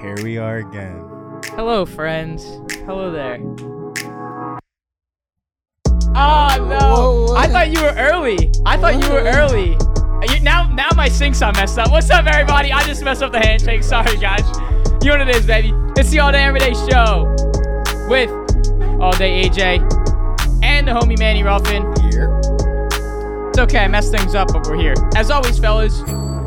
Here 0.00 0.16
we 0.22 0.36
are 0.36 0.58
again. 0.58 1.02
Hello, 1.54 1.86
friends. 1.86 2.44
Hello 2.84 3.10
there. 3.10 3.38
Oh 6.14 6.66
no! 6.68 6.78
Oh, 6.78 7.24
Whoa, 7.24 7.24
what 7.32 7.38
I 7.38 7.48
thought 7.48 7.70
you 7.70 7.80
were 7.80 7.94
early. 7.96 8.52
I 8.66 8.76
thought 8.76 9.02
you 9.02 9.10
were 9.10 9.22
early. 9.22 9.70
You, 10.34 10.40
now, 10.42 10.68
now 10.74 10.88
my 10.96 11.08
syncs 11.08 11.44
are 11.44 11.52
messed 11.52 11.78
up. 11.78 11.90
What's 11.90 12.10
up, 12.10 12.26
everybody? 12.26 12.72
I 12.72 12.82
just 12.82 13.02
messed 13.02 13.22
up 13.22 13.32
the 13.32 13.38
handshake. 13.38 13.82
Sorry, 13.84 14.18
guys. 14.18 14.44
You 15.02 15.12
know 15.12 15.18
what 15.18 15.28
it 15.28 15.36
is, 15.36 15.46
baby. 15.46 15.72
It's 15.96 16.10
the 16.10 16.20
All 16.20 16.30
Day 16.30 16.44
Everyday 16.44 16.74
Show 16.74 17.34
with 18.10 18.30
All 19.00 19.12
Day 19.12 19.48
AJ 19.48 19.80
and 20.62 20.86
the 20.86 20.92
homie 20.92 21.18
Manny 21.18 21.42
Ruffin. 21.42 21.82
Here. 22.10 22.38
It's 23.48 23.58
okay, 23.58 23.78
I 23.78 23.88
messed 23.88 24.12
things 24.12 24.34
up, 24.34 24.48
but 24.52 24.66
we're 24.66 24.76
here. 24.76 24.94
As 25.16 25.30
always, 25.30 25.58
fellas, 25.58 26.00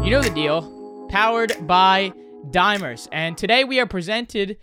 you 0.04 0.12
know 0.12 0.22
the 0.22 0.32
deal. 0.36 1.08
Powered 1.10 1.66
by 1.66 2.14
Dimers. 2.52 3.08
And 3.12 3.38
today 3.38 3.64
we 3.64 3.80
are 3.80 3.86
presented 3.86 4.58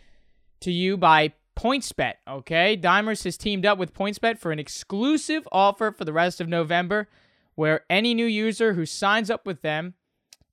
to 0.60 0.72
you 0.72 0.96
by 0.96 1.34
PointsBet, 1.56 2.14
okay? 2.26 2.76
Dimers 2.76 3.22
has 3.24 3.36
teamed 3.36 3.64
up 3.64 3.78
with 3.78 3.94
PointsBet 3.94 4.38
for 4.38 4.50
an 4.50 4.58
exclusive 4.58 5.46
offer 5.52 5.92
for 5.92 6.04
the 6.04 6.12
rest 6.12 6.40
of 6.40 6.48
November 6.48 7.08
where 7.54 7.84
any 7.88 8.12
new 8.12 8.26
user 8.26 8.74
who 8.74 8.84
signs 8.84 9.30
up 9.30 9.46
with 9.46 9.62
them 9.62 9.94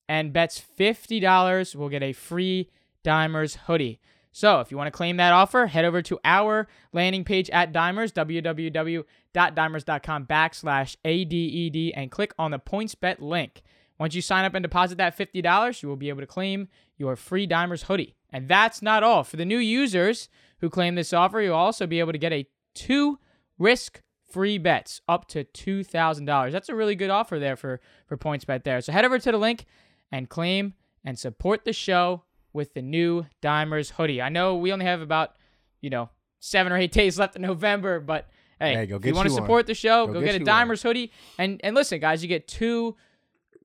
and 0.08 0.32
bets 0.32 0.64
$50 0.80 1.76
will 1.76 1.90
get 1.90 2.04
a 2.04 2.14
free 2.14 2.70
Dimers 3.04 3.58
hoodie. 3.66 4.00
So 4.32 4.60
if 4.60 4.72
you 4.72 4.78
want 4.78 4.88
to 4.88 4.92
claim 4.92 5.18
that 5.18 5.34
offer, 5.34 5.68
head 5.68 5.86
over 5.86 6.02
to 6.04 6.20
our 6.24 6.68
landing 6.92 7.24
page 7.24 7.50
at 7.50 7.74
Dimers, 7.74 8.14
www.dimers.com 8.14 10.26
backslash 10.26 10.98
ADED, 11.04 11.94
and 11.96 12.12
click 12.12 12.34
on 12.38 12.52
the 12.52 12.60
PointsBet 12.60 13.20
link. 13.20 13.64
Once 14.00 14.16
you 14.16 14.22
sign 14.22 14.44
up 14.44 14.56
and 14.56 14.64
deposit 14.64 14.98
that 14.98 15.18
$50, 15.18 15.84
you 15.84 15.90
will 15.90 15.96
be 15.96 16.10
able 16.10 16.22
to 16.22 16.28
claim 16.28 16.68
your 16.98 17.16
free 17.16 17.48
Dimers 17.48 17.84
hoodie. 17.84 18.16
And 18.32 18.48
that's 18.48 18.82
not 18.82 19.04
all. 19.04 19.24
For 19.24 19.38
the 19.38 19.46
new 19.46 19.58
users 19.58 20.30
who 20.60 20.70
claim 20.70 20.96
this 20.96 21.14
offer, 21.14 21.42
you'll 21.42 21.56
also 21.56 21.86
be 21.88 22.00
able 22.00 22.12
to 22.14 22.18
get 22.18 22.34
a 22.34 22.48
two 22.74 23.20
risk 23.60 24.02
free 24.32 24.58
bets 24.58 25.02
up 25.08 25.28
to 25.28 25.44
$2,000. 25.44 26.52
That's 26.52 26.70
a 26.70 26.76
really 26.76 26.96
good 26.96 27.12
offer 27.12 27.38
there 27.38 27.56
for, 27.56 27.80
for 28.08 28.18
PointsBet 28.18 28.64
there. 28.64 28.82
So 28.82 28.92
head 28.92 29.06
over 29.06 29.20
to 29.20 29.32
the 29.32 29.38
link 29.38 29.66
and 30.12 30.28
claim 30.28 30.74
and 31.06 31.20
support 31.20 31.66
the 31.66 31.74
show 31.74 32.24
with 32.52 32.74
the 32.74 32.82
new 32.82 33.26
Dimers 33.42 33.92
hoodie. 33.92 34.22
I 34.22 34.30
know 34.30 34.56
we 34.56 34.72
only 34.74 34.86
have 34.86 35.02
about, 35.02 35.36
you 35.82 35.90
know, 35.92 36.10
seven 36.40 36.72
or 36.72 36.78
eight 36.78 36.92
days 36.92 37.20
left 37.20 37.36
in 37.36 37.42
November, 37.44 38.00
but 38.00 38.28
hey, 38.60 38.74
Hey, 38.76 38.84
if 38.84 38.90
you 38.90 39.14
want 39.14 39.28
to 39.28 39.34
you 39.34 39.36
one. 39.40 39.44
support 39.44 39.68
the 39.68 39.74
show, 39.76 40.08
go, 40.08 40.14
Go 40.14 40.20
get, 40.22 40.26
get 40.28 40.36
a 40.36 40.40
you 40.40 40.46
one. 40.46 40.68
Dimers 40.68 40.82
hoodie. 40.84 41.12
And 41.38 41.60
and 41.64 41.76
listen, 41.76 42.00
guys, 42.00 42.22
you 42.24 42.30
get 42.30 42.48
two 42.48 42.96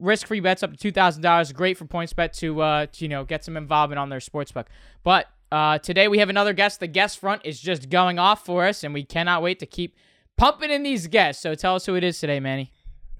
risk-free 0.00 0.40
bets 0.40 0.62
up 0.62 0.72
to 0.72 0.76
two 0.76 0.92
thousand 0.92 1.22
dollars. 1.22 1.52
Great 1.52 1.76
for 1.76 1.84
PointsBet 1.84 2.32
to 2.38 2.60
uh 2.60 2.86
to, 2.86 3.04
you 3.04 3.08
know 3.08 3.24
get 3.24 3.44
some 3.44 3.56
involvement 3.56 3.98
on 3.98 4.08
their 4.08 4.20
sportsbook. 4.20 4.66
But 5.02 5.26
uh, 5.50 5.78
today 5.78 6.08
we 6.08 6.18
have 6.18 6.28
another 6.28 6.52
guest. 6.52 6.80
The 6.80 6.86
guest 6.86 7.18
front 7.18 7.42
is 7.44 7.58
just 7.60 7.88
going 7.88 8.18
off 8.18 8.44
for 8.44 8.66
us, 8.66 8.84
and 8.84 8.92
we 8.92 9.04
cannot 9.04 9.42
wait 9.42 9.58
to 9.60 9.66
keep 9.66 9.96
pumping 10.36 10.70
in 10.70 10.82
these 10.82 11.06
guests. 11.06 11.42
So 11.42 11.54
tell 11.54 11.74
us 11.74 11.86
who 11.86 11.94
it 11.94 12.04
is 12.04 12.20
today, 12.20 12.40
Manny. 12.40 12.70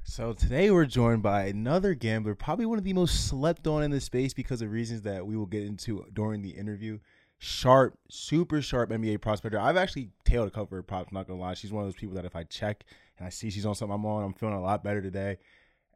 So 0.04 0.32
today 0.32 0.70
we're 0.70 0.86
joined 0.86 1.22
by 1.22 1.44
another 1.44 1.92
gambler, 1.92 2.34
probably 2.34 2.64
one 2.64 2.78
of 2.78 2.84
the 2.84 2.94
most 2.94 3.28
slept 3.28 3.66
on 3.66 3.82
in 3.82 3.90
the 3.90 4.00
space 4.00 4.32
because 4.32 4.62
of 4.62 4.70
reasons 4.70 5.02
that 5.02 5.26
we 5.26 5.36
will 5.36 5.46
get 5.46 5.64
into 5.64 6.06
during 6.14 6.40
the 6.40 6.50
interview. 6.50 6.98
Sharp, 7.38 7.98
super 8.08 8.62
sharp 8.62 8.90
NBA 8.90 9.20
prospector. 9.20 9.60
I've 9.60 9.76
actually 9.76 10.08
tailed 10.24 10.48
a 10.48 10.50
couple 10.50 10.78
of 10.78 10.86
props, 10.86 11.12
not 11.12 11.26
gonna 11.26 11.38
lie. 11.38 11.54
She's 11.54 11.72
one 11.72 11.84
of 11.84 11.86
those 11.86 12.00
people 12.00 12.14
that 12.16 12.24
if 12.24 12.34
I 12.34 12.44
check 12.44 12.84
and 13.18 13.26
I 13.26 13.30
see 13.30 13.50
she's 13.50 13.66
on 13.66 13.74
something 13.74 13.94
I'm 13.94 14.06
on, 14.06 14.24
I'm 14.24 14.32
feeling 14.32 14.54
a 14.54 14.62
lot 14.62 14.82
better 14.82 15.02
today. 15.02 15.38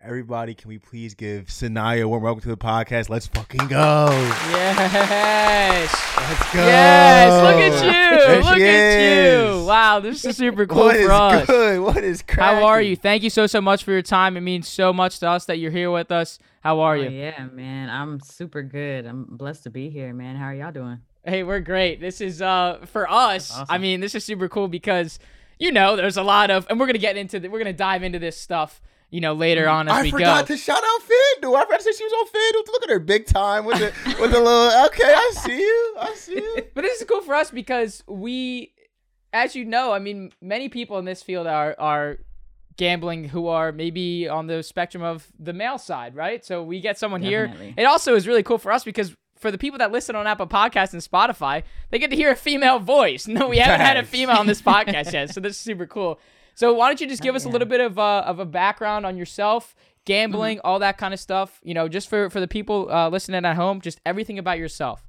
Everybody, 0.05 0.55
can 0.57 0.69
we 0.69 0.79
please 0.79 1.15
give 1.15 1.45
Saniyah 1.47 2.03
a 2.03 2.09
warm 2.09 2.25
welcome 2.25 2.41
to 2.43 2.49
the 2.49 2.57
podcast? 2.57 3.09
Let's 3.09 3.29
fucking 3.29 3.69
go. 3.69 4.09
Yes. 4.51 5.93
Let's 6.19 6.53
go. 6.53 6.67
Yes, 6.67 7.43
look 7.45 7.61
at 7.61 7.85
you. 7.85 8.19
There 8.19 8.43
look 8.43 8.57
she 8.57 8.65
at 8.65 9.59
you. 9.61 9.65
Wow, 9.65 10.01
this 10.01 10.25
is 10.25 10.37
super 10.37 10.67
cool 10.67 10.87
What 10.87 10.97
is 10.97 11.07
for 11.07 11.13
us. 11.13 11.47
good? 11.47 11.81
What 11.83 11.99
is 12.03 12.21
cracking? 12.23 12.43
How 12.63 12.65
are 12.67 12.83
you? 12.83 12.97
Thank 12.97 13.23
you 13.23 13.31
so 13.31 13.47
so 13.47 13.61
much 13.61 13.85
for 13.85 13.93
your 13.93 14.03
time. 14.03 14.37
It 14.37 14.41
means 14.41 14.67
so 14.67 14.93
much 14.93 15.21
to 15.21 15.29
us 15.29 15.45
that 15.45 15.59
you're 15.59 15.71
here 15.71 15.91
with 15.93 16.11
us. 16.11 16.41
How 16.63 16.81
are 16.81 16.97
Oh, 16.97 17.01
you? 17.03 17.09
yeah, 17.09 17.47
man. 17.53 17.89
I'm 17.89 18.19
super 18.19 18.63
good. 18.65 19.07
I'm 19.07 19.25
blessed 19.25 19.63
to 19.65 19.71
be 19.71 19.89
here, 19.89 20.13
man. 20.13 20.35
How 20.35 20.47
are 20.47 20.55
y'all 20.55 20.73
doing? 20.73 20.99
Hey, 21.25 21.45
we're 21.45 21.61
great. 21.61 22.01
This 22.01 22.21
is 22.21 22.43
uh 22.43 22.79
for 22.87 23.09
us. 23.09 23.57
I 23.69 23.79
mean, 23.79 24.01
this 24.01 24.17
is 24.17 24.25
super 24.25 24.49
cool 24.49 24.67
because 24.67 25.21
you 25.61 25.71
know 25.71 25.95
there's 25.95 26.17
a 26.17 26.25
lot 26.25 26.51
of, 26.51 26.67
and 26.69 26.81
we're 26.81 26.87
gonna 26.87 26.99
get 26.99 27.17
into 27.17 27.39
the, 27.39 27.47
we're 27.49 27.59
gonna 27.61 27.73
dive 27.73 28.03
into 28.03 28.19
this 28.19 28.37
stuff, 28.37 28.81
you 29.13 29.21
know, 29.21 29.35
later 29.35 29.69
on 29.69 29.89
as 29.89 29.95
I 29.95 30.03
we 30.03 30.11
forgot 30.11 30.47
to 30.47 30.57
shout 30.57 30.83
out 30.83 31.01
FanDuel. 31.03 31.55
I 31.55 31.65
forgot 31.67 31.81
to 31.81 31.85
say 31.85 31.93
she 31.93 32.03
was 32.05 32.13
on 32.15 32.27
FanDuel. 32.27 32.73
Look 32.73 32.83
at 32.83 32.89
her 32.91 32.99
big 32.99 33.27
time 33.27 33.67
with 33.67 33.79
the 33.79 33.93
with 34.19 34.33
the 34.33 34.41
little. 34.41 34.87
Okay, 34.87 35.05
I 35.05 35.33
see 35.35 35.61
you. 35.61 35.97
I 36.01 36.15
see 36.15 36.35
you. 36.37 36.63
But 36.75 36.81
this 36.81 37.01
is 37.01 37.07
cool 37.07 37.21
for 37.21 37.35
us 37.35 37.51
because 37.51 38.03
we, 38.09 38.73
as 39.35 39.55
you 39.55 39.67
know, 39.67 39.93
I 39.93 39.99
mean, 39.99 40.33
many 40.41 40.71
people 40.71 40.99
in 40.99 41.05
this 41.05 41.23
field 41.23 41.47
are 41.47 41.77
are 41.79 42.19
gambling 42.79 43.25
who 43.29 43.49
are 43.49 43.71
maybe 43.71 44.29
on 44.29 44.47
the 44.47 44.63
spectrum 44.63 45.03
of 45.03 45.29
the 45.39 45.53
male 45.53 45.77
side, 45.77 46.17
right? 46.17 46.43
So 46.43 46.63
we 46.63 46.81
get 46.81 46.99
someone 46.99 47.21
Definitely. 47.21 47.67
here. 47.67 47.75
It 47.77 47.85
also 47.85 48.15
is 48.15 48.27
really 48.27 48.43
cool 48.43 48.57
for 48.57 48.73
us 48.73 48.83
because 48.83 49.15
for 49.37 49.51
the 49.51 49.59
people 49.59 49.79
that 49.79 49.93
listen 49.93 50.17
on 50.17 50.27
Apple 50.27 50.47
Podcasts 50.47 50.95
and 50.95 51.03
Spotify, 51.03 51.65
they 51.91 51.99
get 51.99 52.09
to 52.11 52.17
hear 52.17 52.31
a 52.31 52.37
female 52.37 52.79
voice. 52.79 53.29
No, 53.33 53.49
we 53.49 53.59
haven't 53.59 53.85
had 53.85 53.99
a 53.99 54.05
female 54.05 54.37
on 54.37 54.47
this 54.47 54.63
podcast 54.63 55.13
yet, 55.19 55.35
so 55.35 55.41
this 55.41 55.53
is 55.53 55.59
super 55.59 55.87
cool. 55.87 56.19
So 56.55 56.73
why 56.75 56.89
don't 56.89 57.01
you 57.01 57.07
just 57.09 57.23
give 57.23 57.35
us 57.35 57.45
a 57.45 57.49
little 57.49 57.69
bit 57.69 57.81
of 57.81 57.99
uh, 57.99 58.25
of 58.27 58.39
a 58.39 58.45
background 58.47 59.07
on 59.07 59.17
yourself, 59.17 59.75
gambling, 60.05 60.59
Mm-hmm. 60.59 60.67
all 60.67 60.79
that 60.81 60.99
kind 60.99 61.15
of 61.15 61.21
stuff. 61.21 61.61
You 61.63 61.75
know, 61.75 61.89
just 61.89 62.09
for 62.09 62.29
for 62.31 62.41
the 62.41 62.49
people 62.49 62.89
uh, 62.91 63.09
listening 63.09 63.45
at 63.45 63.57
home, 63.57 63.81
just 63.81 64.01
everything 64.05 64.39
about 64.39 64.59
yourself. 64.59 65.03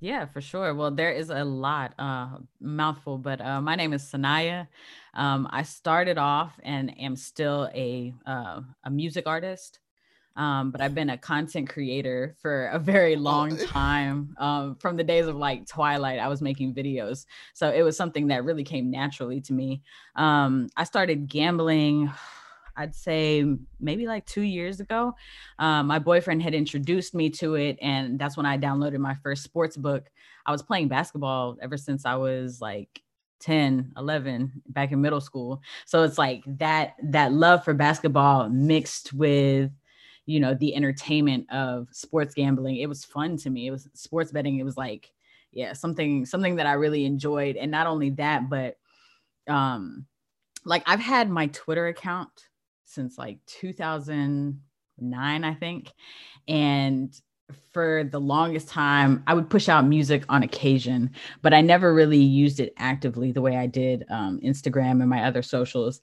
Yeah, 0.00 0.26
for 0.26 0.42
sure. 0.42 0.74
Well, 0.74 0.90
there 0.90 1.12
is 1.12 1.30
a 1.30 1.44
lot, 1.44 1.94
uh, 1.98 2.36
mouthful, 2.60 3.16
but 3.16 3.40
uh, 3.40 3.60
my 3.62 3.74
name 3.74 3.94
is 3.94 4.02
Saniyah. 4.02 4.66
Um, 5.14 5.48
I 5.50 5.62
started 5.62 6.18
off 6.18 6.60
and 6.62 6.92
am 7.00 7.16
still 7.16 7.70
a 7.74 8.12
uh, 8.26 8.60
a 8.84 8.90
music 8.90 9.26
artist. 9.26 9.78
Um, 10.36 10.70
but 10.70 10.80
I've 10.80 10.94
been 10.94 11.10
a 11.10 11.18
content 11.18 11.68
creator 11.68 12.34
for 12.42 12.66
a 12.66 12.78
very 12.78 13.16
long 13.16 13.56
time. 13.56 14.34
Um, 14.38 14.76
from 14.76 14.96
the 14.96 15.04
days 15.04 15.26
of 15.26 15.36
like 15.36 15.66
Twilight, 15.66 16.18
I 16.18 16.28
was 16.28 16.42
making 16.42 16.74
videos. 16.74 17.26
So 17.52 17.70
it 17.70 17.82
was 17.82 17.96
something 17.96 18.28
that 18.28 18.44
really 18.44 18.64
came 18.64 18.90
naturally 18.90 19.40
to 19.42 19.52
me. 19.52 19.82
Um, 20.16 20.68
I 20.76 20.84
started 20.84 21.28
gambling, 21.28 22.10
I'd 22.76 22.94
say 22.94 23.44
maybe 23.80 24.06
like 24.06 24.26
two 24.26 24.42
years 24.42 24.80
ago. 24.80 25.14
Um, 25.58 25.86
my 25.86 25.98
boyfriend 25.98 26.42
had 26.42 26.54
introduced 26.54 27.14
me 27.14 27.30
to 27.30 27.54
it, 27.54 27.78
and 27.80 28.18
that's 28.18 28.36
when 28.36 28.46
I 28.46 28.58
downloaded 28.58 28.98
my 28.98 29.14
first 29.14 29.44
sports 29.44 29.76
book. 29.76 30.10
I 30.46 30.52
was 30.52 30.62
playing 30.62 30.88
basketball 30.88 31.56
ever 31.62 31.76
since 31.76 32.04
I 32.04 32.16
was 32.16 32.60
like 32.60 33.00
10 33.40 33.92
11 33.98 34.62
back 34.68 34.92
in 34.92 35.02
middle 35.02 35.20
school 35.20 35.60
so 35.84 36.02
it's 36.02 36.16
like 36.16 36.42
that 36.46 36.94
that 37.02 37.32
love 37.32 37.62
for 37.62 37.74
basketball 37.74 38.48
mixed 38.48 39.12
with 39.12 39.70
you 40.26 40.40
know 40.40 40.54
the 40.54 40.74
entertainment 40.74 41.50
of 41.52 41.88
sports 41.92 42.34
gambling 42.34 42.76
it 42.76 42.88
was 42.88 43.04
fun 43.04 43.36
to 43.38 43.50
me. 43.50 43.66
It 43.66 43.70
was 43.70 43.88
sports 43.94 44.32
betting 44.32 44.58
it 44.58 44.64
was 44.64 44.76
like 44.76 45.12
yeah 45.52 45.72
something 45.72 46.26
something 46.26 46.56
that 46.56 46.66
i 46.66 46.72
really 46.72 47.04
enjoyed. 47.04 47.56
And 47.56 47.70
not 47.70 47.86
only 47.86 48.10
that 48.10 48.48
but 48.48 48.76
um 49.48 50.06
like 50.64 50.82
i've 50.86 51.00
had 51.00 51.28
my 51.30 51.48
twitter 51.48 51.88
account 51.88 52.48
since 52.84 53.18
like 53.18 53.38
2009 53.46 55.44
i 55.44 55.54
think. 55.54 55.92
And 56.48 57.14
for 57.72 58.04
the 58.10 58.20
longest 58.20 58.68
time 58.68 59.22
i 59.26 59.34
would 59.34 59.50
push 59.50 59.68
out 59.68 59.86
music 59.86 60.24
on 60.30 60.42
occasion 60.42 61.10
but 61.42 61.52
i 61.52 61.60
never 61.60 61.92
really 61.92 62.16
used 62.16 62.58
it 62.58 62.72
actively 62.78 63.32
the 63.32 63.42
way 63.42 63.54
i 63.58 63.66
did 63.66 64.02
um, 64.08 64.40
instagram 64.42 65.02
and 65.02 65.10
my 65.10 65.24
other 65.24 65.42
socials. 65.42 66.00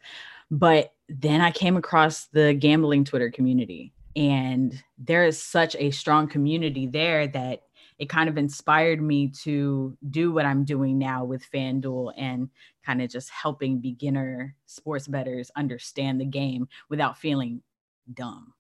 But 0.52 0.94
then 1.10 1.42
i 1.42 1.50
came 1.50 1.78
across 1.78 2.26
the 2.28 2.54
gambling 2.54 3.06
twitter 3.06 3.32
community 3.32 3.92
and 4.16 4.84
there 4.98 5.26
is 5.26 5.42
such 5.42 5.76
a 5.80 5.92
strong 5.92 6.28
community 6.28 6.88
there 6.88 7.28
that 7.28 7.64
it 7.98 8.10
kind 8.10 8.28
of 8.28 8.38
inspired 8.38 9.02
me 9.02 9.28
to 9.28 9.96
do 10.10 10.32
what 10.32 10.46
i'm 10.46 10.64
doing 10.66 10.98
now 10.98 11.24
with 11.24 11.46
fanduel 11.52 12.12
and 12.18 12.50
kind 12.86 13.02
of 13.02 13.10
just 13.10 13.30
helping 13.30 13.80
beginner 13.80 14.56
sports 14.66 15.08
bettors 15.08 15.52
understand 15.56 16.20
the 16.20 16.26
game 16.26 16.68
without 16.90 17.18
feeling 17.18 17.62
dumb 18.14 18.54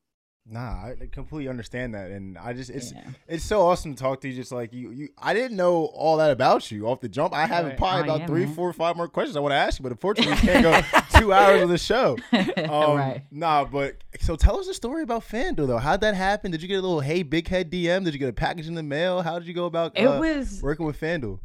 Nah, 0.49 0.59
I 0.59 0.95
completely 1.11 1.47
understand 1.47 1.93
that, 1.93 2.09
and 2.09 2.35
I 2.37 2.53
just 2.53 2.71
it's 2.71 2.91
Yeah. 2.91 3.03
it's 3.27 3.45
so 3.45 3.61
awesome 3.61 3.93
to 3.95 4.01
talk 4.03 4.21
to 4.21 4.27
you. 4.27 4.33
Just 4.35 4.51
like 4.51 4.73
you, 4.73 4.89
you, 4.91 5.09
I 5.17 5.35
didn't 5.35 5.55
know 5.55 5.85
all 5.93 6.17
that 6.17 6.31
about 6.31 6.71
you 6.71 6.87
off 6.87 6.99
the 6.99 7.07
jump. 7.09 7.33
I 7.33 7.45
have 7.45 7.77
probably 7.77 8.01
Oh, 8.01 8.03
about 8.05 8.19
yeah, 8.21 8.25
three, 8.27 8.45
man. 8.45 8.55
four, 8.55 8.73
five 8.73 8.97
more 8.97 9.07
questions 9.07 9.37
I 9.37 9.39
want 9.39 9.51
to 9.51 9.57
ask 9.57 9.79
you, 9.79 9.83
but 9.83 9.91
unfortunately, 9.91 10.33
we 10.33 10.39
can't 10.39 10.63
go 10.63 10.99
two 11.19 11.31
hours 11.31 11.61
of 11.61 11.69
the 11.69 11.77
show. 11.77 12.17
Um, 12.57 12.97
right. 12.97 13.23
Nah, 13.31 13.65
but 13.65 14.03
so 14.19 14.35
tell 14.35 14.59
us 14.59 14.67
a 14.67 14.73
story 14.73 15.03
about 15.03 15.21
FanDuel 15.23 15.67
though. 15.67 15.77
How'd 15.77 16.01
that 16.01 16.15
happen? 16.15 16.51
Did 16.51 16.61
you 16.61 16.67
get 16.67 16.75
a 16.75 16.81
little 16.81 17.01
hey 17.01 17.21
big 17.23 17.47
head 17.47 17.71
DM? 17.71 18.03
Did 18.03 18.13
you 18.13 18.19
get 18.19 18.29
a 18.29 18.33
package 18.33 18.67
in 18.67 18.73
the 18.75 18.83
mail? 18.83 19.21
How 19.21 19.37
did 19.39 19.47
you 19.47 19.53
go 19.53 19.65
about 19.65 19.97
It 19.97 20.05
uh, 20.05 20.19
was 20.19 20.59
working 20.63 20.85
with 20.85 20.99
FanDuel? 20.99 21.39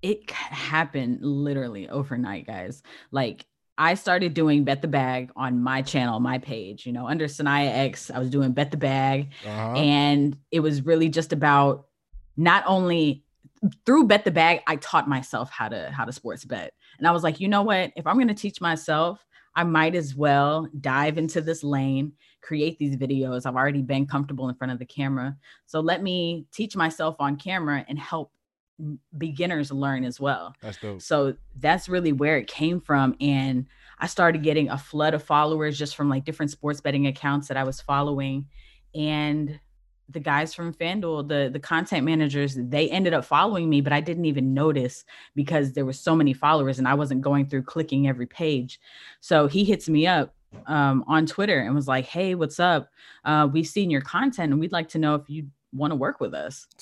it 0.00 0.30
happened 0.30 1.18
literally 1.22 1.88
overnight, 1.88 2.46
guys. 2.46 2.82
Like 3.10 3.44
I 3.78 3.94
started 3.94 4.34
doing 4.34 4.64
bet 4.64 4.82
the 4.82 4.88
bag 4.88 5.30
on 5.36 5.62
my 5.62 5.82
channel, 5.82 6.20
my 6.20 6.38
page, 6.38 6.84
you 6.84 6.92
know, 6.92 7.06
under 7.06 7.26
Saniyah 7.26 7.86
X, 7.86 8.10
I 8.10 8.18
was 8.18 8.28
doing 8.28 8.52
bet 8.52 8.70
the 8.70 8.76
bag. 8.76 9.30
Uh-huh. 9.46 9.72
and 9.74 10.36
it 10.50 10.60
was 10.60 10.84
really 10.84 11.08
just 11.08 11.32
about 11.32 11.86
not 12.36 12.64
only 12.66 13.24
through 13.84 14.06
bet 14.06 14.24
the 14.24 14.30
bag 14.30 14.60
i 14.68 14.76
taught 14.76 15.08
myself 15.08 15.50
how 15.50 15.68
to 15.68 15.90
how 15.90 16.04
to 16.04 16.12
sports 16.12 16.44
bet. 16.44 16.72
And 16.98 17.06
i 17.06 17.10
was 17.10 17.22
like 17.22 17.40
you 17.40 17.48
know 17.48 17.62
what? 17.62 17.92
If 17.96 18.06
i'm 18.06 18.16
going 18.16 18.28
to 18.28 18.34
teach 18.34 18.60
myself 18.60 19.24
i 19.54 19.64
might 19.64 19.94
as 19.94 20.14
well 20.14 20.68
dive 20.80 21.18
into 21.18 21.40
this 21.40 21.62
lane 21.64 22.12
create 22.48 22.78
these 22.78 22.96
videos. 22.96 23.46
I've 23.46 23.56
already 23.56 23.82
been 23.82 24.06
comfortable 24.06 24.48
in 24.48 24.54
front 24.54 24.72
of 24.72 24.78
the 24.78 24.86
camera. 24.86 25.36
So 25.66 25.80
let 25.80 26.02
me 26.02 26.46
teach 26.52 26.76
myself 26.76 27.16
on 27.18 27.36
camera 27.36 27.84
and 27.88 27.98
help 27.98 28.32
beginners 29.16 29.72
learn 29.72 30.04
as 30.04 30.20
well 30.20 30.54
That's 30.60 30.78
dope. 30.78 31.02
so 31.02 31.34
that's 31.56 31.88
really 31.88 32.12
where 32.12 32.38
it 32.38 32.46
came 32.46 32.80
from 32.80 33.16
and 33.20 33.66
i 33.98 34.06
started 34.06 34.42
getting 34.42 34.68
a 34.68 34.78
flood 34.78 35.14
of 35.14 35.22
followers 35.22 35.76
just 35.76 35.96
from 35.96 36.08
like 36.08 36.24
different 36.24 36.50
sports 36.50 36.80
betting 36.80 37.06
accounts 37.06 37.48
that 37.48 37.56
i 37.56 37.64
was 37.64 37.80
following 37.80 38.46
and 38.94 39.58
the 40.10 40.20
guys 40.20 40.54
from 40.54 40.72
FanDuel, 40.72 41.28
the 41.28 41.50
the 41.52 41.60
content 41.60 42.04
managers, 42.04 42.56
they 42.58 42.88
ended 42.88 43.12
up 43.12 43.24
following 43.24 43.68
me, 43.68 43.80
but 43.80 43.92
I 43.92 44.00
didn't 44.00 44.24
even 44.24 44.54
notice 44.54 45.04
because 45.34 45.72
there 45.72 45.84
were 45.84 45.92
so 45.92 46.16
many 46.16 46.32
followers 46.32 46.78
and 46.78 46.88
I 46.88 46.94
wasn't 46.94 47.20
going 47.20 47.46
through 47.46 47.64
clicking 47.64 48.08
every 48.08 48.26
page. 48.26 48.80
So 49.20 49.48
he 49.48 49.64
hits 49.64 49.88
me 49.88 50.06
up 50.06 50.34
um, 50.66 51.04
on 51.06 51.26
Twitter 51.26 51.60
and 51.60 51.74
was 51.74 51.88
like, 51.88 52.06
"Hey, 52.06 52.34
what's 52.34 52.58
up? 52.58 52.90
Uh, 53.24 53.48
we've 53.52 53.66
seen 53.66 53.90
your 53.90 54.00
content 54.00 54.50
and 54.52 54.60
we'd 54.60 54.72
like 54.72 54.88
to 54.90 54.98
know 54.98 55.14
if 55.14 55.28
you 55.28 55.48
want 55.72 55.90
to 55.90 55.96
work 55.96 56.20
with 56.20 56.32
us." 56.34 56.66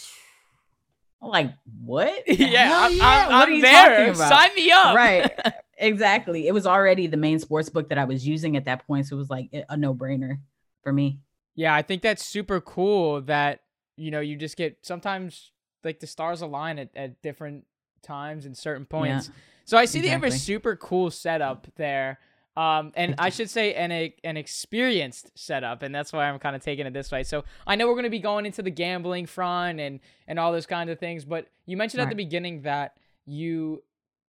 I'm 1.22 1.28
like, 1.30 1.54
"What? 1.82 2.22
yeah, 2.28 2.66
Hell 2.66 2.82
I'm, 2.84 2.92
yeah, 2.96 3.26
I'm, 3.28 3.34
I'm 3.48 3.52
you 3.54 3.62
there. 3.62 3.96
talking 4.06 4.14
about?" 4.14 4.28
Sign 4.28 4.54
me 4.54 4.70
up. 4.70 4.94
right 4.96 5.30
exactly 5.78 6.46
it 6.48 6.54
was 6.54 6.66
already 6.66 7.06
the 7.06 7.18
main 7.18 7.38
sports 7.38 7.68
book 7.68 7.90
that 7.90 7.98
i 7.98 8.04
was 8.04 8.26
using 8.26 8.56
at 8.56 8.64
that 8.64 8.86
point 8.86 9.06
so 9.06 9.14
it 9.14 9.18
was 9.18 9.28
like 9.28 9.50
a 9.68 9.76
no-brainer 9.76 10.38
for 10.82 10.90
me 10.92 11.20
Yeah, 11.54 11.74
I 11.74 11.82
think 11.82 12.00
that's 12.02 12.24
super 12.24 12.60
cool 12.62 13.20
that, 13.22 13.60
you 13.96 14.10
know, 14.10 14.20
you 14.20 14.36
just 14.36 14.56
get 14.56 14.78
sometimes 14.82 15.52
like 15.84 16.00
the 16.00 16.06
stars 16.06 16.40
align 16.42 16.78
at, 16.78 16.90
at 16.96 17.20
different 17.22 17.64
times 18.02 18.46
and 18.46 18.56
certain 18.56 18.86
points. 18.86 19.30
so 19.64 19.76
I 19.76 19.84
see 19.84 20.00
that 20.00 20.06
you 20.06 20.12
have 20.12 20.22
a 20.22 20.30
super 20.30 20.76
cool 20.76 21.10
setup 21.10 21.66
there. 21.76 22.18
Um, 22.56 22.92
and 22.94 23.14
I 23.18 23.28
should 23.28 23.50
say 23.50 23.74
an 23.74 23.92
a, 23.92 24.14
an 24.24 24.36
experienced 24.36 25.30
setup, 25.34 25.82
and 25.82 25.94
that's 25.94 26.12
why 26.12 26.28
I'm 26.28 26.38
kind 26.38 26.56
of 26.56 26.62
taking 26.62 26.86
it 26.86 26.92
this 26.94 27.12
way. 27.12 27.22
So 27.22 27.44
I 27.66 27.76
know 27.76 27.86
we're 27.86 27.94
going 27.94 28.04
to 28.04 28.10
be 28.10 28.18
going 28.18 28.46
into 28.46 28.62
the 28.62 28.70
gambling 28.70 29.26
front 29.26 29.78
and 29.78 30.00
and 30.26 30.38
all 30.38 30.52
those 30.52 30.66
kind 30.66 30.88
of 30.88 30.98
things, 30.98 31.24
but 31.24 31.48
you 31.66 31.76
mentioned 31.76 32.00
at 32.00 32.08
the 32.08 32.14
beginning 32.16 32.62
that 32.62 32.96
you 33.26 33.82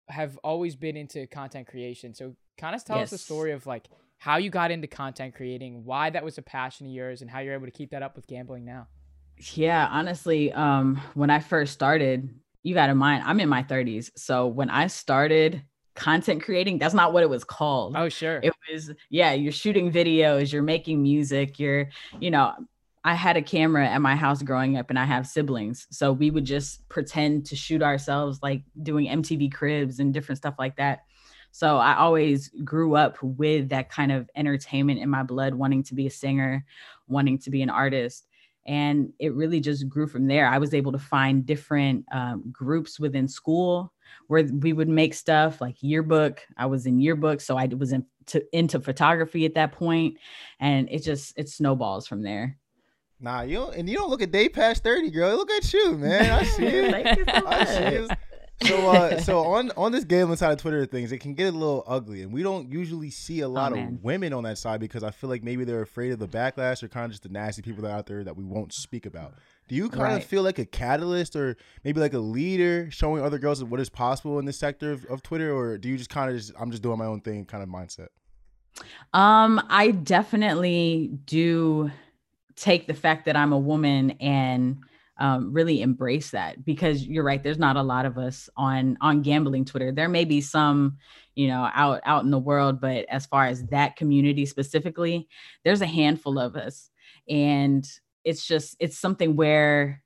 have 0.09 0.39
always 0.45 0.77
been 0.77 0.97
into 0.97 1.27
content 1.27 1.67
creation. 1.67 2.15
So 2.15 2.37
kind 2.59 2.77
of 2.77 2.85
tell 2.85 2.99
us 2.99 3.11
the 3.11 3.19
story 3.19 3.53
of 3.53 3.67
like 3.67 3.89
how 4.19 4.37
you 4.37 4.51
got 4.51 4.71
into 4.71 4.87
content 4.87 5.35
creating, 5.35 5.85
why 5.85 6.11
that 6.11 6.23
was 6.25 6.39
a 6.39 6.43
passion 6.43 6.87
of 6.87 6.93
yours, 6.93 7.23
and 7.23 7.31
how 7.31 7.41
you're 7.41 7.55
able 7.55 7.67
to 7.67 7.73
keep 7.73 7.91
that 7.91 8.03
up 8.03 8.15
with 8.15 8.27
gambling 8.27 8.65
now. 8.65 8.87
yeah 9.55 9.89
honestly 9.91 10.53
um 10.53 11.01
when 11.15 11.31
i 11.31 11.41
first 11.41 11.73
started 11.73 12.29
you 12.63 12.75
got 12.75 12.91
in 12.91 12.97
mind 12.97 13.25
i'm 13.27 13.41
in 13.41 13.49
my 13.49 13.63
30s 13.63 14.11
so 14.17 14.47
when 14.47 14.71
i 14.71 14.87
started 14.87 15.63
content 15.95 16.43
creating 16.43 16.79
that's 16.79 16.95
not 16.95 17.13
what 17.13 17.23
it 17.23 17.31
was 17.31 17.45
called. 17.45 17.95
Oh, 17.97 18.09
sure. 18.09 18.41
it 18.43 18.53
was 18.71 18.91
yeah 19.11 19.33
you're 19.33 19.53
shooting 19.53 19.93
videos 19.93 20.53
you're 20.53 20.63
making 20.63 21.03
music 21.03 21.59
you're 21.59 21.91
you 22.19 22.31
know 22.31 22.55
i 23.05 23.15
had 23.15 23.37
a 23.37 23.43
camera 23.43 23.87
at 23.87 24.01
my 24.01 24.17
house 24.17 24.43
growing 24.43 24.77
up 24.79 24.89
and 24.91 24.99
i 24.99 25.05
have 25.05 25.27
siblings 25.27 25.87
so 25.91 26.13
we 26.13 26.31
would 26.31 26.45
just 26.45 26.89
pretend 26.89 27.45
to 27.47 27.57
shoot 27.57 27.83
ourselves 27.83 28.39
like 28.43 28.63
doing 28.83 29.07
mtv 29.07 29.53
cribs 29.53 29.99
and 29.99 30.15
different 30.15 30.39
stuff 30.39 30.55
like 30.59 30.77
that. 30.77 31.01
So 31.51 31.77
i 31.77 31.97
always 31.97 32.49
grew 32.65 32.97
up 32.97 33.19
with 33.23 33.69
that 33.69 33.91
kind 33.91 34.13
of 34.13 34.31
entertainment 34.35 35.01
in 35.01 35.11
my 35.11 35.23
blood 35.23 35.55
wanting 35.55 35.83
to 35.85 35.95
be 35.95 36.07
a 36.07 36.11
singer 36.11 36.65
wanting 37.07 37.39
to 37.41 37.51
be 37.51 37.61
an 37.61 37.71
artist 37.71 38.27
and 38.67 39.13
it 39.19 39.35
really 39.35 39.61
just 39.61 39.89
grew 39.89 40.07
from 40.07 40.27
there. 40.27 40.47
I 40.47 40.59
was 40.59 40.75
able 40.75 40.93
to 40.93 40.99
find 40.99 41.45
different 41.45 42.05
um, 42.13 42.45
groups 42.53 43.01
within 43.01 43.27
school 43.27 43.93
where 44.29 44.45
we 44.45 44.73
would 44.73 44.89
make 44.89 45.15
stuff 45.15 45.61
like 45.61 45.83
yearbook 45.83 46.41
i 46.57 46.67
was 46.67 46.87
in 46.87 47.01
yearbook 47.01 47.41
so 47.41 47.57
i 47.57 47.67
was 47.67 47.93
in 47.93 48.05
to, 48.27 48.43
into 48.57 48.81
photography 48.81 49.45
at 49.45 49.55
that 49.55 49.73
point 49.73 50.17
and 50.61 50.89
it 50.91 51.03
just 51.03 51.37
it 51.37 51.49
snowballs 51.49 52.07
from 52.07 52.23
there 52.23 52.57
Nah, 53.23 53.43
you 53.43 53.55
don't, 53.55 53.77
and 53.77 53.89
you 53.89 53.97
don't 53.97 54.11
look 54.11 54.21
a 54.21 54.27
day 54.27 54.49
past 54.49 54.83
thirty, 54.83 55.09
girl. 55.09 55.37
Look 55.37 55.49
at 55.53 55.73
you, 55.73 55.97
man. 55.97 56.29
I 56.29 56.43
see 56.43 56.65
you. 56.65 56.91
Thank 56.91 57.19
you 57.19 57.25
so 57.25 57.47
I 57.47 57.65
see 57.65 57.95
you. 57.95 58.09
So, 58.63 58.91
uh, 58.91 59.21
so 59.21 59.45
on 59.47 59.71
on 59.77 59.93
this 59.93 60.05
gambling 60.05 60.37
side 60.37 60.53
of 60.53 60.59
Twitter 60.59 60.85
things, 60.87 61.13
it 61.13 61.19
can 61.19 61.35
get 61.35 61.55
a 61.55 61.57
little 61.57 61.85
ugly, 61.87 62.23
and 62.23 62.33
we 62.33 62.43
don't 62.43 62.71
usually 62.71 63.11
see 63.11 63.41
a 63.41 63.49
lot 63.49 63.77
of 63.77 64.03
women 64.03 64.33
on 64.33 64.45
that 64.45 64.59
side 64.59 64.81
because 64.81 65.03
I 65.03 65.11
feel 65.11 65.31
like 65.31 65.43
maybe 65.43 65.65
they're 65.65 65.83
afraid 65.83 66.13
of 66.13 66.19
the 66.19 66.29
backlash 66.29 66.83
or 66.83 66.89
kind 66.89 67.07
of 67.07 67.11
just 67.13 67.23
the 67.23 67.29
nasty 67.29 67.63
people 67.63 67.83
that 67.83 67.91
are 67.91 67.99
out 67.99 68.07
there 68.07 68.25
that 68.25 68.37
we 68.37 68.45
won't 68.45 68.73
speak 68.73 69.07
about. 69.07 69.35
Do 69.73 69.79
you 69.79 69.89
kind 69.89 70.15
of 70.15 70.23
feel 70.23 70.43
like 70.43 70.59
a 70.59 70.67
catalyst 70.67 71.35
or 71.35 71.57
maybe 71.83 71.99
like 71.99 72.13
a 72.13 72.19
leader 72.19 72.91
showing 72.91 73.23
other 73.23 73.39
girls 73.39 73.65
what 73.65 73.81
is 73.81 73.89
possible 73.89 74.39
in 74.39 74.45
this 74.45 74.59
sector 74.59 74.93
of, 74.93 75.07
of 75.07 75.23
Twitter, 75.23 75.51
or 75.51 75.79
do 75.79 75.89
you 75.89 75.97
just 75.97 76.11
kind 76.11 76.31
of 76.31 76.37
just 76.37 76.53
I'm 76.61 76.71
just 76.71 76.83
doing 76.83 76.99
my 76.99 77.07
own 77.07 77.23
thing 77.23 77.47
kind 77.47 77.63
of 77.63 77.71
mindset? 77.71 78.09
Um, 79.15 79.65
I 79.71 79.93
definitely 79.93 81.13
do 81.25 81.91
take 82.55 82.87
the 82.87 82.93
fact 82.93 83.25
that 83.25 83.35
I'm 83.35 83.55
a 83.55 83.59
woman 83.59 84.11
and 84.21 84.77
um, 85.17 85.55
really 85.55 85.81
embrace 85.81 86.33
that 86.33 86.67
because 86.67 87.07
you're 87.07 87.25
right. 87.25 87.43
There's 87.43 87.59
not 87.59 87.77
a 87.77 87.83
lot 87.83 88.05
of 88.05 88.19
us 88.19 88.51
on 88.59 88.99
on 89.01 89.23
gambling 89.23 89.65
Twitter. 89.65 89.91
There 89.91 90.11
may 90.11 90.27
be 90.27 90.43
some, 90.43 90.99
you 91.35 91.49
know, 91.49 91.71
out 91.73 92.03
out 92.05 92.25
in 92.25 92.31
the 92.31 92.39
world, 92.39 92.79
but 92.79 93.07
as 93.09 93.25
far 93.25 93.47
as 93.47 93.65
that 93.69 93.97
community 93.97 94.45
specifically, 94.45 95.29
there's 95.65 95.81
a 95.81 95.87
handful 95.87 96.39
of 96.39 96.57
us, 96.57 96.91
and 97.27 97.89
it's 98.25 98.47
just 98.47 98.77
it's 98.79 98.99
something 98.99 99.37
where 99.37 100.03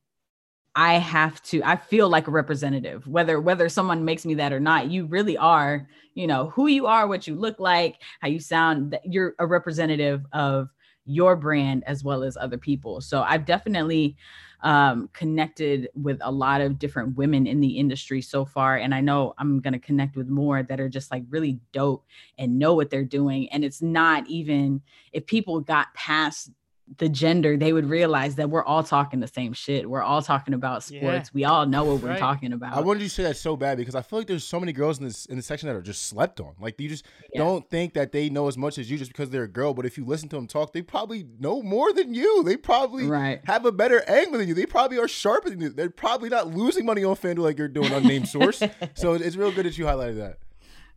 I 0.75 0.95
have 0.95 1.43
to 1.45 1.63
I 1.65 1.77
feel 1.77 2.09
like 2.09 2.29
a 2.29 2.31
representative 2.31 3.07
whether 3.07 3.41
whether 3.41 3.69
someone 3.69 4.05
makes 4.05 4.27
me 4.27 4.35
that 4.35 4.53
or 4.53 4.61
not 4.61 4.91
you 4.91 5.07
really 5.07 5.37
are 5.37 5.89
you 6.15 6.27
know 6.27 6.51
who 6.51 6.67
you 6.67 6.87
are 6.87 7.07
what 7.07 7.27
you 7.27 7.35
look 7.35 7.59
like 7.59 7.97
how 8.21 8.29
you 8.29 8.41
sound 8.41 8.99
you're 9.05 9.35
a 9.39 9.47
representative 9.47 10.25
of 10.33 10.69
your 11.07 11.37
brand 11.37 11.85
as 11.87 12.05
well 12.05 12.23
as 12.23 12.37
other 12.37 12.59
people. 12.59 13.01
So 13.01 13.23
I've 13.23 13.47
definitely 13.47 14.17
um, 14.63 15.09
connected 15.13 15.89
with 15.95 16.19
a 16.23 16.33
lot 16.33 16.61
of 16.61 16.79
different 16.79 17.17
women 17.17 17.47
in 17.47 17.61
the 17.61 17.79
industry 17.79 18.21
so 18.21 18.45
far 18.45 18.77
and 18.77 18.95
I 18.95 19.01
know 19.01 19.35
I'm 19.39 19.61
going 19.61 19.75
to 19.75 19.79
connect 19.79 20.17
with 20.17 20.29
more 20.29 20.63
that 20.63 20.81
are 20.81 20.89
just 20.89 21.11
like 21.11 21.23
really 21.29 21.61
dope 21.73 22.05
and 22.39 22.59
know 22.59 22.75
what 22.75 22.91
they're 22.91 23.05
doing. 23.05 23.49
And 23.51 23.65
it's 23.65 23.81
not 23.81 24.27
even 24.27 24.83
if 25.13 25.27
people 25.27 25.61
got 25.61 25.95
past 25.95 26.51
the 26.99 27.09
gender, 27.09 27.56
they 27.56 27.73
would 27.73 27.91
realize 27.91 28.37
that 28.37 28.49
we're 28.49 28.65
all 28.65 28.85
talking 28.85 29.19
the 29.19 29.27
same 29.27 29.53
shit. 29.53 29.91
We're 29.91 30.03
all 30.03 30.23
talking 30.23 30.55
about 30.55 30.88
Yeah. 30.88 31.00
sports. 31.00 31.34
We 31.34 31.44
all 31.44 31.67
know 31.67 31.84
what 31.84 32.01
we're 32.01 32.10
Right. 32.10 32.19
talking 32.19 32.53
about. 32.53 32.75
I 32.75 32.81
wanted 32.81 33.03
you 33.03 33.08
to 33.08 33.15
say 33.15 33.22
that 33.25 33.37
so 33.37 33.56
bad 33.56 33.77
because 33.77 33.96
I 33.96 34.03
feel 34.03 34.20
like 34.20 34.29
there's 34.29 34.44
so 34.44 34.60
many 34.60 34.72
girls 34.72 34.99
in 34.99 35.05
this 35.05 35.27
in 35.27 35.34
this 35.37 35.46
section 35.46 35.69
that 35.69 35.75
are 35.75 35.82
just 35.82 36.06
slept 36.06 36.41
on. 36.41 36.55
Like 36.60 36.81
you 36.81 36.89
just 36.89 37.05
Yeah. 37.34 37.41
don't 37.43 37.69
think 37.69 37.94
that 37.94 38.13
they 38.13 38.29
know 38.31 38.46
as 38.46 38.56
much 38.56 38.79
as 38.79 38.89
you 38.89 38.99
just 38.99 39.10
because 39.10 39.31
they're 39.31 39.43
a 39.43 39.49
girl. 39.49 39.75
But 39.75 39.84
if 39.84 39.99
you 39.99 40.05
listen 40.05 40.29
to 40.29 40.37
them 40.37 40.46
talk, 40.46 40.72
they 40.72 40.82
probably 40.82 41.27
know 41.41 41.60
more 41.60 41.93
than 41.93 42.15
you. 42.15 42.44
They 42.44 42.56
probably 42.56 43.06
Right. 43.06 43.41
have 43.46 43.67
a 43.67 43.72
better 43.72 44.03
angle 44.08 44.39
than 44.39 44.46
you. 44.46 44.55
They 44.55 44.67
probably 44.67 44.99
are 44.99 45.08
sharper 45.08 45.51
than 45.51 45.60
you. 45.60 45.70
They're 45.70 45.91
probably 45.91 46.29
not 46.29 46.55
losing 46.55 46.87
money 46.87 47.03
on 47.03 47.17
FanDuel 47.17 47.39
like 47.43 47.58
you're 47.58 47.67
doing 47.69 47.93
unnamed 47.93 48.29
source. 48.29 48.63
so 48.94 49.15
it's 49.15 49.34
real 49.34 49.51
good 49.51 49.67
that 49.67 49.77
you 49.77 49.87
highlighted 49.87 50.19
that. 50.19 50.39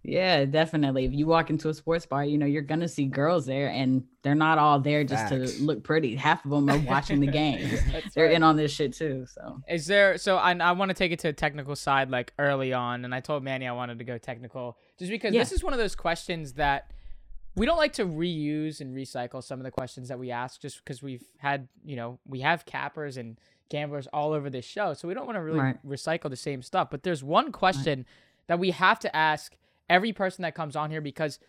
Yeah, 0.03 0.45
definitely. 0.45 1.03
If 1.05 1.13
you 1.13 1.27
walk 1.27 1.49
into 1.49 1.67
a 1.67 1.73
sports 1.73 2.05
bar, 2.05 2.23
you 2.23 2.37
know, 2.37 2.45
you're 2.45 2.61
going 2.61 2.79
to 2.79 2.87
see 2.87 3.05
girls 3.05 3.45
there 3.45 3.67
and 3.69 4.03
they're 4.21 4.33
not 4.33 4.57
all 4.57 4.79
there 4.79 5.03
just 5.03 5.27
Facts. 5.29 5.57
to 5.57 5.63
look 5.63 5.83
pretty. 5.83 6.15
Half 6.15 6.45
of 6.45 6.51
them 6.51 6.69
are 6.69 6.77
watching 6.79 7.19
the 7.19 7.27
games. 7.27 7.69
That's 7.91 8.13
they're 8.15 8.25
right. 8.27 8.33
in 8.35 8.41
on 8.41 8.55
this 8.55 8.71
shit 8.71 8.93
too. 8.93 9.25
So, 9.31 9.61
Is 9.67 9.87
there 9.87 10.17
so 10.17 10.37
I 10.37 10.53
I 10.53 10.71
want 10.71 10.89
to 10.89 10.95
take 10.95 11.11
it 11.11 11.19
to 11.19 11.27
a 11.27 11.33
technical 11.33 11.75
side 11.75 12.09
like 12.09 12.33
early 12.39 12.71
on, 12.73 13.03
and 13.03 13.13
I 13.13 13.19
told 13.19 13.43
Manny 13.43 13.67
I 13.67 13.73
wanted 13.73 13.99
to 13.99 14.05
go 14.05 14.17
technical 14.17 14.77
just 14.97 15.11
because 15.11 15.33
Yeah. 15.33 15.41
this 15.41 15.51
is 15.51 15.63
one 15.63 15.73
of 15.73 15.79
those 15.79 15.95
questions 15.95 16.53
that 16.53 16.91
we 17.55 17.65
don't 17.65 17.77
like 17.77 17.93
to 17.93 18.05
reuse 18.05 18.79
and 18.79 18.95
recycle 18.95 19.43
some 19.43 19.59
of 19.59 19.65
the 19.65 19.71
questions 19.71 20.07
that 20.07 20.17
we 20.17 20.31
ask 20.31 20.61
just 20.61 20.77
because 20.77 21.03
we've 21.03 21.25
had 21.39 21.67
you 21.83 21.97
know 21.97 22.19
we 22.25 22.39
have 22.39 22.65
cappers 22.65 23.17
and 23.17 23.37
gamblers 23.69 24.07
all 24.13 24.31
over 24.31 24.49
this 24.49 24.65
show, 24.65 24.93
so 24.93 25.07
we 25.09 25.13
don't 25.13 25.25
want 25.25 25.35
to 25.35 25.41
really 25.41 25.59
Right. 25.59 25.85
recycle 25.85 26.29
the 26.29 26.35
same 26.37 26.61
stuff. 26.61 26.89
But 26.89 27.03
there's 27.03 27.21
one 27.23 27.51
question 27.51 28.05
that 28.47 28.59
we 28.59 28.71
have 28.71 28.97
to 28.99 29.13
ask 29.15 29.55
every 29.89 30.13
person 30.13 30.43
that 30.43 30.55
comes 30.55 30.75
on 30.75 30.91
here 30.91 31.01
because 31.01 31.39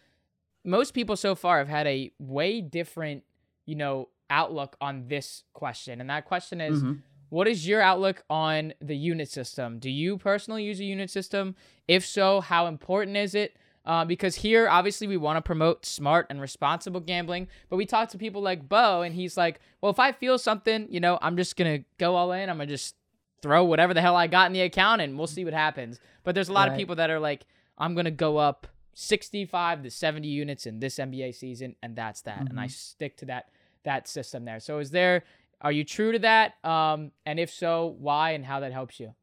most 0.64 0.92
people 0.94 1.16
so 1.16 1.34
far 1.34 1.58
have 1.58 1.68
had 1.68 1.86
a 1.86 2.12
way 2.18 2.60
different 2.60 3.24
you 3.66 3.74
know 3.74 4.08
outlook 4.28 4.76
on 4.80 5.08
this 5.08 5.44
question, 5.52 6.00
and 6.00 6.08
that 6.10 6.24
question 6.24 6.60
is. 6.60 6.82
mhm. 6.82 7.02
What 7.30 7.46
is 7.46 7.64
your 7.64 7.80
outlook 7.80 8.24
on 8.28 8.74
the 8.80 8.96
unit 8.96 9.28
system? 9.28 9.78
Do 9.78 9.88
you 9.88 10.18
personally 10.18 10.64
use 10.64 10.80
a 10.80 10.84
unit 10.84 11.10
system? 11.10 11.54
If 11.86 12.04
so, 12.04 12.40
how 12.40 12.66
important 12.66 13.16
is 13.16 13.36
it? 13.36 13.56
Uh, 13.84 14.04
because 14.04 14.34
here, 14.34 14.68
obviously, 14.68 15.06
we 15.06 15.16
want 15.16 15.36
to 15.36 15.40
promote 15.40 15.86
smart 15.86 16.26
and 16.28 16.40
responsible 16.40 16.98
gambling, 16.98 17.46
but 17.68 17.76
we 17.76 17.86
talk 17.86 18.08
to 18.08 18.18
people 18.18 18.42
like 18.42 18.68
Bo, 18.68 19.02
and 19.02 19.14
he's 19.14 19.36
like, 19.36 19.60
"Well, 19.80 19.92
if 19.92 20.00
I 20.00 20.10
feel 20.10 20.38
something, 20.38 20.88
you 20.90 20.98
know, 20.98 21.20
I'm 21.22 21.36
just 21.36 21.54
gonna 21.56 21.84
go 21.98 22.16
all 22.16 22.32
in. 22.32 22.50
I'm 22.50 22.56
gonna 22.56 22.66
just 22.66 22.96
throw 23.42 23.64
whatever 23.64 23.94
the 23.94 24.00
hell 24.00 24.16
I 24.16 24.26
got 24.26 24.48
in 24.48 24.52
the 24.52 24.62
account, 24.62 25.00
and 25.00 25.16
we'll 25.16 25.28
see 25.28 25.44
what 25.44 25.54
happens." 25.54 26.00
But 26.24 26.34
there's 26.34 26.48
a 26.48 26.52
lot 26.52 26.66
of 26.66 26.74
people 26.78 26.96
that 26.96 27.10
are 27.10 27.20
like, 27.20 27.46
"I'm 27.80 27.94
gonna 27.96 28.10
go 28.12 28.36
up 28.36 28.68
65 28.94 29.82
to 29.82 29.90
70 29.90 30.28
units 30.28 30.66
in 30.66 30.78
this 30.78 30.98
NBA 30.98 31.34
season, 31.34 31.74
and 31.82 31.96
that's 31.96 32.20
that," 32.22 32.48
and 32.48 32.60
I 32.60 32.68
stick 32.68 33.16
to 33.18 33.26
that 33.26 33.46
that 33.84 34.06
system 34.06 34.44
there. 34.44 34.60
So, 34.60 34.78
is 34.78 34.90
there 34.90 35.24
Are 35.62 35.72
you 35.72 35.84
true 35.84 36.12
to 36.12 36.18
that? 36.20 36.54
Um, 36.64 37.12
and 37.26 37.38
if 37.38 37.50
so, 37.50 37.94
why 37.98 38.30
and 38.30 38.44
how 38.44 38.60
that 38.60 38.72
helps 38.72 38.98
you? 38.98 39.14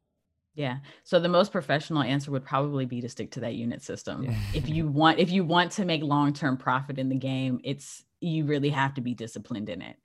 Yeah. 0.57 0.77
So 1.03 1.19
the 1.19 1.29
most 1.29 1.51
professional 1.51 2.01
answer 2.01 2.31
would 2.31 2.43
probably 2.43 2.85
be 2.85 2.99
to 3.01 3.09
stick 3.09 3.31
to 3.31 3.39
that 3.41 3.53
unit 3.53 3.83
system. 3.83 4.23
Yeah. 4.23 4.35
if 4.55 4.67
you 4.75 4.87
want 4.87 5.19
if 5.19 5.29
you 5.29 5.43
want 5.43 5.71
to 5.73 5.85
make 5.85 6.01
long-term 6.03 6.57
profit 6.57 6.97
in 6.97 7.09
the 7.09 7.15
game, 7.15 7.61
it's 7.63 8.03
you 8.19 8.45
really 8.45 8.69
have 8.69 8.95
to 8.95 9.01
be 9.01 9.13
disciplined 9.13 9.69
in 9.69 9.81
it. 9.83 9.97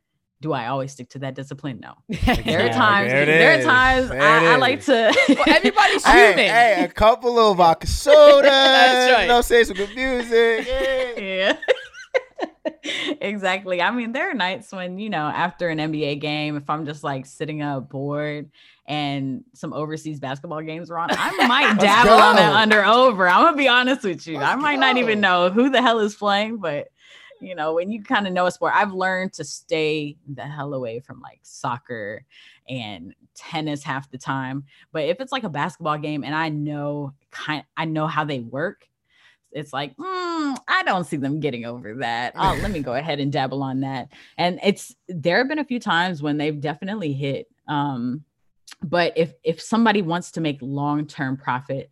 Do 0.43 0.53
I 0.53 0.67
always 0.67 0.91
stick 0.91 1.09
to 1.11 1.21
that 1.21 1.37
discipline? 1.37 1.81
No. 1.81 1.95
There 2.45 2.67
are 2.67 2.73
times 2.73 3.13
there 3.13 3.27
there, 3.27 3.61
are 3.61 3.63
times 3.63 4.09
There 4.09 4.21
I, 4.21 4.55
I 4.55 4.57
like 4.57 4.83
to 4.87 5.15
Well, 5.29 5.45
everybody's 5.47 6.05
human. 6.05 6.39
hey, 6.39 6.85
a 6.85 6.89
couple 6.89 7.39
of 7.39 7.57
vodka 7.59 7.87
sodas. 7.87 8.51
That's 8.51 9.13
right. 9.13 9.23
You 9.23 9.29
know, 9.29 9.41
say 9.41 9.63
some 9.63 9.77
good 9.77 9.95
music. 9.95 10.67
Yeah. 10.67 11.21
yeah. 11.21 11.57
exactly. 13.21 13.81
I 13.81 13.93
mean, 13.93 14.11
there 14.11 14.31
are 14.31 14.35
nights 14.35 14.73
when, 14.73 14.99
you 14.99 15.11
know, 15.11 15.27
after 15.29 15.69
an 15.69 15.79
NBA 15.79 16.21
game, 16.21 16.57
if 16.57 16.69
I'm 16.69 16.87
just 16.87 17.05
like 17.05 17.25
sitting 17.25 17.63
up 17.63 17.89
bored 17.89 18.51
and 18.87 19.45
some 19.55 19.73
overseas 19.73 20.19
basketball 20.19 20.63
games 20.63 20.91
are 20.91 20.99
on, 20.99 21.11
I 21.13 21.47
might 21.47 21.79
dabble 21.79 22.11
on 22.11 22.35
that 22.37 22.53
under 22.53 22.85
over. 22.85 23.29
I'm 23.29 23.45
gonna 23.45 23.57
be 23.57 23.69
honest 23.69 24.03
with 24.03 24.27
you. 24.27 24.39
Let's 24.39 24.53
I 24.53 24.57
might 24.57 24.81
not 24.81 24.97
even 24.97 25.21
know 25.21 25.51
who 25.51 25.71
the 25.71 25.81
hell 25.81 26.01
is 26.01 26.17
playing, 26.17 26.59
but 26.59 26.89
you 27.43 27.55
know, 27.55 27.75
when 27.75 27.91
you 27.91 28.03
kind 28.03 28.27
of 28.27 28.33
know 28.33 28.47
a 28.47 28.51
sport, 28.51 28.73
I've 28.75 28.93
learned 28.93 29.33
to 29.35 29.45
stay 29.45 30.17
the 30.33 30.43
hell 30.43 30.75
away 30.75 31.01
from 31.01 31.21
like 31.21 31.41
soccer 31.43 32.25
and 32.69 33.15
tennis 33.35 33.83
half 33.83 34.11
the 34.11 34.19
time. 34.19 34.65
But 34.93 35.05
if 35.05 35.21
it's 35.21 35.33
like 35.33 35.45
a 35.45 35.49
basketball 35.49 35.99
game 35.99 36.23
and 36.25 36.35
I 36.35 36.49
know 36.49 37.15
kind 37.31 37.65
I 37.77 37.85
know 37.85 38.07
how 38.07 38.25
they 38.25 38.41
work, 38.41 38.89
it's 39.51 39.73
like 39.73 39.97
mm, 39.97 40.57
I 40.69 40.83
don't 40.85 41.05
see 41.05 41.17
them 41.17 41.41
getting 41.41 41.65
over 41.65 41.97
that. 41.97 42.35
Oh, 42.39 42.59
let 42.63 42.71
me 42.71 42.81
go 42.81 42.95
ahead 42.95 43.21
and 43.21 43.33
dabble 43.33 43.63
on 43.63 43.81
that. 43.81 44.09
And 44.39 44.61
it's 44.63 44.95
there 45.09 45.39
have 45.39 45.49
been 45.49 45.59
a 45.59 45.65
few 45.65 45.81
times 45.81 46.23
when 46.23 46.39
they've 46.39 46.61
definitely 46.61 47.13
hit. 47.13 47.49
Um, 47.69 48.25
but 48.83 49.13
if 49.17 49.35
if 49.43 49.61
somebody 49.61 50.03
wants 50.03 50.31
to 50.33 50.41
make 50.41 50.59
long 50.61 51.07
term 51.07 51.37
profit, 51.37 51.91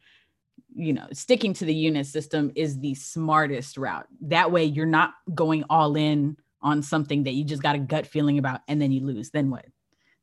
you 0.74 0.92
know, 0.92 1.06
sticking 1.12 1.52
to 1.54 1.64
the 1.64 1.74
unit 1.74 2.06
system 2.06 2.52
is 2.54 2.78
the 2.78 2.94
smartest 2.94 3.76
route. 3.76 4.06
That 4.22 4.52
way, 4.52 4.64
you're 4.64 4.86
not 4.86 5.12
going 5.34 5.64
all 5.70 5.96
in 5.96 6.36
on 6.62 6.82
something 6.82 7.24
that 7.24 7.32
you 7.32 7.44
just 7.44 7.62
got 7.62 7.74
a 7.74 7.78
gut 7.78 8.06
feeling 8.06 8.38
about, 8.38 8.60
and 8.68 8.80
then 8.80 8.92
you 8.92 9.04
lose. 9.04 9.30
Then 9.30 9.50
what? 9.50 9.64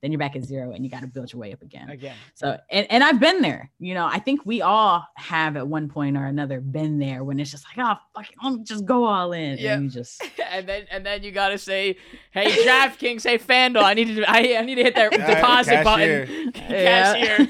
Then 0.04 0.12
you're 0.12 0.20
back 0.20 0.36
at 0.36 0.44
zero, 0.44 0.74
and 0.74 0.86
you 0.86 0.92
got 0.92 1.02
to 1.02 1.08
build 1.08 1.34
your 1.34 1.42
way 1.42 1.52
up 1.52 1.64
again. 1.64 1.90
Again. 1.90 2.16
So, 2.36 2.56
and, 2.70 2.86
and 2.92 3.04
I've 3.04 3.20
been 3.20 3.42
there. 3.42 3.72
You 3.80 3.96
know, 3.96 4.06
I 4.06 4.20
think 4.20 4.46
we 4.46 4.62
all 4.62 5.04
have 5.16 5.58
at 5.58 5.68
one 5.68 5.90
point 5.90 6.16
or 6.16 6.26
another 6.28 6.62
been 6.62 7.00
there 7.00 7.24
when 7.24 7.40
it's 7.40 7.50
just 7.50 7.66
like, 7.66 7.84
oh, 7.84 8.00
fuck 8.16 8.30
it, 8.30 8.36
let 8.44 8.54
me 8.54 8.64
just 8.64 8.86
go 8.86 9.06
all 9.06 9.34
in. 9.34 9.58
Yeah. 9.58 9.74
And 9.74 9.86
you 9.86 9.90
just, 9.90 10.24
and 10.52 10.70
then 10.70 10.86
and 10.92 11.04
then 11.04 11.24
you 11.24 11.32
gotta 11.32 11.58
say, 11.58 11.98
"Hey, 12.30 12.52
DraftKings, 12.64 13.24
hey 13.24 13.40
FanDuel, 13.40 13.82
I 13.84 13.96
need 13.96 14.16
to 14.16 14.24
I, 14.30 14.58
I 14.60 14.62
need 14.62 14.76
to 14.76 14.84
hit 14.84 14.94
that 14.94 15.12
Yeah, 15.18 15.34
deposit 15.36 15.84
cashier. 15.84 16.28
button, 16.28 16.52
Yeah. 16.70 17.48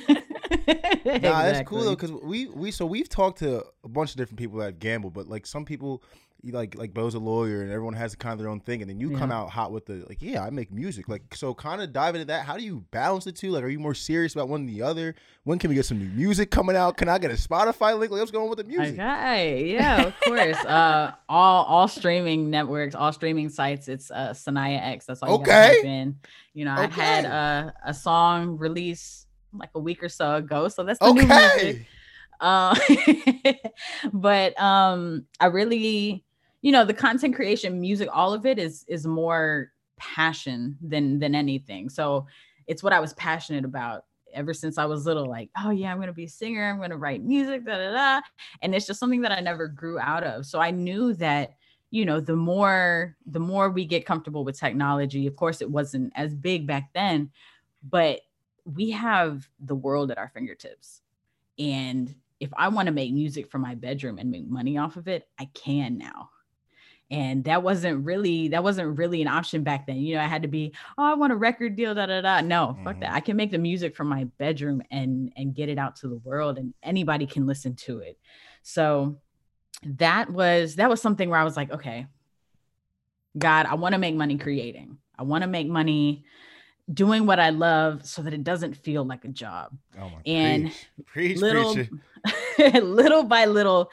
Cashier." 0.50 1.20
Nah, 1.22 1.44
that's 1.44 1.68
cool 1.68 1.84
though 1.84 1.96
because 1.96 2.12
we 2.12 2.48
we 2.48 2.72
so 2.72 2.86
we've 2.86 3.10
talked 3.10 3.40
to 3.40 3.64
a 3.84 3.88
bunch 3.90 4.12
of 4.12 4.18
different 4.18 4.40
people 4.40 4.60
that 4.60 4.80
gamble, 4.80 5.10
but 5.10 5.28
like 5.28 5.46
some 5.46 5.64
people, 5.66 6.04
like 6.52 6.76
like 6.78 6.94
Bo's 6.94 7.16
a 7.16 7.20
lawyer 7.20 7.62
and 7.62 7.72
everyone 7.72 7.94
has 7.94 8.14
kind 8.16 8.34
of 8.34 8.40
their 8.40 8.50
own 8.50 8.60
thing, 8.60 8.82
and 8.82 8.90
then 8.90 9.00
you 9.00 9.12
come 9.18 9.32
out 9.32 9.50
hot 9.50 9.72
with 9.72 9.86
the 9.86 10.06
like, 10.10 10.22
yeah, 10.22 10.44
I 10.44 10.50
make 10.50 10.72
music. 10.72 11.08
Like, 11.08 11.34
so 11.34 11.54
kind 11.54 11.82
of 11.82 11.94
dive 11.94 12.16
into 12.16 12.26
that. 12.26 12.46
How 12.46 12.58
do 12.58 12.64
you 12.64 12.84
balance 12.92 13.24
the 13.24 13.32
two? 13.32 13.52
Like, 13.52 13.64
are 13.64 13.70
you 13.70 13.80
more 13.80 13.94
serious 13.94 14.34
about 14.34 14.50
one 14.50 14.66
than 14.66 14.74
the 14.76 14.82
other? 14.82 15.16
When 15.46 15.60
can 15.60 15.70
we 15.70 15.76
get 15.76 15.86
some 15.86 15.98
new 16.00 16.10
music 16.10 16.52
coming 16.52 16.76
out? 16.76 16.98
Can 16.98 17.08
I 17.08 17.18
get 17.20 17.32
a 17.32 17.36
Spotify 17.36 17.98
link? 17.98 18.12
Like, 18.12 18.20
what's 18.20 18.32
going 18.32 18.44
on 18.44 18.50
with 18.50 18.60
the 18.60 18.66
music? 18.66 18.96
Okay, 19.00 19.72
yeah, 19.74 20.08
of 20.08 20.20
course. 20.22 20.58
uh, 20.66 21.14
all 21.30 21.64
all 21.66 21.88
streaming 21.88 22.50
networks, 22.50 22.96
all 22.96 23.14
streaming 23.14 23.50
sites. 23.50 23.88
It's 23.88 24.12
uh, 24.12 24.32
Saniyah 24.34 24.92
X. 24.94 25.06
That's 25.06 25.24
all 25.24 25.30
you 25.30 25.42
Okay. 25.42 25.82
type. 25.84 26.16
You 26.54 26.66
know, 26.66 26.72
I 26.74 26.88
had 26.88 27.26
uh, 27.26 27.72
a 27.86 27.94
song 27.94 28.58
release 28.58 29.27
like 29.58 29.72
a 29.76 29.80
week 29.80 30.04
or 30.04 30.10
so 30.10 30.36
ago, 30.36 30.68
so 30.68 30.84
that's 30.84 31.00
the 31.00 31.12
new 31.12 31.26
music. 31.26 31.32
Okay. 31.60 31.88
Um, 32.40 32.78
but 34.14 34.60
um, 34.62 35.26
I 35.40 35.48
really, 35.48 36.24
you 36.62 36.72
know, 36.72 36.86
the 36.86 36.94
content 36.94 37.36
creation, 37.36 37.82
music, 37.82 38.10
all 38.14 38.32
of 38.32 38.46
it 38.46 38.60
is 38.60 38.86
is 38.88 39.08
more 39.08 39.72
passion 39.98 40.78
than 40.80 41.18
than 41.18 41.34
anything. 41.34 41.90
So 41.90 42.28
it's 42.68 42.84
what 42.84 42.94
I 42.94 43.00
was 43.00 43.14
passionate 43.14 43.66
about 43.66 44.04
ever 44.34 44.54
since 44.54 44.78
I 44.78 44.86
was 44.86 45.08
little. 45.08 45.26
Like, 45.26 45.50
oh 45.58 45.72
yeah, 45.72 45.92
I'm 45.92 46.00
gonna 46.00 46.14
be 46.14 46.26
a 46.26 46.30
singer. 46.30 46.70
I'm 46.70 46.80
gonna 46.80 46.96
write 46.96 47.24
music. 47.24 47.66
Da 47.66 47.76
da 47.76 47.92
da. 47.92 48.22
And 48.62 48.76
it's 48.76 48.86
just 48.86 49.00
something 49.00 49.22
that 49.22 49.32
I 49.32 49.40
never 49.40 49.68
grew 49.68 49.98
out 49.98 50.24
of. 50.24 50.46
So 50.46 50.60
I 50.60 50.70
knew 50.70 51.14
that 51.16 51.54
you 51.90 52.06
know 52.06 52.20
the 52.20 52.36
more 52.36 53.16
the 53.26 53.40
more 53.40 53.70
we 53.70 53.86
get 53.86 54.06
comfortable 54.06 54.44
with 54.44 54.60
technology 54.60 55.26
of 55.26 55.36
course 55.36 55.62
it 55.62 55.70
wasn't 55.72 56.12
as 56.16 56.36
big 56.36 56.68
back 56.68 56.90
then 56.94 57.30
but 57.82 58.20
we 58.74 58.92
have 58.92 59.48
the 59.60 59.76
world 59.76 60.12
at 60.12 60.18
our 60.18 60.30
fingertips 60.30 61.02
and 61.58 62.14
if 62.40 62.50
I 62.56 62.68
want 62.68 62.86
to 62.88 62.92
make 62.92 63.14
music 63.14 63.50
for 63.50 63.58
my 63.58 63.76
bedroom 63.76 64.20
and 64.20 64.30
make 64.30 64.48
money 64.48 64.78
off 64.78 64.96
of 64.96 65.08
it, 65.08 65.28
I 65.40 65.46
can 65.54 65.98
now. 65.98 66.30
And 67.10 67.46
that 67.46 67.64
wasn't 67.64 68.06
really 68.06 68.50
that 68.50 68.64
wasn't 68.64 68.98
really 68.98 69.22
an 69.22 69.30
option 69.30 69.64
back 69.64 69.88
then. 69.88 69.98
You 69.98 70.16
know, 70.16 70.22
I 70.22 70.28
had 70.28 70.42
to 70.42 70.50
be, 70.50 70.74
oh, 70.98 71.04
I 71.04 71.14
want 71.14 71.32
a 71.32 71.38
record 71.38 71.76
deal, 71.78 71.96
da 71.96 72.06
da 72.06 72.22
da. 72.22 72.42
No, 72.42 72.78
fuck 72.84 73.00
that. 73.00 73.12
Mhm. 73.12 73.16
I 73.16 73.20
can 73.22 73.38
make 73.38 73.50
the 73.50 73.58
music 73.58 73.96
from 73.96 74.08
my 74.08 74.26
bedroom 74.38 74.84
and 74.92 75.32
and 75.38 75.56
get 75.56 75.70
it 75.70 75.78
out 75.78 75.96
to 75.98 76.10
the 76.10 76.18
world 76.18 76.58
and 76.58 76.74
anybody 76.84 77.26
can 77.26 77.48
listen 77.48 77.76
to 77.76 78.00
it. 78.00 78.20
So 78.62 79.18
that 79.84 80.30
was 80.30 80.76
that 80.76 80.90
was 80.90 81.02
something 81.02 81.30
where 81.30 81.40
I 81.40 81.46
was 81.46 81.56
like, 81.56 81.72
okay, 81.72 82.08
God, 83.38 83.68
I 83.68 83.76
want 83.76 83.94
to 83.94 84.00
make 84.00 84.16
money 84.16 84.38
creating. 84.38 84.98
I 85.18 85.24
want 85.24 85.44
to 85.44 85.48
make 85.48 85.68
money 85.68 86.26
doing 86.94 87.26
what 87.26 87.40
I 87.40 87.50
love 87.50 88.06
so 88.06 88.22
that 88.22 88.34
it 88.34 88.44
doesn't 88.44 88.76
feel 88.76 89.04
like 89.04 89.26
a 89.26 89.30
job. 89.30 89.78
Oh 90.00 90.10
my 90.10 90.22
And 90.26 90.72
preach, 91.06 91.06
preach, 91.06 91.38
little 91.38 91.78
little 92.82 93.24
by 93.24 93.46
little 93.46 93.92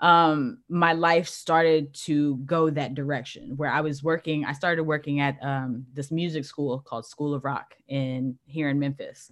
um 0.00 0.58
my 0.68 0.94
life 0.94 1.28
started 1.28 1.92
to 1.92 2.36
go 2.38 2.70
that 2.70 2.94
direction 2.94 3.54
where 3.56 3.70
i 3.70 3.82
was 3.82 4.02
working 4.02 4.46
i 4.46 4.52
started 4.52 4.82
working 4.82 5.20
at 5.20 5.36
um 5.42 5.84
this 5.92 6.10
music 6.10 6.44
school 6.44 6.80
called 6.80 7.04
school 7.04 7.34
of 7.34 7.44
rock 7.44 7.74
in 7.88 8.38
here 8.46 8.70
in 8.70 8.78
memphis. 8.78 9.30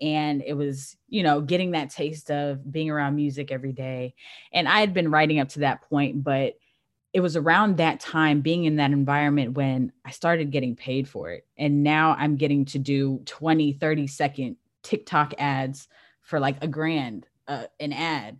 And 0.00 0.42
it 0.42 0.54
was 0.54 0.96
you 1.08 1.22
know 1.22 1.40
getting 1.40 1.70
that 1.72 1.90
taste 1.90 2.30
of 2.30 2.70
being 2.70 2.90
around 2.90 3.14
music 3.14 3.52
every 3.52 3.72
day. 3.72 4.14
And 4.52 4.68
i 4.68 4.80
had 4.80 4.92
been 4.92 5.10
writing 5.10 5.38
up 5.38 5.50
to 5.50 5.60
that 5.60 5.82
point 5.82 6.24
but 6.24 6.54
it 7.14 7.20
was 7.20 7.36
around 7.36 7.78
that 7.78 8.00
time 8.00 8.40
being 8.42 8.64
in 8.64 8.76
that 8.76 8.90
environment 8.90 9.54
when 9.54 9.90
i 10.04 10.10
started 10.10 10.50
getting 10.50 10.76
paid 10.76 11.08
for 11.08 11.30
it 11.30 11.46
and 11.56 11.82
now 11.82 12.14
i'm 12.18 12.36
getting 12.36 12.64
to 12.64 12.78
do 12.78 13.20
20 13.26 13.72
30 13.72 14.06
second 14.06 14.56
tiktok 14.82 15.34
ads 15.38 15.88
for 16.20 16.38
like 16.38 16.62
a 16.62 16.68
grand 16.68 17.26
uh, 17.46 17.64
an 17.80 17.92
ad 17.92 18.38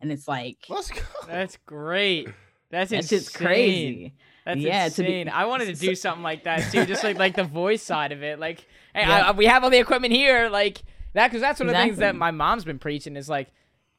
and 0.00 0.12
it's 0.12 0.28
like 0.28 0.58
Let's 0.68 0.90
go. 0.90 1.00
That's 1.26 1.56
great. 1.64 2.28
That's 2.70 2.90
that's 2.90 3.10
insane. 3.12 3.18
just 3.20 3.34
crazy 3.34 4.14
That's 4.44 4.60
Yeah, 4.60 4.88
to 4.88 5.02
be- 5.02 5.20
insane. 5.20 5.28
I 5.28 5.46
wanted 5.46 5.66
to 5.66 5.74
do 5.74 5.94
something 5.94 6.22
like 6.22 6.44
that 6.44 6.70
too, 6.72 6.84
just 6.86 7.04
like 7.04 7.18
like 7.18 7.34
the 7.36 7.44
voice 7.44 7.82
side 7.82 8.12
of 8.12 8.22
it. 8.22 8.38
Like, 8.40 8.66
hey, 8.94 9.02
Yeah. 9.02 9.28
I, 9.28 9.30
we 9.32 9.46
have 9.46 9.62
all 9.64 9.70
the 9.70 9.78
equipment 9.78 10.12
here, 10.12 10.48
like 10.50 10.82
that, 11.14 11.28
because 11.28 11.40
that's 11.40 11.60
one 11.60 11.68
of 11.68 11.74
the 11.74 11.80
things 11.82 11.98
that 11.98 12.16
my 12.16 12.30
mom's 12.32 12.64
been 12.64 12.78
preaching 12.78 13.14
is 13.16 13.28
like 13.28 13.48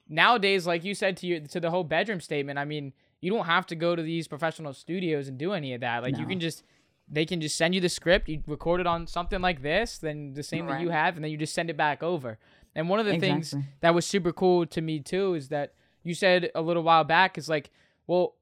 nowadays, 0.09 0.67
like 0.67 0.83
you 0.83 0.93
said 0.95 1.17
to 1.17 1.27
you 1.27 1.39
to 1.39 1.59
the 1.59 1.69
whole 1.71 1.83
bedroom 1.83 2.19
statement. 2.19 2.59
I 2.59 2.65
mean, 2.65 2.93
you 3.23 3.31
don't 3.31 3.45
have 3.45 3.65
to 3.67 3.75
go 3.75 3.95
to 3.95 4.03
these 4.03 4.27
professional 4.27 4.73
studios 4.73 5.29
and 5.29 5.37
do 5.37 5.53
any 5.53 5.73
of 5.73 5.81
that. 5.81 6.03
Like, 6.03 6.17
you 6.17 6.25
can 6.25 6.41
just 6.41 6.63
they 7.09 7.25
can 7.25 7.39
just 7.41 7.55
send 7.55 7.73
you 7.75 7.81
the 7.81 7.89
script, 7.89 8.27
you 8.27 8.41
record 8.47 8.81
it 8.81 8.87
on 8.87 9.07
something 9.07 9.41
like 9.41 9.61
this, 9.61 9.97
then 9.97 10.33
the 10.33 10.43
same 10.43 10.67
that 10.67 10.81
you 10.81 10.89
have, 10.89 11.15
and 11.15 11.23
then 11.23 11.31
you 11.31 11.37
just 11.37 11.53
send 11.53 11.69
it 11.69 11.77
back 11.77 12.03
over. 12.03 12.37
And 12.75 12.89
one 12.89 12.99
of 12.99 13.05
the 13.05 13.19
things 13.19 13.55
that 13.81 13.93
was 13.93 14.05
super 14.05 14.33
cool 14.33 14.65
to 14.65 14.81
me 14.81 14.99
too 14.99 15.35
is 15.35 15.49
that 15.49 15.73
you 16.03 16.13
said 16.13 16.51
a 16.53 16.61
little 16.61 16.83
while 16.83 17.03
back 17.03 17.37
is 17.37 17.47
like, 17.47 17.71
well, 18.07 18.35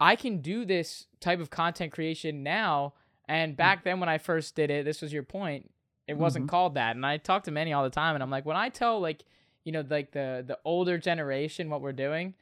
I 0.00 0.16
can 0.16 0.38
do 0.38 0.64
this 0.64 1.06
type 1.20 1.40
of 1.40 1.50
content 1.50 1.92
creation 1.92 2.42
now. 2.42 2.94
And 3.28 3.54
mm. 3.54 3.56
back 3.56 3.84
then 3.84 4.00
when 4.00 4.08
I 4.08 4.18
first 4.18 4.54
did 4.54 4.70
it, 4.70 4.84
this 4.84 5.02
was 5.02 5.12
your 5.12 5.22
point. 5.22 5.70
It 6.06 6.16
wasn't 6.16 6.44
mm-hmm. 6.44 6.50
called 6.50 6.74
that. 6.74 6.96
And 6.96 7.04
I 7.04 7.16
talk 7.16 7.44
to 7.44 7.50
many 7.50 7.72
all 7.72 7.84
the 7.84 7.90
time, 7.90 8.14
and 8.14 8.22
I'm 8.22 8.30
like, 8.30 8.44
when 8.44 8.56
I 8.56 8.68
tell 8.68 9.00
like, 9.00 9.24
you 9.64 9.72
know, 9.72 9.84
like 9.88 10.12
the 10.12 10.44
the 10.46 10.58
older 10.64 10.98
generation 10.98 11.70
what 11.70 11.80
we're 11.80 11.92
doing, 11.92 12.34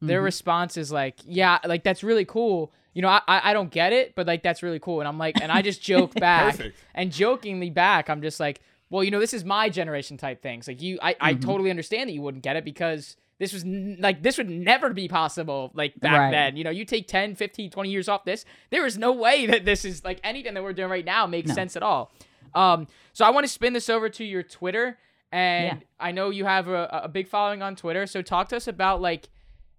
their 0.00 0.20
Mhm. 0.20 0.24
response 0.24 0.76
is 0.76 0.90
like, 0.92 1.16
yeah, 1.26 1.58
like 1.64 1.82
that's 1.84 2.02
really 2.02 2.24
cool. 2.24 2.72
You 2.94 3.02
know, 3.02 3.08
I, 3.08 3.20
I 3.26 3.50
I 3.50 3.52
don't 3.52 3.70
get 3.70 3.92
it, 3.92 4.14
but 4.14 4.26
like 4.26 4.42
that's 4.42 4.62
really 4.62 4.78
cool. 4.78 5.00
And 5.00 5.08
I'm 5.08 5.18
like, 5.18 5.40
and 5.40 5.50
I 5.50 5.62
just 5.62 5.82
joke 5.90 6.14
back 6.14 6.58
and 6.94 7.10
jokingly 7.12 7.70
back, 7.70 8.08
I'm 8.10 8.22
just 8.22 8.38
like, 8.40 8.60
well, 8.90 9.02
you 9.02 9.10
know, 9.10 9.18
this 9.20 9.34
is 9.34 9.44
my 9.44 9.68
generation 9.68 10.16
type 10.16 10.42
things. 10.42 10.68
Like 10.68 10.80
you, 10.82 10.98
I, 11.02 11.16
I 11.20 11.34
Mhm. 11.34 11.42
totally 11.42 11.70
understand 11.70 12.08
that 12.08 12.12
you 12.12 12.22
wouldn't 12.22 12.44
get 12.44 12.56
it 12.56 12.64
because 12.64 13.16
this 13.40 13.52
was 13.52 13.64
n- 13.64 13.96
like, 13.98 14.22
this 14.22 14.38
would 14.38 14.48
never 14.48 14.92
be 14.92 15.08
possible 15.08 15.72
like 15.74 15.98
back 15.98 16.12
Right. 16.18 16.30
then. 16.30 16.56
You 16.56 16.62
know, 16.64 16.70
you 16.70 16.84
take 16.84 17.08
10, 17.08 17.34
15, 17.34 17.70
20 17.70 17.90
years 17.90 18.08
off 18.08 18.24
this, 18.24 18.44
there 18.70 18.86
is 18.86 18.96
no 18.96 19.10
way 19.10 19.46
that 19.46 19.64
this 19.64 19.84
is 19.84 20.04
like 20.04 20.20
anything 20.22 20.54
that 20.54 20.62
we're 20.62 20.72
doing 20.72 20.90
right 20.90 21.04
now 21.04 21.26
makes 21.26 21.48
No. 21.48 21.54
sense 21.54 21.74
at 21.76 21.82
all. 21.82 22.12
Um, 22.54 22.86
so 23.12 23.24
I 23.24 23.30
want 23.30 23.44
to 23.44 23.52
spin 23.52 23.72
this 23.72 23.88
over 23.90 24.08
to 24.08 24.24
your 24.24 24.44
Twitter. 24.44 24.98
And 25.32 25.80
Yeah. 25.80 25.86
I 25.98 26.12
know 26.12 26.30
you 26.30 26.44
have 26.44 26.68
a, 26.68 27.00
a 27.04 27.08
big 27.08 27.26
following 27.26 27.60
on 27.62 27.74
Twitter. 27.74 28.06
So 28.06 28.22
talk 28.22 28.48
to 28.50 28.56
us 28.56 28.68
about 28.68 29.00
like 29.00 29.28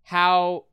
how 0.05 0.65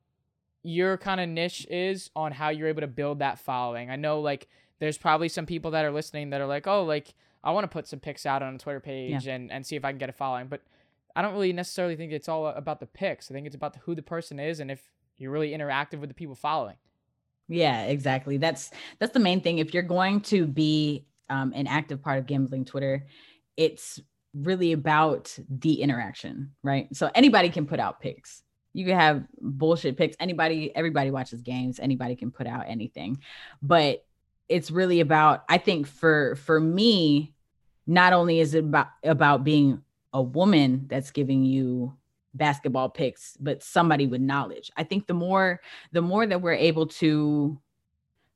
your 0.62 0.96
kind 0.96 1.20
of 1.20 1.28
niche 1.28 1.66
is 1.68 2.10
on 2.14 2.30
how 2.30 2.50
you're 2.50 2.68
able 2.68 2.82
to 2.82 2.86
build 2.86 3.18
that 3.18 3.38
following. 3.38 3.90
I 3.90 3.96
know 3.96 4.20
like 4.20 4.46
there's 4.78 4.96
probably 4.98 5.28
some 5.28 5.46
people 5.46 5.72
that 5.72 5.84
are 5.84 5.90
listening 5.90 6.30
that 6.30 6.40
are 6.40 6.46
like, 6.46 6.66
oh, 6.68 6.84
like 6.84 7.14
I 7.42 7.50
want 7.50 7.64
to 7.64 7.68
put 7.68 7.88
some 7.88 7.98
pics 7.98 8.24
out 8.26 8.42
on 8.42 8.54
a 8.54 8.58
Twitter 8.58 8.78
page 8.78 9.26
Yeah. 9.26 9.34
and 9.34 9.50
and 9.50 9.66
see 9.66 9.74
if 9.74 9.84
I 9.84 9.90
can 9.90 9.98
get 9.98 10.08
a 10.08 10.12
following, 10.12 10.46
but 10.46 10.60
I 11.16 11.22
don't 11.22 11.32
really 11.32 11.52
necessarily 11.52 11.96
think 11.96 12.12
it's 12.12 12.28
all 12.28 12.46
about 12.46 12.78
the 12.80 12.86
pics. 12.86 13.30
I 13.30 13.34
think 13.34 13.46
it's 13.46 13.56
about 13.56 13.76
who 13.82 13.94
the 13.94 14.02
person 14.02 14.38
is 14.38 14.60
and 14.60 14.70
if 14.70 14.80
you're 15.18 15.32
really 15.32 15.50
interactive 15.50 15.98
with 15.98 16.08
the 16.08 16.14
people 16.14 16.34
following. 16.34 16.76
Yeah, 17.48 17.84
exactly. 17.84 18.36
That's 18.36 18.70
that's 18.98 19.12
the 19.12 19.20
main 19.20 19.40
thing. 19.40 19.58
If 19.58 19.74
you're 19.74 19.82
going 19.82 20.20
to 20.22 20.46
be 20.46 21.06
um, 21.28 21.52
an 21.54 21.66
active 21.66 22.00
part 22.02 22.18
of 22.18 22.26
gambling 22.26 22.64
Twitter, 22.64 23.06
it's 23.56 24.00
really 24.34 24.72
about 24.72 25.36
the 25.48 25.82
interaction, 25.82 26.52
right? 26.62 26.88
So 26.94 27.10
anybody 27.14 27.50
can 27.50 27.66
put 27.66 27.80
out 27.80 28.00
pics. 28.00 28.42
You 28.72 28.86
can 28.86 28.98
have 28.98 29.24
bullshit 29.40 29.96
picks. 29.96 30.16
Anybody, 30.18 30.74
everybody 30.74 31.10
watches 31.10 31.42
games. 31.42 31.78
Anybody 31.78 32.16
can 32.16 32.30
put 32.30 32.46
out 32.46 32.64
anything, 32.66 33.18
but 33.60 34.04
it's 34.48 34.70
really 34.70 35.00
about. 35.00 35.44
I 35.48 35.58
think 35.58 35.86
for 35.86 36.36
for 36.36 36.60
me, 36.60 37.34
not 37.86 38.12
only 38.12 38.40
is 38.40 38.54
it 38.54 38.64
about 38.64 38.88
about 39.04 39.44
being 39.44 39.82
a 40.12 40.22
woman 40.22 40.86
that's 40.88 41.10
giving 41.10 41.44
you 41.44 41.96
basketball 42.34 42.88
picks, 42.88 43.36
but 43.38 43.62
somebody 43.62 44.06
with 44.06 44.20
knowledge. 44.20 44.70
I 44.76 44.84
think 44.84 45.06
the 45.06 45.14
more 45.14 45.60
the 45.92 46.02
more 46.02 46.26
that 46.26 46.40
we're 46.40 46.54
able 46.54 46.86
to 46.86 47.60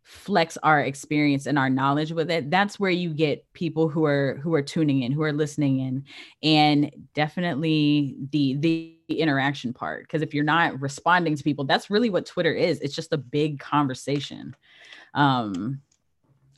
flex 0.07 0.57
our 0.63 0.81
experience 0.81 1.47
and 1.47 1.59
our 1.59 1.69
knowledge 1.69 2.13
with 2.13 2.31
it 2.31 2.49
that's 2.49 2.79
where 2.79 2.93
you 2.93 3.13
get 3.13 3.45
people 3.55 3.89
who 3.89 4.05
are 4.05 4.39
who 4.41 4.55
are 4.55 4.63
tuning 4.63 5.03
in 5.03 5.11
who 5.11 5.23
are 5.23 5.33
listening 5.33 5.81
in 5.81 6.05
and 6.45 6.95
definitely 7.13 8.17
the 8.31 8.55
the 8.59 8.97
interaction 9.09 9.73
part 9.73 10.05
because 10.05 10.23
if 10.23 10.33
you're 10.33 10.45
not 10.45 10.81
responding 10.81 11.35
to 11.35 11.43
people 11.43 11.65
that's 11.65 11.91
really 11.91 12.09
what 12.09 12.25
twitter 12.25 12.53
is 12.53 12.81
it's 12.81 12.95
just 12.95 13.13
a 13.13 13.19
big 13.19 13.59
conversation. 13.59 14.55
Um 15.13 15.81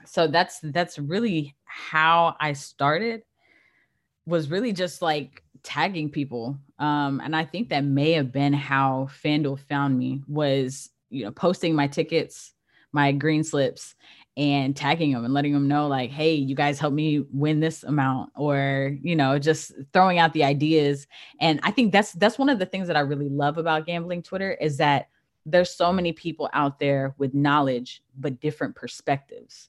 so 0.05 0.27
that's 0.27 0.61
that's 0.63 0.99
really 0.99 1.57
how 1.65 2.37
i 2.41 2.53
started 2.53 3.23
was 4.27 4.51
really 4.51 4.73
just 4.75 5.01
like 5.01 5.43
tagging 5.63 6.11
people. 6.11 6.59
Um 6.79 7.23
and 7.25 7.35
i 7.35 7.47
think 7.47 7.71
that 7.71 7.85
may 7.85 8.13
have 8.13 8.31
been 8.31 8.53
how 8.53 9.09
fanduel 9.23 9.59
found 9.59 9.99
me 9.99 10.23
was 10.29 10.91
you 11.09 11.25
know 11.25 11.31
posting 11.31 11.75
my 11.75 11.87
tickets 11.87 12.53
my 12.93 13.13
green 13.13 13.45
slips 13.45 13.95
and 14.37 14.77
tagging 14.77 15.13
them 15.13 15.25
and 15.25 15.35
letting 15.35 15.53
them 15.53 15.67
know 15.67 15.89
like 15.89 16.11
hey 16.11 16.35
you 16.35 16.55
guys 16.55 16.79
help 16.79 16.95
me 16.95 17.25
win 17.33 17.59
this 17.61 17.83
amount 17.83 18.31
or 18.37 18.97
you 19.03 19.17
know 19.17 19.39
just 19.39 19.73
throwing 19.93 20.19
out 20.19 20.33
the 20.33 20.45
ideas. 20.45 21.07
And 21.41 21.61
i 21.63 21.71
think 21.71 21.93
that's 21.93 22.13
that's 22.13 22.39
one 22.39 22.49
of 22.49 22.59
the 22.59 22.67
things 22.67 22.87
that 22.87 22.97
i 22.97 23.01
really 23.01 23.29
love 23.29 23.59
about 23.59 23.87
gambling 23.87 24.23
twitter 24.23 24.53
is 24.53 24.77
that 24.77 25.09
there's 25.51 25.71
so 25.71 25.93
many 25.93 26.13
people 26.13 26.49
out 26.53 26.79
there 26.79 27.15
with 27.19 27.35
knowledge 27.35 28.03
but 28.19 28.41
different 28.41 28.75
perspectives. 28.75 29.69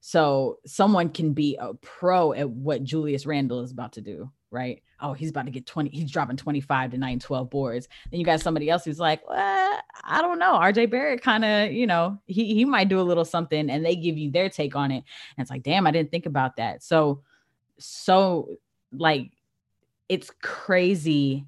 So 0.00 0.58
someone 0.66 1.08
can 1.08 1.32
be 1.32 1.56
a 1.56 1.74
pro 1.74 2.32
at 2.32 2.48
what 2.48 2.84
Julius 2.84 3.26
Randle 3.26 3.60
is 3.60 3.72
about 3.72 3.92
to 3.94 4.00
do, 4.00 4.30
right? 4.50 4.82
Oh, 5.00 5.12
he's 5.12 5.30
about 5.30 5.46
to 5.46 5.50
get 5.50 5.66
20, 5.66 5.90
he's 5.90 6.10
dropping 6.10 6.36
25 6.36 6.92
to 6.92 6.98
9, 6.98 7.18
12 7.18 7.50
boards. 7.50 7.88
Then 8.10 8.20
you 8.20 8.26
got 8.26 8.40
somebody 8.40 8.70
else 8.70 8.84
who's 8.84 8.98
like, 8.98 9.28
well, 9.28 9.80
I 10.04 10.22
don't 10.22 10.38
know. 10.38 10.54
RJ 10.54 10.90
Barrett 10.90 11.22
kind 11.22 11.44
of, 11.44 11.72
you 11.72 11.86
know, 11.86 12.18
he 12.26 12.54
he 12.54 12.64
might 12.64 12.88
do 12.88 13.00
a 13.00 13.02
little 13.02 13.24
something 13.24 13.68
and 13.70 13.84
they 13.84 13.96
give 13.96 14.16
you 14.16 14.30
their 14.30 14.48
take 14.48 14.76
on 14.76 14.90
it. 14.90 15.04
And 15.36 15.44
it's 15.44 15.50
like, 15.50 15.62
damn, 15.62 15.86
I 15.86 15.90
didn't 15.90 16.10
think 16.10 16.26
about 16.26 16.56
that. 16.56 16.82
So, 16.82 17.22
so 17.78 18.50
like 18.92 19.32
it's 20.08 20.30
crazy 20.42 21.46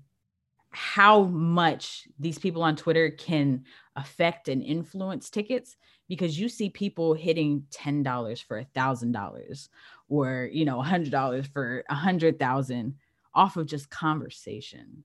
how 0.71 1.23
much 1.25 2.09
these 2.19 2.39
people 2.39 2.63
on 2.63 2.77
Twitter 2.77 3.11
can 3.11 3.65
affect 3.97 4.49
and 4.49 4.63
influence 4.63 5.31
tickets 5.31 5.77
because 6.09 6.39
you 6.39 6.49
see 6.49 6.71
people 6.71 7.15
hitting 7.15 7.65
$10 7.71 8.43
for 8.45 8.59
a 8.59 8.65
thousand 8.75 9.13
dollars 9.13 9.69
or 10.09 10.49
you 10.53 10.65
know 10.65 10.81
a 10.81 10.85
hundred 10.85 11.11
dollars 11.11 11.47
for 11.47 11.85
a 11.89 11.95
hundred 11.95 12.39
thousand 12.39 12.95
off 13.35 13.57
of 13.57 13.67
just 13.67 13.91
conversation 13.91 15.05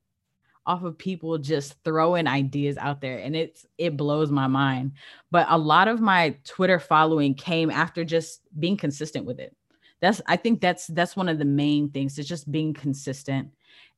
off 0.66 0.84
of 0.84 0.98
people 0.98 1.38
just 1.38 1.76
throwing 1.84 2.26
ideas 2.26 2.78
out 2.78 3.02
there 3.02 3.18
and 3.18 3.36
it's 3.36 3.66
it 3.78 3.98
blows 3.98 4.32
my 4.32 4.48
mind. 4.48 4.94
But 5.30 5.48
a 5.50 5.58
lot 5.58 5.88
of 5.88 6.00
my 6.00 6.36
twitter 6.46 6.80
following 6.80 7.36
came 7.36 7.70
after 7.70 8.06
just 8.06 8.42
being 8.58 8.78
consistent 8.78 9.26
with 9.26 9.40
it. 9.40 9.56
That's 10.00 10.22
i 10.28 10.36
think 10.38 10.62
that's 10.62 10.88
that's 10.88 11.16
one 11.16 11.30
of 11.30 11.38
the 11.38 11.46
main 11.46 11.90
things 11.90 12.18
is 12.18 12.28
just 12.28 12.52
being 12.52 12.74
consistent 12.74 13.50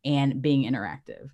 and 0.04 0.42
being 0.42 0.72
interactive 0.72 1.30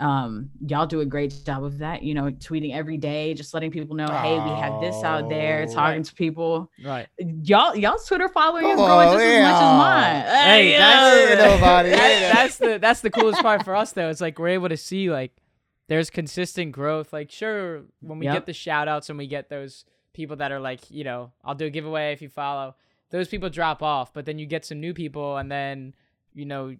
um 0.00 0.48
y'all 0.66 0.86
do 0.86 1.00
a 1.00 1.04
great 1.04 1.34
job 1.44 1.64
of 1.64 1.78
that 1.78 2.02
you 2.04 2.14
know 2.14 2.30
tweeting 2.30 2.72
every 2.72 2.96
day 2.96 3.34
just 3.34 3.52
letting 3.52 3.70
people 3.70 3.96
know 3.96 4.06
hey 4.06 4.34
we 4.34 4.50
have 4.50 4.80
this 4.80 5.02
out 5.02 5.28
there 5.28 5.66
Oh, 5.68 5.72
talking 5.72 5.96
right. 5.98 6.04
to 6.04 6.14
people 6.14 6.70
Right. 6.84 7.08
y'all 7.18 7.74
y'all's 7.74 8.06
twitter 8.06 8.28
following 8.28 8.64
is 8.66 8.76
Come 8.76 8.86
growing 8.86 9.08
on, 9.08 9.14
just 9.14 9.24
as 9.24 9.42
much 9.42 9.62
as 9.62 9.78
mine 9.78 10.22
Hey, 10.46 10.70
Hey, 10.72 10.78
that's- 10.78 11.38
yo. 11.40 11.56
nobody. 11.56 11.90
That- 11.90 12.32
that's 12.34 12.56
the 12.58 12.78
that's 12.78 13.00
the 13.00 13.10
coolest 13.10 13.42
part 13.42 13.64
for 13.64 13.74
us 13.74 13.90
though. 13.92 14.08
It's 14.08 14.20
like 14.20 14.38
we're 14.38 14.48
able 14.48 14.68
to 14.68 14.76
see 14.76 15.10
like 15.10 15.32
there's 15.88 16.10
consistent 16.10 16.70
growth. 16.72 17.12
Like 17.12 17.30
sure, 17.32 17.82
when 18.00 18.18
we 18.20 18.26
Yep. 18.26 18.34
get 18.34 18.46
the 18.46 18.52
shout 18.52 18.86
outs 18.88 19.08
and 19.08 19.18
we 19.18 19.26
get 19.26 19.48
those 19.48 19.84
people 20.12 20.36
that 20.36 20.52
are 20.52 20.60
like, 20.60 20.90
you 20.90 21.02
know, 21.02 21.32
I'll 21.44 21.54
do 21.54 21.66
a 21.66 21.70
giveaway 21.70 22.12
if 22.12 22.22
you 22.22 22.28
follow. 22.28 22.76
Those 23.10 23.26
people 23.28 23.48
drop 23.50 23.82
off, 23.82 24.12
but 24.12 24.26
then 24.26 24.38
you 24.38 24.46
get 24.46 24.64
some 24.64 24.80
new 24.80 24.92
people 24.94 25.38
and 25.38 25.50
then, 25.50 25.94
you 26.34 26.44
know, 26.44 26.76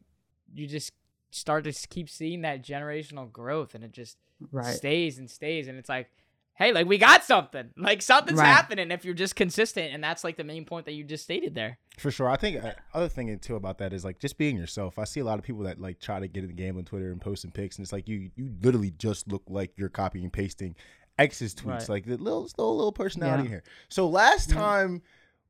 you 0.54 0.66
just 0.66 0.92
start 1.30 1.64
to 1.64 1.72
keep 1.88 2.08
seeing 2.08 2.42
that 2.42 2.64
generational 2.64 3.30
growth 3.30 3.74
and 3.74 3.84
it 3.84 3.92
just 3.92 4.16
right 4.52 4.74
stays 4.74 5.18
and 5.18 5.30
stays 5.30 5.68
and 5.68 5.78
it's 5.78 5.88
like 5.88 6.08
hey 6.54 6.72
like 6.72 6.86
we 6.86 6.96
got 6.98 7.22
something 7.24 7.70
like 7.76 8.00
something's 8.02 8.38
Right. 8.38 8.46
happening 8.46 8.90
if 8.90 9.04
you're 9.04 9.14
just 9.14 9.36
consistent 9.36 9.92
and 9.92 10.02
that's 10.02 10.24
like 10.24 10.36
the 10.36 10.44
main 10.44 10.64
point 10.64 10.86
that 10.86 10.92
you 10.92 11.04
just 11.04 11.24
stated 11.24 11.54
there 11.54 11.78
For 11.98 12.10
sure. 12.10 12.28
I 12.30 12.36
think 12.36 12.62
uh, 12.64 12.72
other 12.94 13.08
thing 13.08 13.36
too 13.40 13.56
about 13.56 13.78
that 13.78 13.92
is 13.92 14.04
like 14.04 14.18
just 14.20 14.38
being 14.38 14.56
yourself. 14.56 14.98
I 14.98 15.04
see 15.04 15.20
a 15.20 15.24
lot 15.24 15.38
of 15.38 15.44
people 15.44 15.62
that 15.64 15.80
like 15.80 16.00
try 16.00 16.18
to 16.20 16.28
get 16.28 16.44
in 16.44 16.48
the 16.48 16.54
game 16.54 16.76
on 16.78 16.84
Twitter 16.84 17.10
and 17.12 17.20
posting 17.20 17.50
pics, 17.50 17.76
and 17.76 17.84
it's 17.84 17.92
like 17.92 18.08
you 18.08 18.30
you 18.36 18.50
literally 18.62 18.90
just 18.92 19.26
look 19.28 19.42
like 19.48 19.72
you're 19.76 19.88
copying 19.88 20.24
and 20.24 20.32
pasting 20.32 20.74
X's 21.18 21.54
tweets, 21.54 21.66
Right. 21.66 21.88
like 21.88 22.04
the 22.06 22.16
little 22.16 22.42
little, 22.42 22.76
little 22.76 22.92
personality 22.92 23.42
Yeah. 23.44 23.48
here. 23.48 23.62
So 23.88 24.08
last 24.08 24.50
Yeah. 24.50 24.56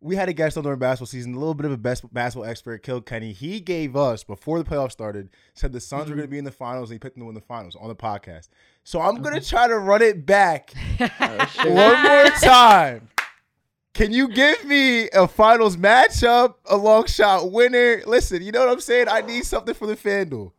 We 0.01 0.15
had 0.17 0.29
a 0.29 0.33
guest 0.33 0.57
on 0.57 0.63
during 0.63 0.79
basketball 0.79 1.07
season, 1.07 1.35
a 1.35 1.39
little 1.39 1.55
bit 1.55 1.67
of 1.67 1.73
a 1.73 1.77
best 1.77 2.13
basketball 2.15 2.49
expert, 2.49 2.83
Kill 2.83 3.01
Kenny. 3.01 3.33
He 3.33 3.59
gave 3.61 3.97
us 3.97 4.23
before 4.23 4.63
the 4.63 4.65
playoffs 4.69 4.93
started, 4.93 5.29
said 5.55 5.73
the 5.73 5.81
Suns 5.81 6.03
were 6.03 6.11
Mm-hmm. 6.11 6.17
going 6.19 6.27
to 6.29 6.31
be 6.31 6.39
in 6.39 6.45
the 6.45 6.53
finals, 6.53 6.91
and 6.91 6.95
he 6.95 6.99
picked 6.99 7.17
them 7.17 7.23
to 7.23 7.27
win 7.27 7.35
the 7.35 7.41
finals 7.41 7.75
on 7.75 7.89
the 7.89 7.97
podcast. 7.97 8.49
So 8.85 9.01
I'm 9.01 9.17
gonna 9.23 9.41
try 9.41 9.67
to 9.67 9.77
run 9.79 10.01
it 10.03 10.25
back 10.25 10.73
Oh, 11.01 11.49
one 11.75 12.03
more 12.03 12.31
time. 12.41 13.09
Can 13.93 14.13
you 14.13 14.29
give 14.29 14.65
me 14.65 15.11
a 15.11 15.27
finals 15.27 15.77
matchup, 15.77 16.55
a 16.67 16.77
long 16.77 17.07
shot 17.07 17.51
winner? 17.51 18.01
Listen, 18.07 18.41
you 18.43 18.53
know 18.53 18.61
what 18.61 18.69
I'm 18.69 18.81
saying? 18.81 19.09
I 19.11 19.23
need 19.23 19.45
something 19.45 19.75
for 19.75 19.87
the 19.89 19.97
FanDuel. 19.97 20.53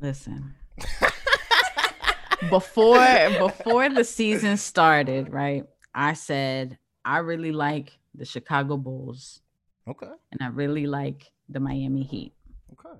listen 0.00 0.54
before 2.50 2.98
before 3.38 3.88
the 3.88 4.04
season 4.04 4.56
started 4.56 5.32
right 5.32 5.64
i 5.94 6.12
said 6.12 6.76
i 7.04 7.18
really 7.18 7.52
like 7.52 7.96
the 8.14 8.24
chicago 8.24 8.76
bulls. 8.76 9.40
Okay. 9.88 10.06
and 10.30 10.40
i 10.42 10.46
really 10.48 10.86
like 10.86 11.30
the 11.48 11.60
miami 11.60 12.02
heat. 12.02 12.32
Okay. 12.72 12.98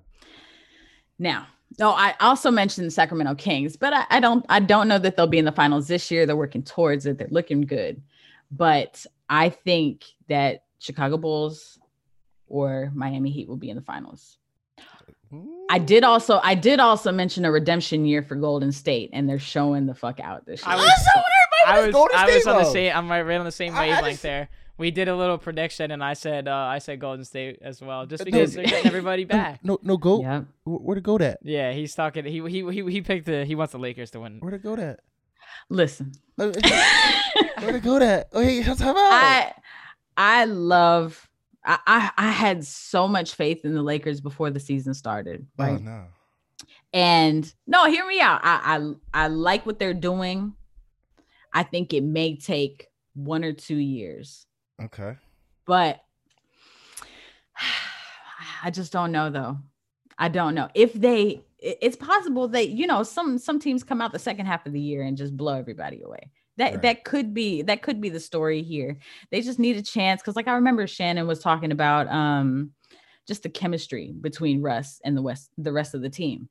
now 1.19 1.47
no 1.79 1.91
i 1.91 2.13
also 2.19 2.51
mentioned 2.51 2.85
the 2.87 2.91
sacramento 2.91 3.33
kings 3.35 3.75
but 3.77 3.93
I, 3.93 4.05
I 4.09 4.19
don't 4.19 4.45
i 4.49 4.59
don't 4.59 4.87
know 4.87 4.99
that 4.99 5.15
they'll 5.17 5.27
be 5.27 5.39
in 5.39 5.45
the 5.45 5.51
finals 5.51 5.87
this 5.87 6.11
year. 6.11 6.25
They're 6.25 6.35
working 6.35 6.63
towards 6.63 7.05
it. 7.05 7.17
They're 7.17 7.27
looking 7.31 7.61
good. 7.61 8.01
But 8.51 9.05
i 9.29 9.49
think 9.49 10.03
that 10.27 10.63
chicago 10.79 11.17
bulls 11.17 11.79
or 12.47 12.91
miami 12.93 13.31
heat 13.31 13.47
will 13.47 13.57
be 13.57 13.69
in 13.69 13.75
the 13.77 13.81
finals. 13.81 14.37
I 15.67 15.79
did 15.79 16.03
also 16.03 16.39
I 16.43 16.53
did 16.53 16.79
also 16.79 17.11
mention 17.11 17.43
a 17.45 17.51
redemption 17.51 18.05
year 18.05 18.21
for 18.21 18.35
Golden 18.35 18.71
State, 18.71 19.09
and 19.13 19.27
they're 19.27 19.39
showing 19.39 19.87
the 19.87 19.95
fuck 19.95 20.19
out 20.19 20.45
this 20.45 20.61
year. 20.61 20.71
I 20.71 20.75
was- 20.75 20.85
That's 20.85 21.05
not 21.07 21.15
what 21.23 21.32
I 21.67 21.85
was 21.85 21.93
Golden 21.93 22.17
I 22.17 22.25
was 22.25 22.47
on 22.47 22.57
the 22.57 22.71
same 22.71 22.95
I'm 22.95 23.09
right, 23.09 23.21
right 23.21 23.37
on 23.39 23.45
the 23.45 23.51
same 23.51 23.73
I- 23.75 23.85
I 23.85 23.89
wavelength 23.91 24.13
just- 24.15 24.23
there. 24.23 24.49
We 24.75 24.89
did 24.89 25.07
a 25.07 25.15
little 25.15 25.37
prediction 25.37 25.91
and 25.91 26.03
I 26.03 26.13
said 26.13 26.47
uh, 26.47 26.55
I 26.55 26.79
said 26.79 26.99
Golden 26.99 27.23
State 27.25 27.59
as 27.61 27.79
well, 27.79 28.07
just 28.07 28.25
because 28.25 28.55
no. 28.55 28.61
they're 28.63 28.69
getting 28.71 28.87
everybody 28.87 29.23
back. 29.23 29.63
No, 29.63 29.77
no, 29.83 29.97
go. 29.97 30.21
Yep. 30.21 30.45
Where, 30.63 30.77
where 30.79 30.95
to 30.95 31.01
go 31.01 31.17
that? 31.19 31.39
Yeah, 31.43 31.71
he's 31.73 31.93
talking. 31.93 32.25
He 32.25 32.41
he 32.49 32.71
he 32.71 32.91
he 32.91 33.01
picked 33.01 33.27
the. 33.27 33.45
He 33.45 33.53
wants 33.53 33.73
the 33.73 33.77
Lakers 33.77 34.09
to 34.11 34.19
win. 34.19 34.39
Where 34.39 34.49
to 34.51 34.57
go 34.57 34.75
that? 34.75 35.01
Listen, 35.69 36.13
Where 36.35 36.51
to 36.51 37.79
go 37.79 37.99
that? 37.99 38.29
Oh, 38.33 38.41
hey, 38.41 38.63
time 38.63 38.81
out. 38.81 38.95
I 38.97 39.53
I 40.17 40.45
love 40.45 41.29
I, 41.63 41.79
I 41.85 42.11
I 42.17 42.31
had 42.31 42.65
so 42.65 43.07
much 43.07 43.35
faith 43.35 43.63
in 43.65 43.73
the 43.73 43.81
Lakers 43.83 44.21
before 44.21 44.49
the 44.49 44.59
season 44.59 44.93
started, 44.93 45.45
oh 45.59 45.77
no. 45.77 46.05
And 46.93 47.51
no, 47.65 47.85
hear 47.85 48.05
me 48.05 48.19
out. 48.21 48.41
I, 48.43 48.77
I 49.13 49.23
I 49.25 49.27
like 49.27 49.65
what 49.65 49.79
they're 49.79 49.93
doing. 49.93 50.53
I 51.53 51.63
think 51.63 51.93
it 51.93 52.03
may 52.03 52.35
take 52.35 52.87
one 53.13 53.43
or 53.43 53.53
two 53.53 53.75
years, 53.77 54.45
Okay. 54.81 55.15
but 55.65 56.01
I 58.63 58.71
just 58.71 58.91
don't 58.91 59.11
know 59.11 59.29
though. 59.29 59.57
I 60.17 60.29
don't 60.29 60.55
know 60.55 60.69
if 60.73 60.93
they. 60.93 61.43
It's 61.59 61.95
possible 61.95 62.47
that 62.49 62.69
you 62.69 62.87
know 62.87 63.03
some 63.03 63.37
some 63.37 63.59
teams 63.59 63.83
come 63.83 64.01
out 64.01 64.11
the 64.11 64.19
second 64.19 64.45
half 64.47 64.65
of 64.65 64.73
the 64.73 64.79
year 64.79 65.03
and 65.03 65.15
just 65.17 65.35
blow 65.35 65.57
everybody 65.57 66.01
away. 66.01 66.29
That 66.57 66.73
Right. 66.73 66.81
that 66.83 67.03
could 67.03 67.33
be 67.33 67.61
that 67.63 67.81
could 67.81 68.01
be 68.01 68.09
the 68.09 68.19
story 68.19 68.61
here. 68.63 68.97
They 69.31 69.41
just 69.41 69.59
need 69.59 69.77
a 69.77 69.81
chance 69.81 70.21
because, 70.21 70.35
like 70.35 70.47
I 70.47 70.53
remember 70.55 70.85
Shannon 70.87 71.25
was 71.27 71.39
talking 71.39 71.71
about 71.71 72.07
um 72.09 72.71
just 73.27 73.43
the 73.43 73.49
chemistry 73.49 74.13
between 74.19 74.61
Russ 74.61 74.99
and 75.05 75.15
the 75.15 75.21
West 75.21 75.49
the 75.57 75.71
rest 75.71 75.93
of 75.93 76.01
the 76.01 76.09
team, 76.09 76.49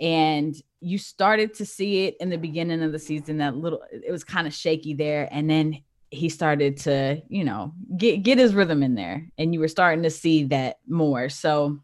and 0.00 0.54
you 0.80 0.98
started 0.98 1.54
to 1.54 1.66
see 1.66 2.04
it 2.06 2.16
in 2.20 2.30
the 2.30 2.36
beginning 2.38 2.82
of 2.82 2.92
the 2.92 2.98
season. 2.98 3.38
That 3.38 3.56
little 3.56 3.82
it 3.92 4.10
was 4.12 4.24
kind 4.24 4.46
of 4.46 4.54
shaky 4.54 4.94
there, 4.94 5.28
and 5.30 5.48
then 5.50 5.82
he 6.10 6.28
started 6.28 6.76
to 6.78 7.20
you 7.28 7.44
know 7.44 7.72
get 7.96 8.22
get 8.22 8.38
his 8.38 8.54
rhythm 8.54 8.82
in 8.82 8.94
there, 8.94 9.26
and 9.38 9.52
you 9.52 9.60
were 9.60 9.68
starting 9.68 10.02
to 10.04 10.10
see 10.10 10.44
that 10.44 10.78
more. 10.88 11.28
So 11.28 11.78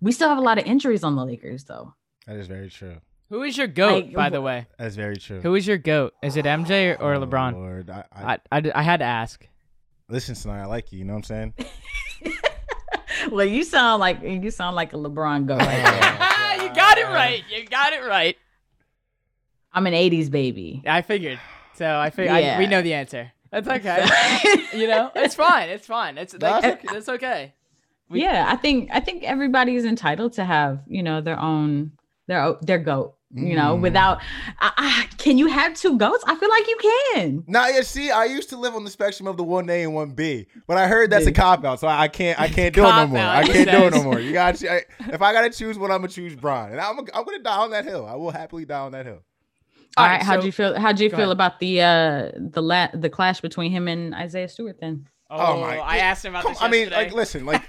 we 0.00 0.12
still 0.12 0.28
have 0.28 0.38
a 0.38 0.42
lot 0.42 0.58
of 0.58 0.66
injuries 0.66 1.04
on 1.04 1.16
the 1.16 1.24
Lakers, 1.24 1.64
though. 1.64 1.94
That 2.26 2.36
is 2.36 2.46
very 2.48 2.70
true. 2.70 2.96
Who 3.30 3.42
is 3.44 3.56
your 3.56 3.66
goat, 3.66 4.04
Like, 4.06 4.14
by 4.14 4.28
the 4.30 4.40
way? 4.42 4.66
That's 4.78 4.94
very 4.94 5.16
true. 5.16 5.40
Who 5.40 5.54
is 5.54 5.66
your 5.66 5.78
goat? 5.78 6.12
Is 6.22 6.36
it 6.36 6.44
MJ 6.44 6.98
or, 6.98 7.02
or 7.02 7.14
Oh, 7.14 7.26
LeBron? 7.26 7.52
Lord. 7.54 7.88
I, 7.88 8.04
I, 8.12 8.32
I, 8.34 8.38
I, 8.52 8.60
d- 8.60 8.72
I 8.72 8.82
had 8.82 8.98
to 8.98 9.06
ask. 9.06 9.48
listen, 10.08 10.34
tonight 10.34 10.60
I 10.62 10.66
like 10.66 10.92
you. 10.92 10.98
You 10.98 11.04
know 11.06 11.14
what 11.14 11.30
I'm 11.30 11.54
saying? 11.54 11.54
well, 13.30 13.46
you 13.46 13.64
sound 13.64 14.00
like 14.00 14.22
you 14.22 14.50
sound 14.50 14.76
like 14.76 14.92
a 14.92 14.96
LeBron 14.96 15.46
goat. 15.46 15.58
Right 15.60 15.78
oh, 15.78 16.58
there. 16.58 16.68
you 16.68 16.74
got 16.74 16.98
it 16.98 17.04
right. 17.06 17.42
You 17.50 17.66
got 17.66 17.92
it 17.92 18.02
right. 18.04 18.36
I'm 19.72 19.86
an 19.86 19.94
'80s 19.94 20.30
baby. 20.30 20.82
I 20.86 21.02
figured. 21.02 21.40
So 21.74 21.86
I 21.86 22.10
figured 22.10 22.38
Yeah. 22.40 22.58
we 22.58 22.66
know 22.66 22.82
the 22.82 22.94
answer. 22.94 23.32
That's 23.50 23.68
okay. 23.76 24.06
you 24.74 24.86
know, 24.88 25.10
it's 25.14 25.34
fine. 25.34 25.68
It's 25.68 25.86
fine. 25.86 26.18
It's 26.18 26.32
like, 26.34 26.62
That's 26.62 26.92
it's 26.92 27.08
okay. 27.08 27.54
We- 28.08 28.22
yeah, 28.22 28.46
I 28.48 28.56
think 28.56 28.90
I 28.92 29.00
think 29.00 29.22
everybody 29.24 29.74
is 29.76 29.84
entitled 29.84 30.34
to 30.34 30.44
have 30.44 30.80
you 30.86 31.02
know 31.02 31.20
their 31.20 31.38
own 31.38 31.92
their 32.26 32.42
o- 32.42 32.58
their 32.60 32.78
goat. 32.78 33.14
You 33.34 33.56
know, 33.56 33.76
Mm. 33.76 33.80
without 33.80 34.20
I, 34.60 34.72
I, 34.76 35.14
can 35.16 35.38
you 35.38 35.46
have 35.46 35.72
two 35.74 35.96
goats? 35.96 36.22
I 36.26 36.34
feel 36.36 36.50
like 36.50 36.66
you 36.68 36.76
can. 37.14 37.44
Now, 37.46 37.66
yeah, 37.68 37.80
see, 37.80 38.10
I 38.10 38.26
used 38.26 38.50
to 38.50 38.58
live 38.58 38.74
on 38.74 38.84
the 38.84 38.90
spectrum 38.90 39.26
of 39.26 39.36
the 39.38 39.42
one 39.42 39.70
A 39.70 39.84
and 39.84 39.94
one 39.94 40.10
B, 40.10 40.46
but 40.66 40.76
I 40.76 40.86
heard 40.86 41.08
that's 41.10 41.26
a 41.26 41.32
cop 41.32 41.64
out, 41.64 41.80
so 41.80 41.88
I 41.88 42.08
can't, 42.08 42.38
I 42.38 42.48
can't 42.58 42.74
do 42.74 42.82
it 42.84 42.88
no 42.88 43.06
more. 43.06 43.18
out, 43.18 43.36
I 43.36 43.44
can't 43.44 43.70
do 43.70 43.84
it 43.86 43.94
no 43.94 44.02
more. 44.02 44.20
You 44.20 44.32
got, 44.34 44.56
to 44.56 44.82
if 45.12 45.22
I 45.22 45.32
gotta 45.32 45.48
choose 45.50 45.78
one, 45.78 45.90
I'm 45.90 45.98
gonna 46.02 46.08
choose 46.08 46.36
Brian, 46.36 46.72
and 46.72 46.80
I'm, 46.80 46.98
I'm 46.98 47.24
gonna 47.24 47.38
die 47.42 47.56
on 47.56 47.70
that 47.70 47.84
hill. 47.86 48.04
I 48.06 48.16
will 48.16 48.30
happily 48.32 48.64
die 48.66 48.80
on 48.80 48.92
that 48.92 49.06
hill. 49.06 49.20
All 49.96 50.04
All 50.04 50.10
right, 50.10 50.16
right, 50.18 50.22
how'd 50.22 50.44
you 50.44 50.52
feel? 50.52 50.78
How'd 50.78 51.00
you 51.00 51.08
feel 51.10 51.18
ahead. 51.20 51.32
about 51.32 51.58
the 51.58 51.80
uh 51.82 52.30
the 52.36 52.62
la- 52.62 52.88
the 52.94 53.10
clash 53.10 53.40
between 53.42 53.72
him 53.72 53.88
and 53.88 54.14
Isaiah 54.14 54.48
Stewart? 54.48 54.76
Then 54.80 55.06
Oh, 55.34 55.54
Oh, 55.56 55.60
my- 55.60 55.78
I 55.78 55.96
asked 55.98 56.24
him 56.24 56.32
about 56.32 56.42
Come, 56.44 56.52
this 56.52 56.62
I 56.62 56.68
mean, 56.68 56.90
like, 56.90 57.12
listen, 57.12 57.46
like, 57.46 57.62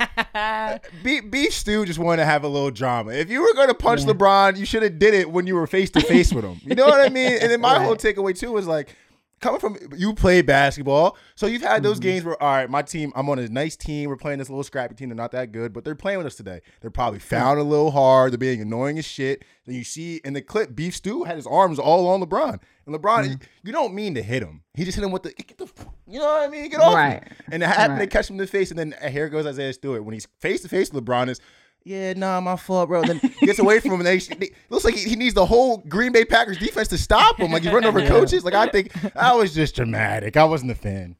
Beef, 1.03 1.29
Beef 1.31 1.53
Stew 1.53 1.85
just 1.85 1.97
wanted 1.99 2.17
to 2.23 2.25
have 2.25 2.43
a 2.43 2.47
little 2.47 2.71
drama. 2.71 3.11
If 3.11 3.29
you 3.29 3.41
were 3.41 3.53
gonna 3.53 3.73
punch 3.73 4.01
Yeah. 4.01 4.07
LeBron, 4.13 4.57
you 4.57 4.65
should 4.65 4.83
have 4.83 4.99
did 4.99 5.13
it 5.13 5.31
when 5.31 5.47
you 5.47 5.55
were 5.55 5.65
face 5.67 5.89
to 5.91 6.01
face 6.01 6.33
with 6.33 6.43
him. 6.43 6.59
You 6.65 6.75
know 6.75 6.85
what 6.85 6.99
I 6.99 7.09
mean? 7.09 7.31
And 7.41 7.49
then 7.51 7.61
my 7.61 7.79
whole 7.83 7.95
takeaway 7.95 8.37
too 8.37 8.51
was 8.51 8.67
like. 8.67 8.95
Coming 9.43 9.59
from 9.59 9.77
you 9.97 10.13
play 10.13 10.41
basketball, 10.41 11.17
so 11.35 11.47
you've 11.47 11.61
had 11.63 11.83
those 11.83 11.99
Mhm. 11.99 12.03
games 12.03 12.23
where 12.23 12.41
all 12.41 12.49
right, 12.55 12.69
my 12.69 12.81
team, 12.81 13.11
I'm 13.13 13.27
on 13.27 13.39
a 13.39 13.47
nice 13.49 13.75
team. 13.75 14.09
We're 14.09 14.15
playing 14.15 14.39
this 14.39 14.49
little 14.49 14.63
scrappy 14.63 14.95
team. 14.95 15.09
They're 15.09 15.17
not 15.17 15.33
that 15.33 15.51
good, 15.51 15.73
but 15.73 15.83
they're 15.83 15.95
playing 15.95 16.19
with 16.19 16.27
us 16.27 16.35
today. 16.35 16.61
They're 16.79 16.89
probably 16.89 17.19
found 17.19 17.59
a 17.59 17.63
little 17.63 17.91
hard. 17.91 18.31
They're 18.31 18.37
being 18.37 18.61
annoying 18.61 18.97
as 18.97 19.03
shit. 19.05 19.43
Then 19.65 19.75
you 19.75 19.83
see 19.83 20.21
in 20.23 20.31
the 20.31 20.41
clip, 20.41 20.75
Beef 20.77 20.95
Stew 20.95 21.23
had 21.25 21.35
his 21.35 21.45
arms 21.45 21.77
all 21.77 22.07
on 22.07 22.21
LeBron, 22.21 22.57
and 22.85 22.95
LeBron, 22.95 23.29
you, 23.31 23.35
you 23.63 23.73
don't 23.73 23.93
mean 23.93 24.15
to 24.15 24.23
hit 24.23 24.43
him. 24.43 24.61
He 24.75 24.85
just 24.85 24.95
hit 24.95 25.03
him 25.03 25.11
with 25.11 25.23
the, 25.23 25.31
get 25.33 25.57
the 25.57 25.67
you 26.07 26.19
know 26.19 26.25
what 26.25 26.43
I 26.43 26.47
mean? 26.47 26.69
Get 26.69 26.79
off 26.79 26.91
me. 26.93 26.95
Right. 26.95 27.23
And 27.51 27.61
it 27.61 27.65
happened. 27.67 27.97
They 27.97 28.03
Right. 28.03 28.09
catch 28.11 28.29
him 28.29 28.35
in 28.35 28.37
the 28.39 28.47
face, 28.47 28.69
and 28.69 28.79
then 28.79 28.95
uh, 29.03 29.09
here 29.09 29.27
goes 29.27 29.45
Isaiah 29.45 29.73
Stewart 29.73 30.05
when 30.05 30.13
he's 30.13 30.27
face 30.39 30.61
to 30.61 30.69
face 30.69 30.89
with 30.91 31.03
LeBron. 31.05 31.27
Is 31.29 31.41
yeah, 31.85 32.13
nah, 32.13 32.39
my 32.41 32.55
fault, 32.55 32.89
bro. 32.89 33.01
Then 33.03 33.19
gets 33.41 33.59
away 33.59 33.79
from 33.79 33.91
him, 33.91 33.99
and 34.01 34.07
they, 34.07 34.17
they 34.17 34.51
looks 34.69 34.85
like 34.85 34.95
he, 34.95 35.09
he 35.09 35.15
needs 35.15 35.33
the 35.33 35.45
whole 35.45 35.77
Green 35.87 36.11
Bay 36.11 36.25
Packers 36.25 36.57
defense 36.57 36.87
to 36.89 36.97
stop 36.97 37.37
him. 37.39 37.51
Like 37.51 37.63
he's 37.63 37.71
running 37.73 37.87
over 37.89 37.99
Yeah. 37.99 38.07
coaches. 38.09 38.43
Like 38.45 38.53
I 38.53 38.67
think 38.67 38.91
I 39.15 39.33
was 39.35 39.53
just 39.53 39.75
dramatic. 39.75 40.37
I 40.37 40.43
wasn't 40.45 40.71
a 40.71 40.75
fan. 40.75 41.15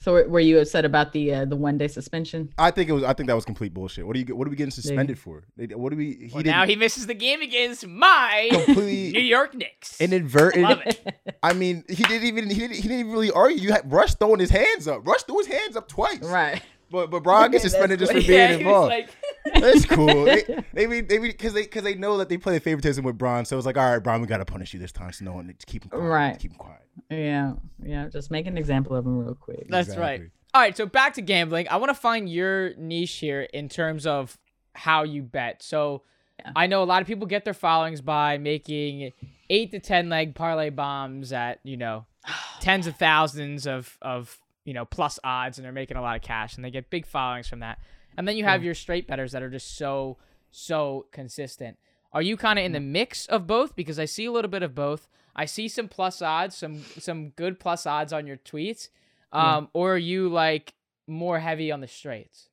so 0.00 0.12
were- 0.14 0.28
were 0.28 0.40
you 0.40 0.58
upset 0.58 0.84
about 0.84 1.12
the 1.12 1.32
uh, 1.32 1.44
the 1.44 1.56
one 1.56 1.78
day 1.78 1.88
suspension? 1.88 2.50
I 2.58 2.70
think 2.72 2.90
it 2.90 2.92
was. 2.92 3.04
I 3.04 3.12
think 3.12 3.28
that 3.28 3.34
was 3.34 3.44
complete 3.44 3.72
bullshit. 3.72 4.06
What 4.06 4.16
are 4.16 4.18
you? 4.18 4.34
What 4.36 4.46
are 4.46 4.50
we 4.50 4.56
getting 4.56 4.70
suspended 4.72 5.18
for? 5.18 5.44
What 5.56 5.90
do 5.90 5.96
we? 5.96 6.14
He 6.14 6.30
well, 6.34 6.42
now 6.42 6.66
he 6.66 6.76
misses 6.76 7.06
the 7.06 7.14
game 7.14 7.40
against 7.40 7.86
my 7.86 8.48
New 8.68 9.20
York 9.20 9.54
Knicks. 9.54 10.00
inadvertent. 10.00 10.64
Love 10.64 10.82
it. 10.84 11.14
I 11.42 11.52
mean, 11.52 11.84
he 11.88 12.02
didn't 12.02 12.26
even. 12.26 12.48
He 12.50 12.56
didn't. 12.60 12.76
He 12.76 12.82
didn't 12.82 12.98
even 13.00 13.12
really 13.12 13.30
argue. 13.30 13.58
You 13.60 13.72
had 13.72 13.90
Russ 13.90 14.14
throwing 14.16 14.40
his 14.40 14.50
hands 14.50 14.88
up. 14.88 15.06
Russ 15.06 15.22
threw 15.22 15.38
his 15.38 15.46
hands 15.46 15.76
up 15.76 15.88
twice. 15.88 16.20
right. 16.22 16.60
But 16.92 17.10
but 17.10 17.22
Brian 17.24 17.50
gets 17.50 17.64
suspended 17.64 17.98
just 17.98 18.12
for 18.12 18.18
being 18.26 18.30
yeah, 18.32 18.46
he 18.48 18.52
was 18.56 18.60
involved. 18.60 18.90
like, 18.90 19.10
That's 19.60 19.84
cool. 19.86 20.24
They 20.26 20.44
they 20.74 20.86
mean 20.86 21.06
they 21.08 21.18
because 21.18 21.54
they 21.54 21.62
because 21.62 21.82
they 21.82 21.94
know 21.94 22.18
that 22.18 22.28
they 22.28 22.36
play 22.36 22.58
favoritism 22.58 23.04
with 23.04 23.18
Bron, 23.18 23.44
so 23.44 23.56
it's 23.56 23.66
like, 23.66 23.76
all 23.78 23.90
right, 23.90 23.98
Bron, 23.98 24.20
we 24.20 24.26
gotta 24.28 24.44
punish 24.44 24.72
you 24.74 24.78
this 24.78 24.92
time. 24.92 25.10
So 25.12 25.24
no 25.24 25.32
one 25.32 25.46
just 25.48 25.66
keep 25.66 25.84
him 25.84 25.90
quiet. 25.90 26.02
Right. 26.02 26.38
Keep 26.38 26.52
him 26.52 26.58
quiet. 26.58 26.82
Yeah. 27.10 27.54
Yeah. 27.82 28.08
Just 28.08 28.30
make 28.30 28.46
an 28.46 28.56
example 28.58 28.94
of 28.94 29.04
him 29.06 29.18
real 29.18 29.34
quick. 29.34 29.66
That's 29.68 29.88
Exactly. 29.88 30.02
right. 30.04 30.30
All 30.54 30.60
right, 30.60 30.76
so 30.76 30.84
back 30.84 31.14
to 31.14 31.22
gambling. 31.22 31.66
I 31.70 31.76
want 31.76 31.88
to 31.88 31.94
find 31.94 32.28
your 32.28 32.74
niche 32.76 33.14
here 33.14 33.40
in 33.40 33.70
terms 33.70 34.06
of 34.06 34.38
how 34.74 35.02
you 35.02 35.22
bet. 35.22 35.62
So 35.62 36.02
Yeah. 36.38 36.52
I 36.54 36.66
know 36.66 36.82
a 36.82 36.84
lot 36.84 37.00
of 37.00 37.08
people 37.08 37.26
get 37.26 37.44
their 37.46 37.54
followings 37.54 38.02
by 38.02 38.36
making 38.36 39.12
eight 39.48 39.70
to 39.70 39.78
ten 39.80 40.10
leg 40.10 40.34
parlay 40.34 40.68
bombs 40.68 41.32
at 41.32 41.60
you 41.64 41.78
know 41.78 42.04
tens 42.60 42.86
of 42.86 42.96
thousands 42.96 43.66
of 43.66 43.96
of 44.02 44.38
you 44.64 44.74
know 44.74 44.84
plus 44.84 45.18
odds, 45.24 45.58
and 45.58 45.64
they're 45.64 45.72
making 45.72 45.96
a 45.96 46.02
lot 46.02 46.16
of 46.16 46.22
cash, 46.22 46.56
and 46.56 46.64
they 46.64 46.70
get 46.70 46.90
big 46.90 47.06
followings 47.06 47.48
from 47.48 47.60
that. 47.60 47.78
And 48.16 48.28
then 48.28 48.36
you 48.36 48.44
have 48.44 48.60
mm. 48.60 48.64
your 48.64 48.74
straight 48.74 49.06
betters 49.06 49.32
that 49.32 49.42
are 49.42 49.50
just 49.50 49.76
so 49.76 50.18
so 50.50 51.06
consistent. 51.12 51.78
Are 52.12 52.22
you 52.22 52.36
kind 52.36 52.58
of 52.58 52.64
in 52.64 52.72
the 52.72 52.78
mm. 52.78 52.88
mix 52.88 53.26
of 53.26 53.46
both? 53.46 53.74
Because 53.74 53.98
I 53.98 54.04
see 54.04 54.26
a 54.26 54.32
little 54.32 54.50
bit 54.50 54.62
of 54.62 54.74
both. 54.74 55.08
I 55.34 55.46
see 55.46 55.68
some 55.68 55.88
plus 55.88 56.20
odds, 56.20 56.56
some 56.56 56.84
some 56.98 57.30
good 57.30 57.58
plus 57.58 57.86
odds 57.86 58.12
on 58.12 58.26
your 58.26 58.36
tweets. 58.36 58.88
Mm. 59.32 59.38
Um, 59.38 59.68
or 59.72 59.94
are 59.94 59.98
you 59.98 60.28
like 60.28 60.74
more 61.06 61.38
heavy 61.38 61.72
on 61.72 61.80
the 61.80 61.88
straights? 61.88 62.48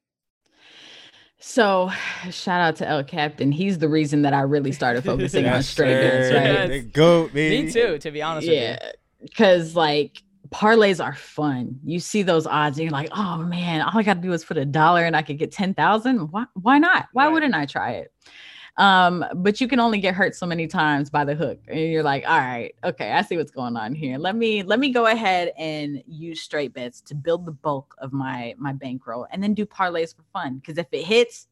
So, 1.42 1.90
shout 2.32 2.60
out 2.60 2.76
to 2.78 2.88
El 2.88 3.04
Captain. 3.06 3.54
He's 3.54 3.78
the 3.78 3.88
reason 3.88 4.24
that 4.24 4.34
I 4.34 4.42
really 4.42 4.74
started 4.74 5.06
focusing 5.06 5.46
on 5.46 5.52
Yes, 5.54 5.70
straight 5.70 5.94
sir. 5.94 6.02
bets, 6.02 6.34
right? 6.34 6.44
Yes. 6.44 6.68
They 6.68 6.82
goat, 6.82 7.34
baby. 7.34 7.64
Me 7.64 7.72
too, 7.72 7.98
to 7.98 8.12
be 8.12 8.22
honest 8.22 8.46
Yeah, 8.46 8.72
with 8.72 8.80
you. 8.82 9.28
because 9.28 9.74
like 9.74 10.22
parlays 10.52 11.04
are 11.04 11.16
fun. 11.16 11.80
You 11.84 12.00
see 12.00 12.24
those 12.24 12.48
odds, 12.48 12.78
and 12.78 12.84
you're 12.86 12.92
like, 12.92 13.10
oh 13.12 13.38
man, 13.38 13.82
all 13.82 13.98
I 13.98 14.04
got 14.04 14.16
to 14.16 14.22
do 14.22 14.34
is 14.34 14.44
put 14.44 14.58
a 14.58 14.66
dollar, 14.66 15.04
and 15.04 15.16
I 15.16 15.22
could 15.22 15.38
get 15.38 15.52
ten 15.52 15.74
thousand. 15.74 16.32
Why? 16.32 16.46
Why 16.54 16.80
not? 16.80 17.08
Why 17.14 17.26
Right. 17.26 17.34
wouldn't 17.34 17.56
I 17.56 17.66
try 17.66 17.92
it? 17.94 18.12
Um, 18.78 19.26
but 19.36 19.60
you 19.60 19.68
can 19.68 19.80
only 19.82 20.00
get 20.00 20.16
hurt 20.16 20.36
so 20.36 20.46
many 20.46 20.66
times 20.66 21.10
by 21.10 21.26
the 21.26 21.36
hook, 21.36 21.60
and 21.68 21.80
you're 21.80 22.04
like, 22.04 22.24
all 22.28 22.38
right, 22.38 22.74
okay, 22.84 23.12
I 23.12 23.22
see 23.24 23.36
what's 23.36 23.52
going 23.52 23.76
on 23.76 23.94
here. 23.94 24.18
Let 24.18 24.36
me 24.36 24.64
let 24.64 24.80
me 24.80 24.92
go 24.92 25.06
ahead 25.08 25.52
and 25.58 26.02
use 26.08 26.42
straight 26.42 26.74
bets 26.74 27.02
to 27.02 27.16
build 27.16 27.46
the 27.46 27.52
bulk 27.52 27.96
of 27.98 28.14
my 28.14 28.56
my 28.58 28.72
bankroll, 28.74 29.28
and 29.32 29.44
then 29.44 29.54
do 29.54 29.66
parlays 29.66 30.16
for 30.16 30.24
fun. 30.32 30.58
Because 30.58 30.78
if 30.78 30.88
it 30.92 31.04
hits, 31.04 31.48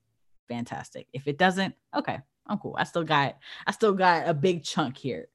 fantastic. 0.48 1.08
If 1.12 1.28
it 1.28 1.38
doesn't, 1.38 1.76
okay, 1.94 2.20
I'm 2.48 2.60
cool. 2.60 2.76
I 2.78 2.86
still 2.86 3.04
got 3.04 3.38
I 3.66 3.72
still 3.72 3.94
got 3.94 4.28
a 4.30 4.34
big 4.34 4.64
chunk 4.64 4.98
here. 4.98 5.28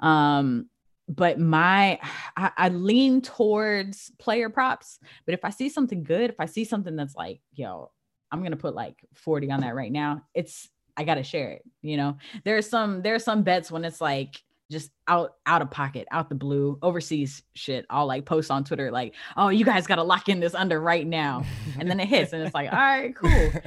Um, 0.00 0.66
but 1.10 1.40
my 1.40 1.98
I, 2.36 2.52
I 2.56 2.68
lean 2.68 3.20
towards 3.20 4.12
player 4.18 4.48
props. 4.48 5.00
But 5.26 5.34
if 5.34 5.44
I 5.44 5.50
see 5.50 5.68
something 5.68 6.04
good, 6.04 6.30
if 6.30 6.38
I 6.38 6.46
see 6.46 6.64
something 6.64 6.94
that's 6.94 7.16
like, 7.16 7.40
yo, 7.52 7.90
I'm 8.30 8.42
gonna 8.42 8.56
put 8.56 8.74
like 8.74 9.04
40 9.14 9.50
on 9.50 9.60
that 9.60 9.74
right 9.74 9.90
now, 9.90 10.22
it's 10.34 10.68
I 10.96 11.02
gotta 11.04 11.24
share 11.24 11.50
it. 11.50 11.64
You 11.82 11.96
know, 11.96 12.16
there 12.44 12.56
are 12.56 12.62
some 12.62 13.02
there 13.02 13.16
are 13.16 13.20
some 13.20 13.42
bets 13.42 13.72
when 13.72 13.84
it's 13.84 14.00
like 14.00 14.40
just 14.70 14.92
out 15.08 15.34
out 15.46 15.62
of 15.62 15.70
pocket, 15.72 16.06
out 16.12 16.28
the 16.28 16.36
blue, 16.36 16.78
overseas 16.80 17.42
shit. 17.54 17.86
I'll 17.90 18.06
like 18.06 18.24
post 18.24 18.52
on 18.52 18.62
Twitter 18.62 18.92
like, 18.92 19.16
oh, 19.36 19.48
you 19.48 19.64
guys 19.64 19.88
gotta 19.88 20.04
lock 20.04 20.28
in 20.28 20.38
this 20.38 20.54
under 20.54 20.80
right 20.80 21.06
now. 21.06 21.44
And 21.78 21.90
then 21.90 21.98
it 21.98 22.06
hits, 22.06 22.32
and 22.32 22.42
it's 22.42 22.54
like, 22.54 22.72
all 22.72 22.78
right, 22.78 23.14
cool. 23.14 23.50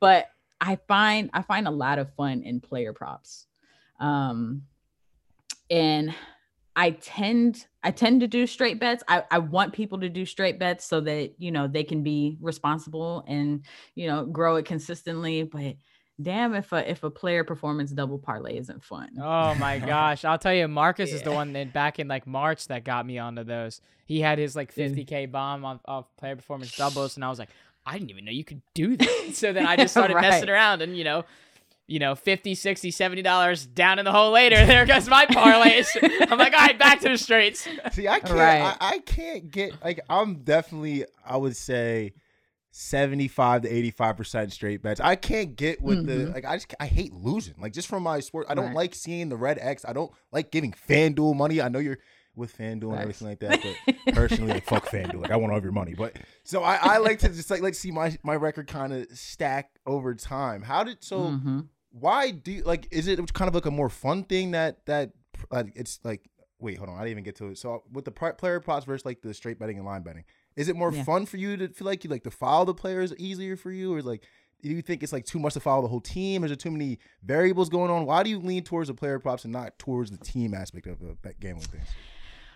But 0.00 0.30
I 0.62 0.78
find 0.88 1.28
I 1.34 1.42
find 1.42 1.68
a 1.68 1.70
lot 1.70 1.98
of 1.98 2.14
fun 2.14 2.42
in 2.42 2.60
player 2.60 2.94
props. 2.94 3.46
Um 4.00 4.62
and 5.70 6.14
I 6.76 6.90
tend 6.90 7.66
I 7.82 7.90
tend 7.90 8.20
to 8.20 8.26
do 8.26 8.46
straight 8.46 8.80
bets. 8.80 9.02
I, 9.08 9.22
I 9.30 9.38
want 9.38 9.72
people 9.72 10.00
to 10.00 10.08
do 10.08 10.26
straight 10.26 10.58
bets 10.58 10.84
so 10.84 11.00
that 11.02 11.34
you 11.38 11.50
know 11.50 11.68
they 11.68 11.84
can 11.84 12.02
be 12.02 12.36
responsible 12.40 13.24
and 13.26 13.64
you 13.94 14.06
know 14.06 14.24
grow 14.24 14.56
it 14.56 14.66
consistently. 14.66 15.44
But 15.44 15.76
damn 16.20 16.54
if 16.54 16.72
a 16.72 16.90
if 16.90 17.02
a 17.02 17.10
player 17.10 17.44
performance 17.44 17.90
double 17.92 18.18
parlay 18.18 18.58
isn't 18.58 18.82
fun. 18.82 19.10
Oh 19.20 19.54
my 19.54 19.78
gosh. 19.86 20.24
I'll 20.24 20.38
tell 20.38 20.54
you, 20.54 20.66
Marcus 20.68 21.12
is 21.12 21.22
the 21.22 21.32
one 21.32 21.52
that 21.52 21.72
back 21.72 21.98
in 21.98 22.08
like 22.08 22.26
March 22.26 22.66
that 22.68 22.84
got 22.84 23.06
me 23.06 23.18
onto 23.18 23.44
those. 23.44 23.80
He 24.06 24.20
had 24.20 24.38
his 24.38 24.54
like 24.54 24.74
50K 24.74 25.30
bomb 25.30 25.64
on 25.64 25.80
off 25.86 26.06
player 26.16 26.36
performance 26.36 26.76
doubles, 26.76 27.16
and 27.16 27.24
I 27.24 27.28
was 27.28 27.38
like, 27.38 27.50
I 27.86 27.98
didn't 27.98 28.10
even 28.10 28.24
know 28.24 28.32
you 28.32 28.44
could 28.44 28.62
do 28.74 28.96
that. 28.96 29.30
so 29.34 29.52
then 29.52 29.66
I 29.66 29.76
just 29.76 29.92
started 29.94 30.14
messing 30.14 30.48
around 30.48 30.82
and, 30.82 30.96
you 30.96 31.04
know, 31.04 31.24
you 31.86 31.98
know, 31.98 32.14
50, 32.14 32.54
60, 32.54 32.90
70 32.90 33.22
dollars 33.22 33.66
down 33.66 33.98
in 33.98 34.04
the 34.04 34.12
hole 34.12 34.30
later. 34.32 34.56
There 34.66 34.86
goes 34.86 35.08
my 35.08 35.26
parlays. 35.26 35.86
I'm 36.30 36.38
like, 36.38 36.54
all 36.54 36.60
right, 36.60 36.78
back 36.78 37.00
to 37.00 37.08
the 37.10 37.18
streets. 37.18 37.68
See, 37.92 38.08
I 38.08 38.20
can't. 38.20 38.32
Right. 38.34 38.76
I, 38.80 38.94
I 38.94 38.98
can't 39.00 39.50
get 39.50 39.82
like. 39.84 40.00
I'm 40.08 40.36
definitely. 40.44 41.04
I 41.26 41.36
would 41.36 41.56
say. 41.56 42.12
75 42.76 43.62
to 43.62 43.68
85 43.68 44.16
percent 44.16 44.52
straight 44.52 44.82
bets. 44.82 45.00
I 45.00 45.14
can't 45.14 45.54
get 45.54 45.80
with 45.80 46.06
the 46.06 46.12
Mhm. 46.26 46.34
like. 46.34 46.44
I 46.44 46.56
just 46.56 46.74
I 46.80 46.86
hate 46.86 47.12
losing. 47.12 47.54
Like 47.56 47.72
just 47.72 47.86
from 47.86 48.02
my 48.02 48.18
sport, 48.18 48.46
I 48.48 48.54
don't 48.54 48.66
Right. 48.66 48.74
like 48.74 48.94
seeing 48.96 49.28
the 49.28 49.36
red 49.36 49.58
X. 49.60 49.84
I 49.86 49.92
don't 49.92 50.10
like 50.32 50.50
giving 50.50 50.72
FanDuel 50.72 51.36
money. 51.36 51.62
I 51.62 51.68
know 51.68 51.78
you're 51.78 51.98
with 52.34 52.56
FanDuel 52.58 52.90
and 52.94 53.00
everything 53.00 53.28
like 53.28 53.38
that. 53.38 53.64
But 53.86 54.14
personally, 54.16 54.54
like 54.54 54.64
fuck 54.64 54.86
FanDuel. 54.86 55.22
Like 55.22 55.30
I 55.30 55.36
want 55.36 55.52
all 55.52 55.58
of 55.58 55.62
your 55.62 55.72
money. 55.72 55.94
But 55.94 56.16
so 56.42 56.64
I, 56.64 56.74
I 56.80 56.98
like 56.98 57.20
to 57.20 57.28
just 57.28 57.48
like 57.48 57.62
like 57.62 57.74
see 57.76 57.92
my 57.92 58.18
my 58.24 58.34
record 58.34 58.66
kind 58.66 58.92
of 58.92 59.06
stack 59.16 59.70
over 59.86 60.12
time. 60.16 60.62
How 60.62 60.82
did 60.82 61.04
so? 61.04 61.20
Mm-hmm. 61.20 61.60
Why 61.98 62.30
do 62.32 62.50
you 62.52 62.62
like? 62.64 62.88
Is 62.90 63.06
it 63.06 63.32
kind 63.34 63.48
of 63.48 63.54
like 63.54 63.66
a 63.66 63.70
more 63.70 63.88
fun 63.88 64.24
thing 64.24 64.50
that 64.50 64.84
that 64.86 65.12
like 65.50 65.72
it's 65.76 66.00
like? 66.02 66.28
Wait, 66.60 66.78
hold 66.78 66.88
on. 66.88 66.96
I 66.96 67.00
didn't 67.00 67.10
even 67.12 67.24
get 67.24 67.36
to 67.36 67.48
it. 67.48 67.58
So 67.58 67.82
with 67.92 68.04
the 68.04 68.10
player 68.10 68.58
props 68.60 68.84
versus 68.86 69.04
like 69.04 69.20
the 69.22 69.34
straight 69.34 69.58
betting 69.58 69.76
and 69.76 69.84
line 69.84 70.02
betting, 70.02 70.24
is 70.56 70.68
it 70.68 70.76
more 70.76 70.92
Yeah. 70.92 71.04
fun 71.04 71.26
for 71.26 71.36
you 71.36 71.56
to 71.58 71.68
feel 71.68 71.84
like 71.86 72.04
you 72.04 72.10
like 72.10 72.24
to 72.24 72.30
follow 72.30 72.64
the 72.64 72.74
players 72.74 73.14
easier 73.16 73.56
for 73.56 73.70
you, 73.70 73.94
or 73.94 74.02
like 74.02 74.24
do 74.62 74.70
you 74.70 74.80
think 74.80 75.02
it's 75.02 75.12
like 75.12 75.26
too 75.26 75.38
much 75.38 75.52
to 75.54 75.60
follow 75.60 75.82
the 75.82 75.88
whole 75.88 76.00
team? 76.00 76.42
Is 76.42 76.48
there 76.50 76.56
too 76.56 76.70
many 76.70 76.98
variables 77.22 77.68
going 77.68 77.90
on? 77.90 78.06
Why 78.06 78.22
do 78.22 78.30
you 78.30 78.38
lean 78.38 78.64
towards 78.64 78.88
the 78.88 78.94
player 78.94 79.18
props 79.18 79.44
and 79.44 79.52
not 79.52 79.78
towards 79.78 80.10
the 80.10 80.16
team 80.16 80.54
aspect 80.54 80.86
of 80.86 81.00
the 81.00 81.16
bet 81.22 81.38
gambling 81.38 81.68
thing? 81.68 81.82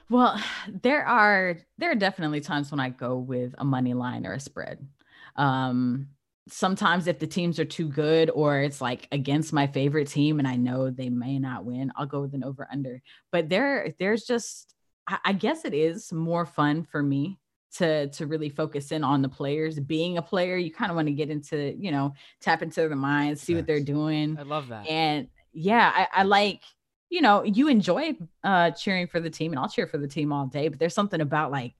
Well, 0.08 0.40
there 0.82 1.04
are 1.06 1.58
there 1.76 1.90
are 1.90 1.94
definitely 1.96 2.40
times 2.40 2.70
when 2.70 2.80
I 2.80 2.88
go 2.88 3.18
with 3.18 3.54
a 3.58 3.64
money 3.64 3.92
line 3.94 4.26
or 4.26 4.32
a 4.32 4.40
spread. 4.40 4.88
Um, 5.36 6.08
sometimes 6.50 7.06
if 7.06 7.18
the 7.18 7.26
teams 7.26 7.58
are 7.58 7.64
too 7.64 7.88
good 7.88 8.30
or 8.30 8.60
it's 8.60 8.80
like 8.80 9.08
against 9.12 9.52
my 9.52 9.66
favorite 9.66 10.08
team 10.08 10.38
and 10.38 10.48
I 10.48 10.56
know 10.56 10.90
they 10.90 11.08
may 11.10 11.38
not 11.38 11.64
win, 11.64 11.92
I'll 11.96 12.06
go 12.06 12.20
with 12.20 12.34
an 12.34 12.44
over 12.44 12.68
under. 12.72 13.02
But 13.32 13.48
there 13.48 13.94
there's 13.98 14.24
just 14.24 14.74
I, 15.06 15.18
I 15.26 15.32
guess 15.32 15.64
it 15.64 15.74
is 15.74 16.12
more 16.12 16.46
fun 16.46 16.84
for 16.84 17.02
me 17.02 17.38
to 17.76 18.08
to 18.08 18.26
really 18.26 18.48
focus 18.48 18.92
in 18.92 19.04
on 19.04 19.22
the 19.22 19.28
players. 19.28 19.78
Being 19.78 20.18
a 20.18 20.22
player, 20.22 20.56
you 20.56 20.72
kind 20.72 20.90
of 20.90 20.96
want 20.96 21.08
to 21.08 21.14
get 21.14 21.30
into, 21.30 21.74
you 21.78 21.90
know, 21.90 22.14
tap 22.40 22.62
into 22.62 22.80
their 22.80 22.96
minds, 22.96 23.42
see 23.42 23.54
what 23.54 23.66
they're 23.66 23.80
doing 23.80 24.36
I 24.38 24.42
love 24.42 24.68
that. 24.68 24.86
and 24.88 25.28
yeah 25.52 25.92
I, 25.94 26.20
I 26.20 26.22
like 26.24 26.62
you 27.10 27.22
know 27.22 27.42
you 27.42 27.68
enjoy 27.68 28.16
uh 28.44 28.70
cheering 28.72 29.06
for 29.06 29.18
the 29.18 29.30
team 29.30 29.52
and 29.52 29.58
i'll 29.58 29.68
cheer 29.68 29.86
for 29.86 29.96
the 29.96 30.06
team 30.06 30.30
all 30.30 30.46
day 30.46 30.68
but 30.68 30.78
there's 30.78 30.92
something 30.92 31.22
about 31.22 31.50
like 31.50 31.72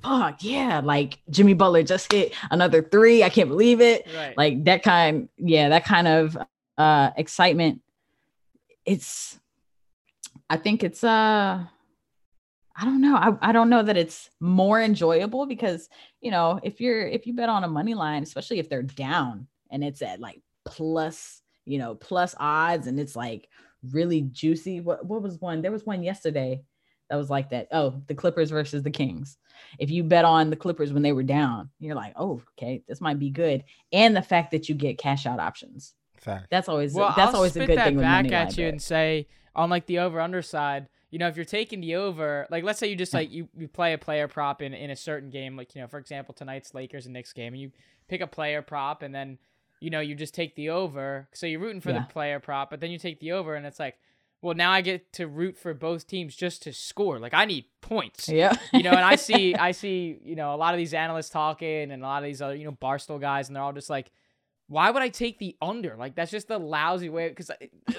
fuck 0.00 0.42
yeah 0.42 0.80
like 0.82 1.18
jimmy 1.30 1.54
butler 1.54 1.82
just 1.82 2.10
hit 2.10 2.34
another 2.50 2.82
three 2.82 3.22
i 3.22 3.28
can't 3.28 3.48
believe 3.48 3.80
it 3.80 4.06
right. 4.16 4.36
like 4.36 4.64
that 4.64 4.82
kind 4.82 5.28
yeah 5.36 5.68
that 5.68 5.84
kind 5.84 6.08
of 6.08 6.36
uh 6.78 7.10
excitement 7.16 7.80
it's 8.84 9.38
i 10.50 10.56
think 10.56 10.82
it's 10.82 11.04
uh 11.04 11.64
i 12.76 12.84
don't 12.84 13.00
know 13.00 13.14
I, 13.14 13.50
I 13.50 13.52
don't 13.52 13.70
know 13.70 13.82
that 13.82 13.96
it's 13.96 14.28
more 14.40 14.80
enjoyable 14.80 15.46
because 15.46 15.88
you 16.20 16.30
know 16.30 16.58
if 16.62 16.80
you're 16.80 17.06
if 17.06 17.26
you 17.26 17.34
bet 17.34 17.48
on 17.48 17.64
a 17.64 17.68
money 17.68 17.94
line 17.94 18.22
especially 18.22 18.58
if 18.58 18.68
they're 18.68 18.82
down 18.82 19.46
and 19.70 19.84
it's 19.84 20.02
at 20.02 20.20
like 20.20 20.42
plus 20.64 21.42
you 21.64 21.78
know 21.78 21.94
plus 21.94 22.34
odds 22.40 22.86
and 22.86 22.98
it's 22.98 23.14
like 23.14 23.48
really 23.90 24.22
juicy 24.22 24.80
what 24.80 25.04
what 25.06 25.22
was 25.22 25.40
one 25.40 25.62
there 25.62 25.72
was 25.72 25.84
one 25.84 26.02
yesterday 26.02 26.62
that 27.12 27.18
was 27.18 27.28
like 27.28 27.50
that 27.50 27.68
oh 27.72 28.00
the 28.06 28.14
clippers 28.14 28.50
versus 28.50 28.82
the 28.82 28.90
kings 28.90 29.36
if 29.78 29.90
you 29.90 30.02
bet 30.02 30.24
on 30.24 30.48
the 30.48 30.56
clippers 30.56 30.94
when 30.94 31.02
they 31.02 31.12
were 31.12 31.22
down 31.22 31.68
you're 31.78 31.94
like 31.94 32.14
oh 32.16 32.40
okay 32.58 32.82
this 32.88 33.02
might 33.02 33.18
be 33.18 33.28
good 33.28 33.62
and 33.92 34.16
the 34.16 34.22
fact 34.22 34.50
that 34.50 34.66
you 34.68 34.74
get 34.74 34.96
cash 34.96 35.26
out 35.26 35.38
options 35.38 35.94
Fact. 36.16 36.46
that's 36.50 36.68
always 36.70 36.94
well, 36.94 37.12
that's 37.14 37.30
I'll 37.30 37.36
always 37.36 37.52
spit 37.52 37.64
a 37.64 37.66
good 37.66 37.78
that 37.78 37.84
thing 37.88 37.96
with 37.96 38.04
back 38.04 38.32
at 38.32 38.56
you 38.56 38.64
bet. 38.64 38.72
and 38.72 38.82
say 38.82 39.26
on 39.54 39.68
like 39.68 39.84
the 39.86 39.98
over 39.98 40.20
under 40.20 40.40
side. 40.40 40.88
You 41.10 41.18
know, 41.18 41.28
if 41.28 41.36
you're 41.36 41.44
taking 41.44 41.82
the 41.82 41.96
over, 41.96 42.46
like 42.50 42.64
let's 42.64 42.78
say 42.78 42.86
you 42.86 42.96
just 42.96 43.12
like 43.12 43.30
you, 43.30 43.46
you 43.54 43.68
play 43.68 43.92
a 43.92 43.98
player 43.98 44.28
prop 44.28 44.62
in, 44.62 44.72
in 44.72 44.88
a 44.90 44.96
certain 44.96 45.28
game, 45.28 45.58
like 45.58 45.74
you 45.74 45.82
know, 45.82 45.86
for 45.88 45.98
example, 45.98 46.32
tonight's 46.32 46.72
Lakers 46.72 47.04
and 47.04 47.12
Knicks 47.12 47.34
game, 47.34 47.52
and 47.52 47.60
you 47.60 47.70
pick 48.08 48.22
a 48.22 48.26
player 48.26 48.62
prop, 48.62 49.02
and 49.02 49.14
then 49.14 49.36
you 49.80 49.90
know 49.90 50.00
you 50.00 50.14
just 50.14 50.32
take 50.32 50.54
the 50.56 50.70
over. 50.70 51.28
So 51.34 51.44
you're 51.46 51.60
rooting 51.60 51.82
for 51.82 51.90
Yeah. 51.90 51.98
the 52.06 52.12
player 52.12 52.40
prop, 52.40 52.70
but 52.70 52.80
then 52.80 52.90
you 52.90 52.98
take 52.98 53.20
the 53.20 53.32
over, 53.32 53.54
and 53.56 53.66
it's 53.66 53.78
like, 53.78 53.98
well, 54.42 54.54
now 54.54 54.70
I 54.72 54.80
get 54.82 55.12
to 55.14 55.26
root 55.26 55.56
for 55.56 55.72
both 55.72 56.06
teams 56.06 56.34
just 56.36 56.62
to 56.64 56.72
score. 56.72 57.18
Like 57.18 57.32
I 57.32 57.44
need 57.46 57.64
points. 57.80 58.28
yeah 58.28 58.52
you 58.72 58.82
know, 58.82 58.90
and 58.90 59.00
I 59.00 59.16
see 59.16 59.54
I 59.68 59.70
see, 59.72 60.18
you 60.24 60.36
know, 60.36 60.54
a 60.54 60.56
lot 60.56 60.74
of 60.74 60.78
these 60.78 60.92
analysts 60.94 61.30
talking 61.30 61.90
and 61.90 62.02
a 62.02 62.06
lot 62.06 62.22
of 62.22 62.26
these 62.26 62.42
other, 62.42 62.54
you 62.56 62.64
know, 62.64 62.72
barstool 62.72 63.20
guys, 63.20 63.48
and 63.48 63.56
they're 63.56 63.62
all 63.62 63.72
just 63.72 63.88
like, 63.88 64.10
why 64.68 64.90
would 64.90 65.02
I 65.02 65.10
take 65.10 65.38
the 65.38 65.54
under? 65.60 65.96
Like 65.96 66.14
that's 66.14 66.30
just 66.30 66.48
the 66.48 66.58
lousy 66.58 67.08
way 67.10 67.28
because 67.28 67.50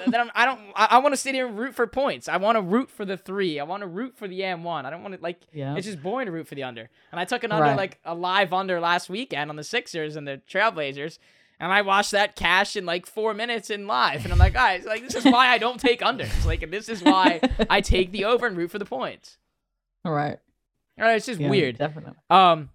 then 0.08 0.16
I'm, 0.16 0.32
I 0.34 0.46
don't 0.46 0.60
I, 0.76 0.88
I 0.92 0.98
want 1.00 1.14
to 1.14 1.18
sit 1.18 1.36
here 1.36 1.48
and 1.48 1.58
root 1.58 1.76
for 1.76 1.86
points. 1.88 2.28
I 2.28 2.38
want 2.38 2.56
to 2.56 2.62
root 2.62 2.90
for 2.90 3.06
the 3.06 3.16
three. 3.16 3.60
I 3.60 3.64
want 3.64 3.82
to 3.82 3.88
root 3.88 4.18
for 4.18 4.28
the 4.28 4.44
M 4.44 4.64
one. 4.64 4.86
I 4.86 4.90
don't 4.90 5.04
want 5.04 5.14
to 5.16 5.22
like 5.22 5.40
yeah 5.54 5.76
it's 5.76 5.86
just 5.86 6.02
boring 6.02 6.26
to 6.26 6.32
root 6.32 6.48
for 6.48 6.56
the 6.56 6.64
under. 6.64 6.90
And 7.12 7.20
I 7.20 7.26
took 7.26 7.44
an 7.44 7.52
under 7.52 7.70
Right. 7.70 7.78
like 7.78 8.00
a 8.06 8.16
live 8.16 8.54
under 8.54 8.80
last 8.80 9.08
weekend 9.10 9.50
on 9.52 9.56
the 9.56 9.64
Sixers 9.64 10.16
and 10.16 10.28
the 10.28 10.42
Trailblazers. 10.50 11.20
And 11.60 11.72
I 11.72 11.82
watched 11.82 12.12
that 12.12 12.36
cash 12.36 12.76
in 12.76 12.86
like 12.86 13.06
four 13.06 13.34
minutes 13.34 13.70
in 13.70 13.88
live, 13.88 14.24
and 14.26 14.34
I'm 14.34 14.40
like, 14.40 14.54
guys, 14.54 14.84
like 14.86 15.02
this 15.04 15.16
is 15.16 15.24
why 15.24 15.48
I 15.48 15.58
don't 15.58 15.80
take 15.80 16.02
unders. 16.02 16.46
Like, 16.46 16.62
and 16.64 16.74
this 16.74 16.90
is 16.90 17.02
why 17.02 17.40
I 17.70 17.80
take 17.82 18.12
the 18.12 18.26
over 18.26 18.46
and 18.48 18.58
root 18.58 18.72
for 18.72 18.80
the 18.80 18.86
points. 18.86 19.38
all 20.04 20.12
right 20.12 20.38
All 21.00 21.06
right, 21.06 21.16
it's 21.16 21.26
just 21.26 21.40
Yeah, 21.40 21.50
weird. 21.50 21.78
definitely 21.78 22.14
Um, 22.30 22.70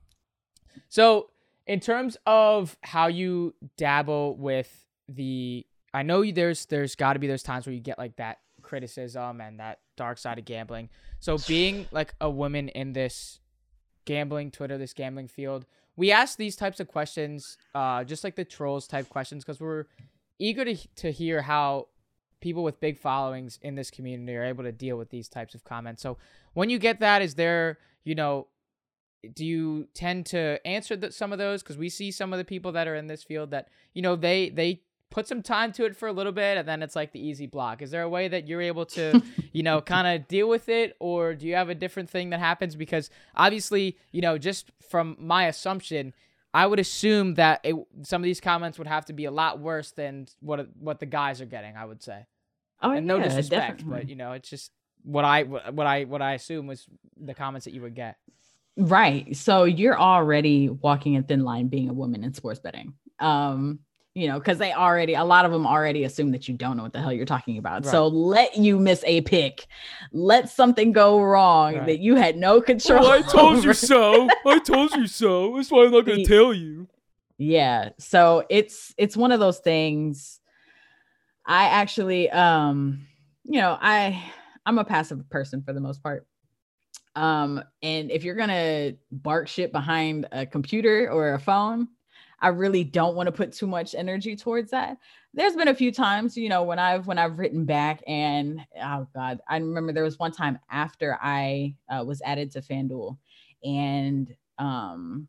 so 0.88 1.30
in 1.66 1.80
terms 1.80 2.16
of 2.26 2.78
how 2.82 3.08
you 3.08 3.54
dabble 3.76 4.36
with 4.36 4.86
the, 5.08 5.66
I 5.92 6.02
know 6.02 6.22
you, 6.22 6.32
there's 6.32 6.64
there's 6.66 6.94
got 6.94 7.12
to 7.14 7.18
be 7.18 7.26
those 7.26 7.42
times 7.42 7.66
where 7.66 7.74
you 7.74 7.80
get 7.80 7.98
like 7.98 8.16
that 8.16 8.38
criticism 8.62 9.40
and 9.40 9.60
that 9.60 9.80
dark 9.96 10.18
side 10.18 10.38
of 10.38 10.44
gambling. 10.44 10.88
So 11.20 11.36
being 11.46 11.86
like 11.90 12.14
a 12.20 12.30
woman 12.30 12.68
in 12.70 12.92
this 12.94 13.40
gambling 14.06 14.50
Twitter, 14.50 14.78
this 14.78 14.94
gambling 14.94 15.28
field, 15.28 15.66
we 15.98 16.12
ask 16.12 16.38
these 16.38 16.54
types 16.54 16.78
of 16.78 16.87
questions, 16.87 17.58
uh, 17.74 18.04
just 18.04 18.22
like 18.22 18.37
the 18.37 18.44
trolls 18.44 18.87
type 18.87 19.08
questions, 19.08 19.44
because 19.44 19.61
we're 19.61 19.87
eager 20.38 20.64
to 20.64 20.76
to 20.94 21.11
hear 21.11 21.42
how 21.42 21.88
people 22.40 22.62
with 22.62 22.78
big 22.78 22.96
followings 22.96 23.58
in 23.62 23.74
this 23.74 23.90
community 23.90 24.37
are 24.37 24.44
able 24.44 24.62
to 24.62 24.70
deal 24.70 24.96
with 24.96 25.11
these 25.11 25.28
types 25.28 25.56
of 25.56 25.64
comments. 25.64 26.00
So 26.00 26.16
when 26.54 26.70
you 26.70 26.78
get 26.78 27.00
that, 27.00 27.20
is 27.20 27.34
there, 27.34 27.78
you 28.04 28.14
know, 28.14 28.46
do 29.34 29.44
you 29.44 29.88
tend 29.92 30.26
to 30.26 30.64
answer 30.64 30.94
the, 30.94 31.11
some 31.11 31.32
of 31.32 31.38
those 31.38 31.64
because 31.64 31.76
we 31.76 31.88
see 31.88 32.12
some 32.12 32.32
of 32.32 32.38
the 32.38 32.44
people 32.44 32.70
that 32.72 32.87
are 32.87 32.94
in 32.94 33.08
this 33.08 33.24
field 33.24 33.50
that 33.50 33.66
you 33.92 34.00
know 34.00 34.14
they 34.14 34.50
they 34.50 34.82
put 35.10 35.26
some 35.26 35.42
time 35.42 35.72
to 35.72 35.84
it 35.84 35.96
for 35.96 36.08
a 36.08 36.12
little 36.12 36.32
bit 36.32 36.58
and 36.58 36.68
then 36.68 36.82
it's 36.82 36.94
like 36.94 37.12
the 37.12 37.20
easy 37.20 37.46
block 37.46 37.80
is 37.82 37.90
there 37.90 38.02
a 38.02 38.08
way 38.08 38.28
that 38.28 38.46
you're 38.46 38.60
able 38.60 38.84
to 38.84 39.22
you 39.52 39.62
know 39.62 39.80
kind 39.80 40.06
of 40.06 40.28
deal 40.28 40.48
with 40.48 40.68
it 40.68 40.96
or 41.00 41.34
do 41.34 41.46
you 41.46 41.54
have 41.54 41.68
a 41.68 41.74
different 41.74 42.10
thing 42.10 42.30
that 42.30 42.40
happens 42.40 42.76
because 42.76 43.10
obviously 43.34 43.96
you 44.12 44.20
know 44.20 44.36
just 44.38 44.70
from 44.88 45.16
my 45.18 45.46
assumption 45.46 46.12
i 46.52 46.66
would 46.66 46.78
assume 46.78 47.34
that 47.34 47.60
it, 47.64 47.74
some 48.02 48.20
of 48.20 48.24
these 48.24 48.40
comments 48.40 48.78
would 48.78 48.88
have 48.88 49.06
to 49.06 49.12
be 49.12 49.24
a 49.24 49.30
lot 49.30 49.58
worse 49.58 49.92
than 49.92 50.26
what 50.40 50.68
what 50.78 51.00
the 51.00 51.06
guys 51.06 51.40
are 51.40 51.46
getting 51.46 51.76
i 51.76 51.84
would 51.84 52.02
say 52.02 52.26
oh 52.82 52.92
and 52.92 53.06
no 53.06 53.18
disrespect 53.18 53.78
definitely. 53.78 54.00
but 54.00 54.08
you 54.08 54.16
know 54.16 54.32
it's 54.32 54.50
just 54.50 54.72
what 55.04 55.24
i 55.24 55.42
what 55.42 55.86
i 55.86 56.04
what 56.04 56.20
i 56.20 56.34
assume 56.34 56.66
was 56.66 56.86
the 57.16 57.34
comments 57.34 57.64
that 57.64 57.72
you 57.72 57.80
would 57.80 57.94
get 57.94 58.16
Right. 58.78 59.36
So 59.36 59.64
you're 59.64 59.98
already 59.98 60.68
walking 60.68 61.16
a 61.16 61.22
thin 61.22 61.42
line 61.42 61.66
being 61.66 61.88
a 61.88 61.92
woman 61.92 62.22
in 62.22 62.32
sports 62.32 62.60
betting. 62.60 62.94
Um, 63.18 63.80
you 64.18 64.26
know, 64.26 64.38
because 64.38 64.59
they 64.59 64.72
already 64.72 65.14
a 65.14 65.24
lot 65.24 65.44
of 65.44 65.52
them 65.52 65.66
already 65.66 66.04
assume 66.04 66.33
that 66.33 66.48
you 66.48 66.54
don't 66.54 66.76
know 66.76 66.83
what 66.83 66.92
the 66.92 67.00
hell 67.00 67.12
you're 67.12 67.24
talking 67.24 67.57
about. 67.59 67.87
So 67.87 68.09
let 68.09 68.57
you 68.57 68.78
miss 68.81 69.04
a 69.07 69.20
pick, 69.20 69.66
let 70.12 70.48
something 70.50 70.92
go 70.92 71.20
wrong 71.22 71.74
Right. 71.76 71.87
that 71.87 72.00
you 72.00 72.16
had 72.16 72.37
no 72.37 72.61
control. 72.61 73.07
Oh, 73.07 73.11
I 73.12 73.22
told 73.33 73.62
you 73.64 73.72
so. 73.74 74.28
I 74.44 74.59
told 74.59 74.92
you 74.94 75.07
so. 75.07 75.54
That's 75.57 75.70
why 75.70 75.85
I'm 75.85 75.92
not 75.92 76.04
gonna 76.07 76.24
tell 76.24 76.52
you. 76.52 76.88
yeah 77.38 77.90
so 77.98 78.44
it's 78.50 78.92
it's 78.98 79.16
one 79.16 79.31
of 79.31 79.38
those 79.38 79.61
things 79.61 80.40
i 81.46 81.66
actually 81.66 82.28
um 82.31 83.07
you 83.44 83.61
know 83.61 83.78
i 83.81 84.20
i'm 84.66 84.78
a 84.78 84.85
passive 84.85 85.31
person 85.31 85.62
for 85.62 85.72
the 85.72 85.81
most 85.81 86.02
part 86.02 86.26
um 87.14 87.62
and 87.81 88.11
if 88.11 88.24
you're 88.24 88.35
gonna 88.35 88.92
bark 89.12 89.46
shit 89.46 89.70
behind 89.70 90.26
a 90.33 90.44
computer 90.44 91.09
or 91.12 91.35
a 91.35 91.38
phone 91.38 91.87
i 92.40 92.48
really 92.48 92.85
don't 92.85 93.14
want 93.14 93.27
to 93.27 93.33
put 93.33 93.53
too 93.53 93.66
much 93.66 93.94
energy 93.94 94.37
towards 94.37 94.70
that 94.70 94.96
there's 95.35 95.57
been 95.57 95.68
a 95.68 95.74
few 95.74 95.92
times 95.92 96.37
you 96.37 96.48
know 96.48 96.62
when 96.62 96.79
i've 96.79 97.07
when 97.07 97.18
i've 97.18 97.38
written 97.38 97.64
back 97.64 98.03
and 98.07 98.61
oh 98.83 99.07
god 99.14 99.40
i 99.48 99.57
remember 99.57 99.92
there 99.92 100.05
was 100.05 100.18
one 100.18 100.33
time 100.33 100.59
after 100.70 101.18
i 101.22 101.74
uh, 101.88 102.05
was 102.05 102.22
added 102.22 102.51
to 102.51 102.61
fanduel 102.61 103.18
and 103.64 104.35
um 104.59 105.29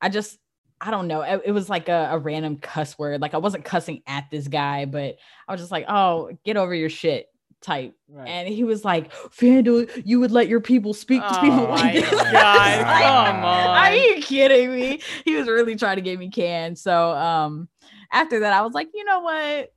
i 0.00 0.08
just 0.08 0.38
I 0.82 0.90
don't 0.90 1.08
know. 1.08 1.20
It, 1.20 1.42
it 1.46 1.52
was 1.52 1.68
like 1.68 1.90
a, 1.90 2.08
a 2.12 2.18
random 2.18 2.56
cuss 2.56 2.98
word. 2.98 3.20
Like 3.20 3.34
I 3.34 3.38
wasn't 3.38 3.66
cussing 3.66 4.02
at 4.06 4.30
this 4.30 4.48
guy, 4.48 4.86
but 4.86 5.16
I 5.46 5.52
was 5.52 5.60
just 5.60 5.70
like, 5.70 5.84
"Oh, 5.88 6.30
get 6.42 6.56
over 6.56 6.74
your 6.74 6.88
shit." 6.88 7.26
Type, 7.62 7.94
Right. 8.08 8.26
and 8.28 8.48
he 8.48 8.64
was 8.64 8.84
like, 8.86 9.12
"FanDuel, 9.12 10.02
you 10.06 10.18
would 10.20 10.30
let 10.30 10.48
your 10.48 10.60
people 10.62 10.94
speak 10.94 11.20
to 11.20 11.40
people 11.40 11.66
Oh 11.66 11.70
like 11.70 11.94
this." 11.94 12.10
God, 12.10 12.32
Like, 12.32 13.04
come 13.04 13.44
Are 13.44 13.92
you 13.92 14.22
kidding 14.22 14.72
me? 14.72 15.00
He 15.26 15.36
was 15.36 15.46
really 15.46 15.76
trying 15.76 15.96
to 15.96 16.02
get 16.02 16.18
me 16.18 16.30
canned. 16.30 16.78
So, 16.78 17.12
um, 17.12 17.68
after 18.10 18.40
that, 18.40 18.54
I 18.54 18.62
was 18.62 18.72
like, 18.72 18.88
you 18.94 19.04
know 19.04 19.20
what? 19.20 19.74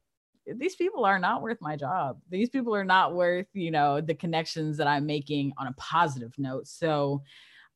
These 0.48 0.76
people 0.76 1.04
are 1.06 1.20
not 1.20 1.42
worth 1.42 1.58
my 1.60 1.76
job. 1.76 2.20
These 2.30 2.50
people 2.50 2.74
are 2.74 2.86
not 2.86 3.14
worth, 3.14 3.48
you 3.54 3.72
know, 3.72 4.00
the 4.02 4.16
connections 4.16 4.78
that 4.78 4.88
I'm 4.88 5.06
making 5.06 5.52
on 5.58 5.68
a 5.68 5.74
positive 5.74 6.34
note. 6.38 6.68
So, 6.68 7.22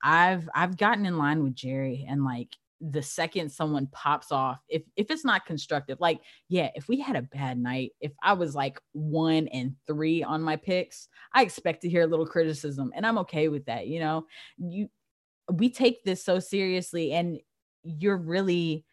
I've 0.02 0.48
I've 0.56 0.78
gotten 0.78 1.06
in 1.06 1.18
line 1.18 1.44
with 1.44 1.56
Jerry 1.56 2.06
and 2.08 2.24
like 2.24 2.56
the 2.82 3.02
second 3.02 3.50
someone 3.52 3.88
pops 3.92 4.32
off, 4.32 4.60
if 4.70 4.84
if 4.96 5.10
it's 5.10 5.26
not 5.26 5.46
constructive, 5.46 6.00
like 6.00 6.22
yeah, 6.50 6.70
if 6.76 6.88
we 6.88 7.00
had 7.00 7.16
a 7.16 7.22
bad 7.24 7.58
night, 7.58 7.92
if 8.02 8.12
I 8.22 8.34
was 8.34 8.56
like 8.56 8.80
one 8.94 9.48
and 9.50 9.76
three 9.88 10.24
on 10.24 10.42
my 10.42 10.56
picks, 10.56 11.10
I 11.34 11.44
expect 11.44 11.82
to 11.82 11.90
hear 11.90 12.04
a 12.04 12.08
little 12.08 12.28
criticism, 12.28 12.92
and 12.96 13.06
I'm 13.06 13.18
okay 13.20 13.48
with 13.48 13.66
that. 13.66 13.88
You 13.88 14.00
know, 14.00 14.26
you 14.58 14.90
we 15.52 15.70
take 15.70 16.04
this 16.04 16.24
so 16.24 16.40
seriously, 16.40 17.14
and 17.14 17.40
you're 17.84 18.18
really 18.18 18.86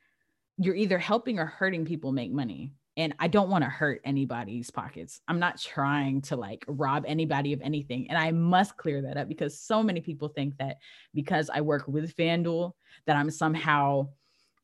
you're 0.59 0.77
either 0.77 0.99
helping 0.99 1.39
or 1.39 1.47
hurting 1.47 1.85
people 1.85 2.13
make 2.13 2.33
money 2.33 2.73
and 2.97 3.15
I 3.19 3.29
don't 3.29 3.51
want 3.51 3.65
to 3.65 3.71
hurt 3.71 4.01
anybody's 4.05 4.71
pockets. 4.71 5.21
I'm 5.27 5.41
not 5.41 5.61
trying 5.61 6.23
to 6.23 6.37
like 6.37 6.65
rob 6.69 7.05
anybody 7.07 7.53
of 7.53 7.61
anything. 7.61 8.09
And 8.09 8.17
I 8.17 8.31
must 8.31 8.77
clear 8.77 9.03
that 9.03 9.17
up 9.17 9.29
because 9.29 9.59
so 9.59 9.83
many 9.83 10.01
people 10.01 10.29
think 10.29 10.57
that 10.59 10.79
because 11.13 11.51
I 11.53 11.61
work 11.61 11.89
with 11.89 12.17
FanDuel, 12.17 12.73
that 13.07 13.17
I'm 13.17 13.31
somehow 13.31 14.09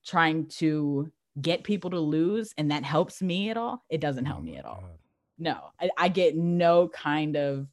trying 0.06 0.46
to 0.46 1.10
get 1.40 1.64
people 1.64 1.90
to 1.90 1.98
lose 1.98 2.54
and 2.56 2.70
that 2.70 2.84
helps 2.84 3.20
me 3.20 3.50
at 3.50 3.56
all. 3.56 3.84
It 3.88 4.00
doesn't 4.00 4.26
help 4.26 4.40
oh 4.40 4.42
me 4.42 4.56
at 4.56 4.64
all. 4.64 4.80
God. 4.80 4.98
No, 5.38 5.58
I, 5.80 5.90
I, 5.96 6.08
get 6.08 6.36
no 6.36 6.88
kind 6.88 7.34
of 7.36 7.66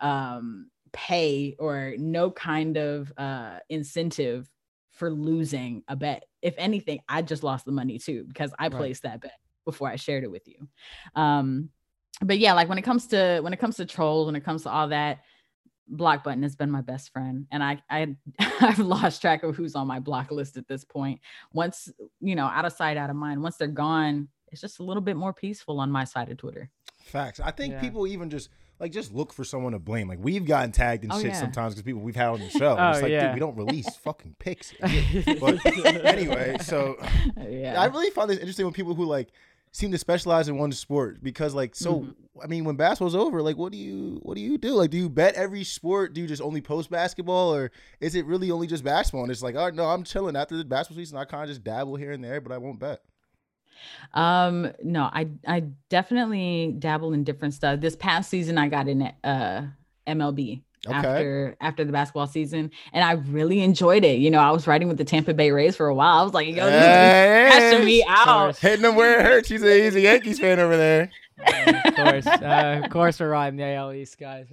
um, 0.00 0.70
pay 0.92 1.54
or 1.58 1.94
no 1.96 2.30
kind 2.32 2.76
of 2.76 3.12
uh, 3.16 3.58
incentive 3.68 4.50
for 4.90 5.10
losing 5.10 5.84
a 5.86 5.94
bet. 5.94 6.24
If 6.42 6.54
anything, 6.58 7.00
I 7.08 7.22
just 7.22 7.44
lost 7.44 7.64
the 7.64 7.72
money 7.72 7.98
too 7.98 8.24
because 8.26 8.52
I 8.58 8.68
placed 8.68 9.04
that 9.04 9.20
bet 9.20 9.38
before 9.64 9.88
I 9.88 9.96
shared 9.96 10.24
it 10.24 10.30
with 10.30 10.46
you. 10.46 10.68
Um, 11.14 11.70
but 12.20 12.38
yeah, 12.38 12.52
like 12.52 12.68
when 12.68 12.78
it 12.78 12.82
comes 12.82 13.06
to 13.08 13.40
when 13.40 13.52
it 13.52 13.58
comes 13.58 13.76
to 13.76 13.86
trolls, 13.86 14.26
when 14.26 14.36
it 14.36 14.44
comes 14.44 14.62
to 14.64 14.70
all 14.70 14.88
that, 14.88 15.20
block 15.88 16.24
button 16.24 16.42
has 16.42 16.56
been 16.56 16.70
my 16.70 16.80
best 16.80 17.12
friend 17.12 17.46
and 17.50 17.62
i 17.62 17.80
i 17.90 18.14
i've 18.60 18.78
lost 18.78 19.20
track 19.20 19.42
of 19.42 19.54
who's 19.54 19.74
on 19.74 19.86
my 19.86 19.98
block 19.98 20.30
list 20.30 20.56
at 20.56 20.66
this 20.68 20.84
point 20.84 21.20
once 21.52 21.90
you 22.20 22.34
know 22.34 22.46
out 22.46 22.64
of 22.64 22.72
sight 22.72 22.96
out 22.96 23.10
of 23.10 23.16
mind 23.16 23.42
once 23.42 23.56
they're 23.56 23.68
gone 23.68 24.28
it's 24.50 24.60
just 24.60 24.80
a 24.80 24.82
little 24.82 25.02
bit 25.02 25.16
more 25.16 25.32
peaceful 25.32 25.80
on 25.80 25.90
my 25.90 26.04
side 26.04 26.30
of 26.30 26.36
twitter 26.38 26.70
facts 27.04 27.40
i 27.40 27.50
think 27.50 27.74
yeah. 27.74 27.80
people 27.80 28.06
even 28.06 28.30
just 28.30 28.48
like 28.80 28.90
just 28.90 29.12
look 29.12 29.32
for 29.32 29.44
someone 29.44 29.72
to 29.72 29.78
blame 29.78 30.08
like 30.08 30.18
we've 30.20 30.46
gotten 30.46 30.72
tagged 30.72 31.02
and 31.04 31.12
oh, 31.12 31.16
shit 31.20 31.32
yeah. 31.32 31.40
sometimes 31.40 31.74
because 31.74 31.84
people 31.84 32.00
we've 32.00 32.16
had 32.16 32.28
on 32.28 32.40
the 32.40 32.48
show 32.58 32.76
oh, 32.78 32.90
it's 32.90 33.02
like 33.02 33.10
yeah. 33.10 33.26
dude, 33.26 33.34
we 33.34 33.40
don't 33.40 33.56
release 33.56 33.96
fucking 34.04 34.34
pics 34.38 34.72
but 35.40 35.66
anyway 36.04 36.56
so 36.60 36.96
yeah 37.48 37.80
i 37.80 37.86
really 37.86 38.10
found 38.10 38.30
this 38.30 38.38
interesting 38.38 38.64
with 38.64 38.74
people 38.74 38.94
who 38.94 39.04
like 39.04 39.28
seem 39.72 39.90
to 39.90 39.98
specialize 39.98 40.48
in 40.48 40.58
one 40.58 40.70
sport 40.70 41.22
because 41.22 41.54
like 41.54 41.74
so 41.74 42.00
mm-hmm. 42.00 42.40
I 42.42 42.46
mean 42.46 42.64
when 42.64 42.76
basketball's 42.76 43.14
over 43.14 43.42
like 43.42 43.56
what 43.56 43.72
do 43.72 43.78
you 43.78 44.20
what 44.22 44.34
do 44.34 44.40
you 44.42 44.58
do? 44.58 44.74
Like 44.74 44.90
do 44.90 44.98
you 44.98 45.08
bet 45.08 45.34
every 45.34 45.64
sport? 45.64 46.12
Do 46.12 46.20
you 46.20 46.26
just 46.26 46.42
only 46.42 46.60
post 46.60 46.90
basketball 46.90 47.54
or 47.54 47.72
is 48.00 48.14
it 48.14 48.26
really 48.26 48.50
only 48.50 48.66
just 48.66 48.84
basketball? 48.84 49.22
And 49.22 49.32
it's 49.32 49.42
like 49.42 49.54
oh 49.54 49.70
no 49.70 49.86
I'm 49.86 50.04
chilling 50.04 50.36
after 50.36 50.56
the 50.56 50.64
basketball 50.64 51.00
season. 51.00 51.18
I 51.18 51.24
kind 51.24 51.44
of 51.44 51.48
just 51.48 51.64
dabble 51.64 51.96
here 51.96 52.12
and 52.12 52.22
there 52.22 52.40
but 52.40 52.52
I 52.52 52.58
won't 52.58 52.78
bet. 52.78 53.00
Um 54.12 54.70
no 54.82 55.04
I 55.04 55.30
I 55.46 55.64
definitely 55.88 56.74
dabble 56.78 57.14
in 57.14 57.24
different 57.24 57.54
stuff. 57.54 57.80
This 57.80 57.96
past 57.96 58.28
season 58.28 58.58
I 58.58 58.68
got 58.68 58.88
in 58.88 59.02
uh 59.24 59.68
MLB 60.06 60.62
okay. 60.86 60.96
after 60.96 61.56
after 61.60 61.84
the 61.84 61.92
basketball 61.92 62.26
season, 62.26 62.70
and 62.92 63.04
I 63.04 63.12
really 63.12 63.60
enjoyed 63.60 64.04
it. 64.04 64.18
You 64.18 64.30
know, 64.30 64.40
I 64.40 64.50
was 64.50 64.66
writing 64.66 64.88
with 64.88 64.98
the 64.98 65.04
Tampa 65.04 65.34
Bay 65.34 65.50
Rays 65.50 65.76
for 65.76 65.88
a 65.88 65.94
while. 65.94 66.18
I 66.18 66.22
was 66.22 66.34
like, 66.34 66.48
yo, 66.48 66.66
this 66.66 66.82
hey, 66.82 67.46
is 67.46 67.52
catching 67.52 67.84
me 67.84 68.04
out, 68.08 68.56
hitting 68.58 68.82
them 68.82 68.96
where 68.96 69.20
it 69.20 69.26
hurts. 69.26 69.48
He's 69.48 69.62
a 69.62 69.84
he's 69.84 69.94
a 69.94 70.00
Yankees 70.00 70.38
fan 70.38 70.58
over 70.58 70.76
there. 70.76 71.10
Uh, 71.46 71.72
of 71.84 71.94
course, 71.94 72.26
uh, 72.42 72.80
of 72.84 72.90
course, 72.90 73.20
we're 73.20 73.30
riding 73.30 73.58
the 73.58 73.74
AL 73.74 73.92
East 73.92 74.18
guys. 74.18 74.46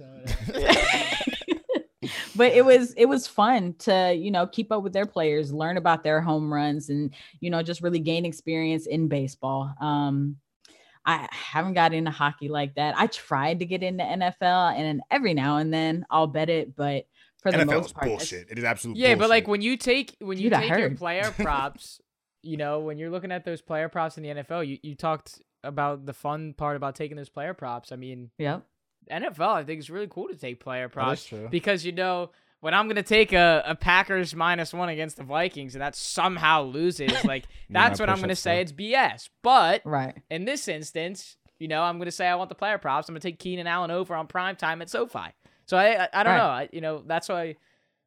but 2.36 2.52
it 2.52 2.64
was 2.64 2.92
it 2.94 3.06
was 3.06 3.26
fun 3.26 3.74
to 3.78 4.14
you 4.14 4.30
know 4.30 4.46
keep 4.46 4.72
up 4.72 4.82
with 4.82 4.92
their 4.92 5.06
players 5.06 5.52
learn 5.52 5.76
about 5.76 6.02
their 6.02 6.20
home 6.20 6.52
runs 6.52 6.88
and 6.88 7.12
you 7.40 7.50
know 7.50 7.62
just 7.62 7.82
really 7.82 7.98
gain 7.98 8.24
experience 8.24 8.86
in 8.86 9.06
baseball 9.06 9.74
um 9.80 10.36
I 11.04 11.28
haven't 11.30 11.74
got 11.74 11.94
into 11.94 12.10
hockey 12.10 12.48
like 12.48 12.74
that. 12.74 12.94
I 12.96 13.06
tried 13.06 13.60
to 13.60 13.64
get 13.64 13.82
into 13.82 14.04
NFL, 14.04 14.78
and 14.78 15.00
every 15.10 15.34
now 15.34 15.56
and 15.56 15.72
then 15.72 16.04
I'll 16.10 16.26
bet 16.26 16.50
it, 16.50 16.76
but 16.76 17.06
for 17.42 17.50
the 17.50 17.58
NFL 17.58 17.66
most 17.66 17.94
part, 17.94 18.06
bullshit. 18.06 18.48
It 18.50 18.58
is 18.58 18.64
absolute. 18.64 18.96
Yeah, 18.96 19.08
bullshit. 19.08 19.18
but 19.18 19.30
like 19.30 19.48
when 19.48 19.62
you 19.62 19.76
take 19.76 20.16
when 20.20 20.38
you 20.38 20.50
Dude, 20.50 20.58
take 20.58 20.78
your 20.78 20.90
player 20.90 21.30
props, 21.38 22.00
you 22.42 22.56
know, 22.56 22.80
when 22.80 22.98
you're 22.98 23.10
looking 23.10 23.32
at 23.32 23.44
those 23.44 23.62
player 23.62 23.88
props 23.88 24.16
in 24.18 24.22
the 24.22 24.28
NFL, 24.28 24.66
you 24.66 24.78
you 24.82 24.94
talked 24.94 25.40
about 25.64 26.06
the 26.06 26.12
fun 26.12 26.54
part 26.54 26.76
about 26.76 26.94
taking 26.94 27.16
those 27.16 27.28
player 27.28 27.54
props. 27.54 27.92
I 27.92 27.96
mean, 27.96 28.30
yeah, 28.38 28.60
NFL 29.10 29.54
I 29.54 29.64
think 29.64 29.80
it's 29.80 29.90
really 29.90 30.08
cool 30.08 30.28
to 30.28 30.36
take 30.36 30.60
player 30.60 30.88
props 30.88 31.32
because 31.50 31.84
you 31.84 31.92
know 31.92 32.30
when 32.60 32.74
I'm 32.74 32.88
gonna 32.88 33.02
take 33.02 33.32
a, 33.32 33.62
a 33.66 33.74
Packers 33.74 34.34
minus 34.34 34.72
one 34.72 34.88
against 34.88 35.16
the 35.16 35.24
Vikings 35.24 35.74
and 35.74 35.82
that 35.82 35.96
somehow 35.96 36.62
loses, 36.62 37.12
like 37.24 37.44
that's 37.68 37.98
what 37.98 38.08
I'm 38.08 38.20
gonna 38.20 38.36
say. 38.36 38.60
It's 38.60 38.72
BS. 38.72 39.28
But 39.42 39.82
right 39.84 40.16
in 40.30 40.44
this 40.44 40.68
instance, 40.68 41.36
you 41.58 41.68
know, 41.68 41.82
I'm 41.82 41.98
gonna 41.98 42.10
say 42.10 42.26
I 42.26 42.34
want 42.36 42.48
the 42.48 42.54
player 42.54 42.78
props. 42.78 43.08
I'm 43.08 43.14
gonna 43.14 43.20
take 43.20 43.38
Keenan 43.38 43.66
Allen 43.66 43.90
over 43.90 44.14
on 44.14 44.26
prime 44.26 44.56
time 44.56 44.82
at 44.82 44.90
SoFi. 44.90 45.34
So 45.66 45.76
I 45.76 46.04
I, 46.04 46.08
I 46.12 46.22
don't 46.22 46.32
right. 46.32 46.38
know. 46.38 46.44
I, 46.44 46.68
you 46.72 46.80
know, 46.80 47.02
that's 47.06 47.28
why 47.28 47.56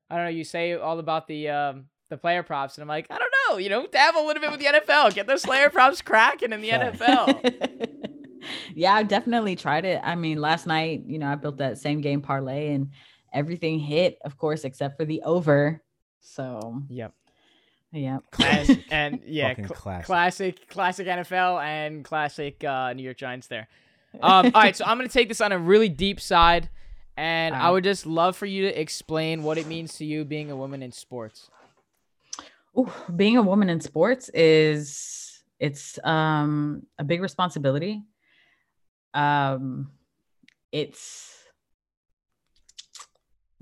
I 0.10 0.16
don't 0.16 0.26
know. 0.26 0.32
You 0.32 0.44
say 0.44 0.74
all 0.74 1.00
about 1.00 1.28
the 1.28 1.50
um 1.50 1.86
the 2.10 2.18
player 2.18 2.44
props, 2.44 2.78
and 2.78 2.84
I'm 2.84 2.88
like, 2.88 3.08
I 3.10 3.18
don't 3.18 3.34
know. 3.50 3.58
You 3.58 3.70
know, 3.70 3.88
dabble 3.88 4.22
a 4.22 4.28
little 4.28 4.42
bit 4.42 4.52
with 4.52 4.60
the 4.60 4.68
NFL. 4.68 5.14
Get 5.16 5.28
those 5.28 5.44
player 5.44 5.70
props 5.70 6.02
cracking 6.02 6.54
in 6.54 6.62
the 6.62 6.70
NFL. 6.70 7.90
yeah, 8.76 8.94
I've 8.94 9.08
definitely 9.08 9.56
tried 9.56 9.86
it. 9.86 10.02
I 10.04 10.16
mean, 10.16 10.40
last 10.40 10.68
night, 10.68 11.04
you 11.08 11.20
know, 11.20 11.28
I 11.28 11.36
built 11.36 11.58
that 11.58 11.78
same 11.78 12.02
game 12.02 12.22
parlay 12.22 12.74
and 12.74 12.90
everything 13.34 13.80
hit, 13.80 14.20
of 14.24 14.38
course, 14.38 14.64
except 14.64 14.98
for 14.98 15.06
the 15.06 15.22
over. 15.24 15.82
So 16.22 16.82
yep. 16.90 17.14
Yeah. 17.96 18.20
And, 18.40 18.84
and 18.90 19.22
yeah, 19.24 19.54
cl- 19.54 19.68
classic. 19.68 20.06
classic, 20.08 20.68
classic 20.68 21.06
NFL 21.06 21.64
and 21.64 22.04
classic 22.04 22.64
uh, 22.64 22.92
New 22.94 23.04
York 23.04 23.18
Giants 23.18 23.46
there. 23.46 23.68
Um, 24.20 24.48
all 24.48 24.62
right, 24.62 24.76
so 24.76 24.84
I'm 24.86 24.98
gonna 24.98 25.10
take 25.10 25.28
this 25.28 25.42
on 25.42 25.52
a 25.52 25.60
really 25.60 25.90
deep 25.90 26.20
side, 26.20 26.70
and 27.18 27.54
I 27.56 27.70
would 27.70 27.84
just 27.84 28.08
love 28.08 28.36
for 28.36 28.48
you 28.48 28.64
to 28.64 28.82
explain 28.82 29.44
what 29.44 29.60
it 29.60 29.68
means 29.68 29.98
to 29.98 30.06
you 30.06 30.26
being 30.26 30.50
a 30.50 30.56
woman 30.56 30.82
in 30.82 30.92
sports. 30.92 31.52
Ooh, 32.78 32.92
being 33.16 33.38
a 33.38 33.42
woman 33.44 33.70
in 33.70 33.80
sports 33.80 34.30
is 34.30 35.44
it's 35.60 36.00
um, 36.04 36.86
a 36.98 37.04
big 37.04 37.22
responsibility. 37.22 38.04
Um, 39.14 39.92
it's 40.72 41.43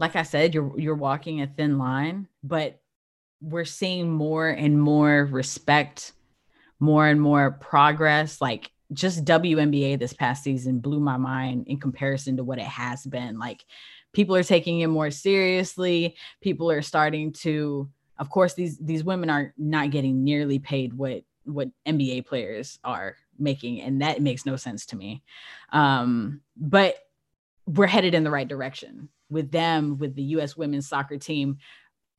like 0.01 0.15
I 0.15 0.23
said, 0.23 0.55
you're 0.55 0.77
you're 0.79 0.95
walking 0.95 1.41
a 1.41 1.47
thin 1.47 1.77
line, 1.77 2.27
but 2.43 2.81
we're 3.39 3.65
seeing 3.65 4.11
more 4.11 4.49
and 4.49 4.81
more 4.81 5.25
respect, 5.25 6.13
more 6.79 7.07
and 7.07 7.21
more 7.21 7.51
progress. 7.51 8.41
Like 8.41 8.71
just 8.91 9.23
WNBA 9.25 9.99
this 9.99 10.13
past 10.13 10.43
season 10.43 10.79
blew 10.79 10.99
my 10.99 11.17
mind 11.17 11.67
in 11.67 11.79
comparison 11.79 12.35
to 12.37 12.43
what 12.43 12.57
it 12.57 12.65
has 12.65 13.05
been. 13.05 13.37
Like 13.37 13.63
people 14.11 14.35
are 14.35 14.43
taking 14.43 14.79
it 14.79 14.87
more 14.87 15.11
seriously. 15.11 16.15
People 16.41 16.71
are 16.71 16.81
starting 16.81 17.31
to, 17.33 17.87
of 18.17 18.31
course, 18.31 18.55
these 18.55 18.79
these 18.79 19.03
women 19.03 19.29
are 19.29 19.53
not 19.55 19.91
getting 19.91 20.23
nearly 20.23 20.57
paid 20.57 20.95
what 20.95 21.21
what 21.43 21.69
NBA 21.87 22.25
players 22.25 22.79
are 22.83 23.17
making, 23.37 23.81
and 23.81 24.01
that 24.01 24.19
makes 24.19 24.47
no 24.47 24.55
sense 24.55 24.87
to 24.87 24.95
me. 24.95 25.21
Um, 25.71 26.41
but 26.57 26.95
we're 27.67 27.85
headed 27.85 28.15
in 28.15 28.23
the 28.23 28.31
right 28.31 28.47
direction 28.47 29.07
with 29.31 29.49
them, 29.49 29.97
with 29.97 30.13
the 30.15 30.23
US 30.23 30.55
women's 30.55 30.87
soccer 30.87 31.17
team, 31.17 31.57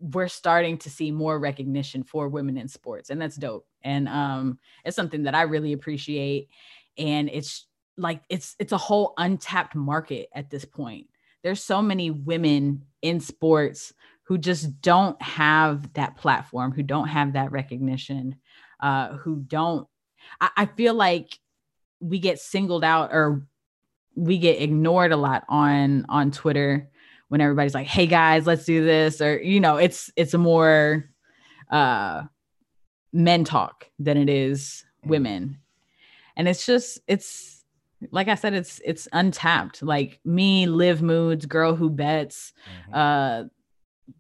we're 0.01 0.29
starting 0.29 0.79
to 0.79 0.91
see 0.91 1.13
more 1.13 1.39
recognition 1.39 2.03
for 2.03 2.29
women 2.29 2.57
in 2.57 2.67
sports. 2.67 3.11
And 3.11 3.23
that's 3.23 3.37
dope. 3.37 3.67
And 3.83 4.09
um, 4.09 4.59
it's 4.85 4.97
something 4.97 5.25
that 5.25 5.35
I 5.35 5.43
really 5.43 5.73
appreciate. 5.73 6.49
And 6.99 7.31
it's 7.33 7.67
like 7.97 8.23
it's 8.29 8.57
it's 8.59 8.73
a 8.73 8.79
whole 8.79 9.15
untapped 9.17 9.77
market 9.77 10.29
at 10.35 10.51
this 10.51 10.65
point. 10.65 11.09
There's 11.43 11.63
so 11.63 11.83
many 11.83 12.11
women 12.11 12.85
in 13.03 13.21
sports 13.21 13.93
who 14.25 14.39
just 14.39 14.81
don't 14.81 15.21
have 15.21 15.93
that 15.93 16.17
platform, 16.17 16.73
who 16.73 16.83
don't 16.83 17.09
have 17.09 17.35
that 17.35 17.53
recognition, 17.53 18.37
uh, 18.81 19.17
who 19.19 19.41
don't. 19.41 19.87
I, 20.41 20.51
I 20.57 20.67
feel 20.67 20.95
like 20.95 21.39
we 22.01 22.19
get 22.19 22.41
singled 22.41 22.83
out 22.83 23.11
or 23.13 23.47
we 24.15 24.39
get 24.39 24.61
ignored 24.61 25.13
a 25.13 25.17
lot 25.17 25.45
on 25.49 26.07
on 26.09 26.31
Twitter 26.31 26.91
when 27.33 27.41
everybody's 27.41 27.73
like, 27.73 27.87
"Hey 27.87 28.07
guys, 28.07 28.47
let's 28.47 28.67
do 28.67 28.85
this," 28.85 29.23
or 29.23 29.41
you 29.41 29.59
know, 29.59 29.79
it's 29.79 30.13
it's 30.17 30.35
a 30.35 30.39
more 30.39 31.09
uh, 31.71 32.25
men 33.11 33.45
talk 33.45 33.89
than 33.99 34.19
it 34.19 34.29
is 34.29 34.85
mm. 35.03 35.09
women, 35.09 35.59
and 36.37 36.47
it's 36.47 36.67
just 36.67 37.01
it's 37.09 37.65
like 38.11 38.29
I 38.29 38.35
said, 38.35 38.53
it's 38.53 38.83
it's 38.85 39.09
untapped. 39.15 39.83
Like 39.83 40.21
me, 40.27 40.67
live 40.67 41.01
Moods, 41.01 41.47
girl 41.47 41.75
who 41.75 41.89
bets, 41.89 42.53
mm-hmm. 42.71 42.95
uh, 42.95 43.45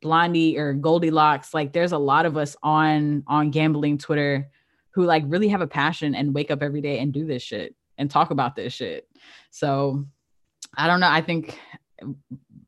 Blondie 0.00 0.56
or 0.56 0.72
Goldilocks. 0.72 1.52
Like 1.52 1.74
there's 1.74 1.92
a 1.92 1.98
lot 1.98 2.24
of 2.24 2.38
us 2.38 2.56
on 2.62 3.24
on 3.26 3.50
gambling 3.50 3.98
Twitter 3.98 4.48
who 4.92 5.04
like 5.04 5.24
really 5.26 5.48
have 5.48 5.60
a 5.60 5.66
passion 5.66 6.14
and 6.14 6.34
wake 6.34 6.50
up 6.50 6.62
every 6.62 6.80
day 6.80 6.98
and 6.98 7.12
do 7.12 7.26
this 7.26 7.42
shit 7.42 7.74
and 7.98 8.10
talk 8.10 8.30
about 8.30 8.56
this 8.56 8.72
shit. 8.72 9.06
So 9.50 10.06
I 10.74 10.86
don't 10.86 11.00
know. 11.00 11.10
I 11.10 11.20
think 11.20 11.58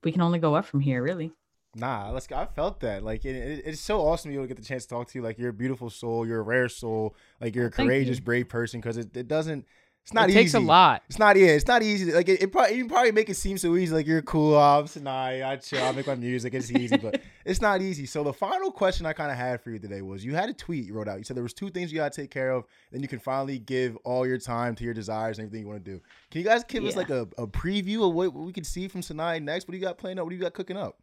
we 0.04 0.12
can 0.12 0.22
only 0.22 0.38
go 0.38 0.54
up 0.54 0.64
from 0.64 0.80
here, 0.80 1.02
really. 1.02 1.32
Nah, 1.76 2.10
let's. 2.10 2.26
go. 2.26 2.36
I 2.36 2.46
felt 2.46 2.80
that. 2.80 3.02
Like 3.02 3.24
it, 3.24 3.34
it, 3.34 3.62
it's 3.66 3.80
so 3.80 4.00
awesome 4.00 4.30
to 4.30 4.32
be 4.32 4.34
able 4.36 4.44
to 4.44 4.48
get 4.48 4.56
the 4.56 4.66
chance 4.66 4.84
to 4.84 4.90
talk 4.90 5.08
to 5.08 5.18
you. 5.18 5.24
Like 5.24 5.38
you're 5.38 5.50
a 5.50 5.54
beautiful 5.54 5.90
soul. 5.90 6.26
You're 6.26 6.40
a 6.40 6.44
rare 6.44 6.68
soul. 6.68 7.16
Like 7.40 7.54
you're 7.54 7.66
a 7.66 7.70
courageous, 7.70 8.18
you. 8.18 8.24
brave 8.24 8.48
person. 8.48 8.80
Because 8.80 8.96
it, 8.96 9.16
it 9.16 9.26
doesn't. 9.26 9.66
It's 10.04 10.12
not 10.12 10.28
it 10.28 10.32
easy. 10.32 10.40
takes 10.40 10.54
a 10.54 10.60
lot. 10.60 11.02
It's 11.08 11.18
not. 11.18 11.34
Yeah, 11.36 11.46
it's 11.46 11.66
not 11.66 11.82
easy. 11.82 12.12
Like 12.12 12.28
it, 12.28 12.42
it 12.42 12.52
probably 12.52 12.76
you 12.76 12.86
probably 12.86 13.10
make 13.10 13.30
it 13.30 13.36
seem 13.36 13.56
so 13.56 13.74
easy. 13.74 13.94
Like 13.94 14.06
you're 14.06 14.20
cool. 14.20 14.52
Oh, 14.54 14.80
I'm 14.80 14.84
Saniyah. 14.84 15.46
I 15.46 15.56
chill. 15.56 15.82
I 15.82 15.92
make 15.92 16.06
my 16.06 16.14
music. 16.14 16.52
It's 16.52 16.70
easy, 16.70 16.98
but 16.98 17.22
it's 17.46 17.62
not 17.62 17.80
easy. 17.80 18.04
So 18.04 18.22
the 18.22 18.32
final 18.32 18.70
question 18.70 19.06
I 19.06 19.14
kind 19.14 19.30
of 19.30 19.38
had 19.38 19.62
for 19.62 19.70
you 19.70 19.78
today 19.78 20.02
was: 20.02 20.22
you 20.22 20.34
had 20.34 20.50
a 20.50 20.52
tweet 20.52 20.84
you 20.84 20.92
wrote 20.92 21.08
out. 21.08 21.16
You 21.16 21.24
said 21.24 21.36
there 21.36 21.42
was 21.42 21.54
two 21.54 21.70
things 21.70 21.90
you 21.90 21.96
got 21.96 22.12
to 22.12 22.20
take 22.20 22.30
care 22.30 22.50
of, 22.50 22.64
then 22.92 23.00
you 23.00 23.08
can 23.08 23.18
finally 23.18 23.58
give 23.58 23.96
all 24.04 24.26
your 24.26 24.36
time 24.36 24.74
to 24.74 24.84
your 24.84 24.92
desires 24.92 25.38
and 25.38 25.46
everything 25.46 25.64
you 25.64 25.72
want 25.72 25.82
to 25.82 25.90
do. 25.90 26.02
Can 26.30 26.42
you 26.42 26.46
guys 26.46 26.64
give 26.64 26.84
us 26.84 26.96
like 26.96 27.08
a, 27.08 27.22
a 27.38 27.46
preview 27.46 28.06
of 28.06 28.12
what, 28.12 28.34
what 28.34 28.44
we 28.44 28.52
can 28.52 28.64
see 28.64 28.88
from 28.88 29.00
Saniyah 29.00 29.42
next? 29.42 29.66
What 29.66 29.72
do 29.72 29.78
you 29.78 29.84
got 29.84 29.96
playing 29.96 30.18
up? 30.18 30.26
What 30.26 30.30
do 30.30 30.36
you 30.36 30.42
got 30.42 30.52
cooking 30.52 30.76
up? 30.76 30.98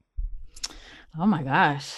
Oh 1.18 1.26
my 1.26 1.42
gosh. 1.42 1.96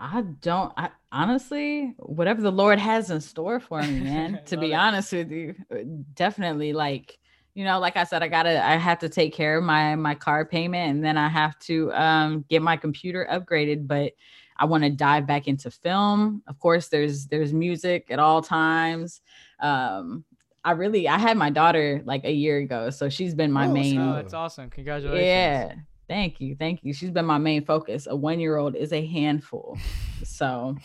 I 0.00 0.22
don't 0.40 0.72
I 0.76 0.90
honestly 1.10 1.94
whatever 1.98 2.40
the 2.40 2.52
Lord 2.52 2.78
has 2.78 3.10
in 3.10 3.20
store 3.20 3.58
for 3.60 3.82
me, 3.82 4.00
man. 4.04 4.40
to 4.46 4.56
be 4.56 4.72
it. 4.72 4.76
honest 4.76 5.12
with 5.12 5.30
you. 5.30 5.54
uh, 5.72 5.78
Definitely 6.14 6.72
like 6.72 7.18
you 7.54 7.64
know, 7.64 7.80
like 7.80 7.96
I 7.96 8.04
said, 8.04 8.22
I 8.22 8.28
gotta 8.28 8.64
I 8.64 8.76
have 8.76 9.00
to 9.00 9.08
take 9.08 9.34
care 9.34 9.58
of 9.58 9.64
my 9.64 9.96
my 9.96 10.14
car 10.14 10.44
payment 10.44 10.90
and 10.92 11.04
then 11.04 11.16
I 11.18 11.28
have 11.28 11.58
to 11.60 11.92
um 11.92 12.44
get 12.48 12.62
my 12.62 12.76
computer 12.76 13.26
upgraded, 13.30 13.86
but 13.88 14.12
I 14.56 14.64
want 14.66 14.84
to 14.84 14.90
dive 14.90 15.26
back 15.26 15.48
into 15.48 15.70
film. 15.70 16.42
Of 16.46 16.58
course, 16.60 16.88
there's 16.88 17.26
there's 17.26 17.52
music 17.52 18.06
at 18.10 18.18
all 18.20 18.42
times. 18.42 19.20
Um 19.60 20.24
I 20.64 20.72
really 20.72 21.08
I 21.08 21.18
had 21.18 21.36
my 21.36 21.50
daughter 21.50 22.02
like 22.04 22.24
a 22.24 22.32
year 22.32 22.58
ago, 22.58 22.90
so 22.90 23.08
she's 23.08 23.34
been 23.34 23.50
my 23.50 23.66
Oh, 23.66 23.72
main 23.72 23.98
Oh, 23.98 24.14
that's 24.14 24.34
awesome. 24.34 24.70
Congratulations. 24.70 25.26
yeah. 25.26 25.74
Thank 26.08 26.40
you. 26.40 26.56
Thank 26.56 26.80
you. 26.84 26.92
She's 26.92 27.10
been 27.10 27.26
my 27.26 27.38
main 27.38 27.64
focus. 27.64 28.06
A 28.08 28.16
one 28.16 28.40
year 28.40 28.56
old 28.56 28.74
is 28.74 28.92
a 28.92 29.04
handful. 29.06 29.78
so 30.24 30.76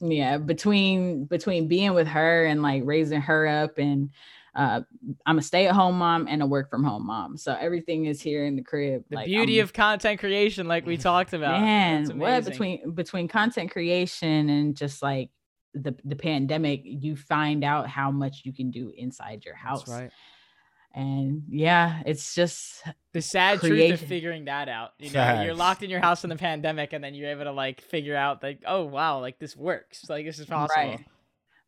yeah, 0.00 0.38
between 0.38 1.26
between 1.26 1.68
being 1.68 1.92
with 1.92 2.06
her 2.08 2.46
and 2.46 2.62
like 2.62 2.82
raising 2.84 3.20
her 3.20 3.46
up 3.46 3.76
and 3.78 4.10
uh 4.54 4.80
I'm 5.26 5.38
a 5.38 5.42
stay 5.42 5.66
at 5.68 5.74
home 5.74 5.98
mom 5.98 6.26
and 6.28 6.42
a 6.42 6.46
work 6.46 6.70
from 6.70 6.82
home 6.82 7.06
mom. 7.06 7.36
So 7.36 7.54
everything 7.54 8.06
is 8.06 8.20
here 8.22 8.44
in 8.46 8.56
the 8.56 8.62
crib. 8.62 9.04
The 9.10 9.16
Like, 9.16 9.26
beauty 9.26 9.58
I'm- 9.58 9.64
of 9.64 9.72
content 9.72 10.18
creation, 10.20 10.66
like 10.66 10.86
we 10.86 10.96
talked 10.96 11.34
about. 11.34 11.60
man, 11.60 12.18
what 12.18 12.44
between 12.46 12.94
between 12.94 13.28
content 13.28 13.70
creation 13.70 14.48
and 14.48 14.74
just 14.76 15.02
like 15.02 15.30
the 15.74 15.94
the 16.04 16.16
pandemic, 16.16 16.80
you 16.84 17.14
find 17.14 17.62
out 17.62 17.86
how 17.88 18.10
much 18.10 18.42
you 18.44 18.52
can 18.52 18.70
do 18.72 18.92
inside 18.96 19.44
your 19.44 19.54
house. 19.54 19.84
That's 19.84 20.00
right. 20.00 20.10
And 20.94 21.44
yeah, 21.48 22.02
it's 22.04 22.34
just 22.34 22.82
The 23.12 23.22
sad 23.22 23.60
truth 23.60 23.72
Creation. 23.72 23.94
of 23.94 24.00
figuring 24.00 24.46
that 24.46 24.68
out. 24.68 24.90
You 24.98 25.10
know, 25.10 25.42
you're 25.42 25.54
locked 25.54 25.82
in 25.84 25.90
your 25.90 26.00
house 26.00 26.24
in 26.24 26.30
the 26.30 26.36
pandemic, 26.36 26.92
and 26.92 27.02
then 27.02 27.14
you're 27.14 27.30
able 27.30 27.44
to 27.44 27.52
like 27.52 27.80
figure 27.80 28.16
out 28.16 28.42
like, 28.42 28.62
oh 28.66 28.84
wow, 28.84 29.20
like 29.20 29.38
this 29.38 29.56
works. 29.56 30.08
Like 30.08 30.26
this 30.26 30.38
is 30.40 30.46
possible. 30.46 30.82
Right. 30.82 31.04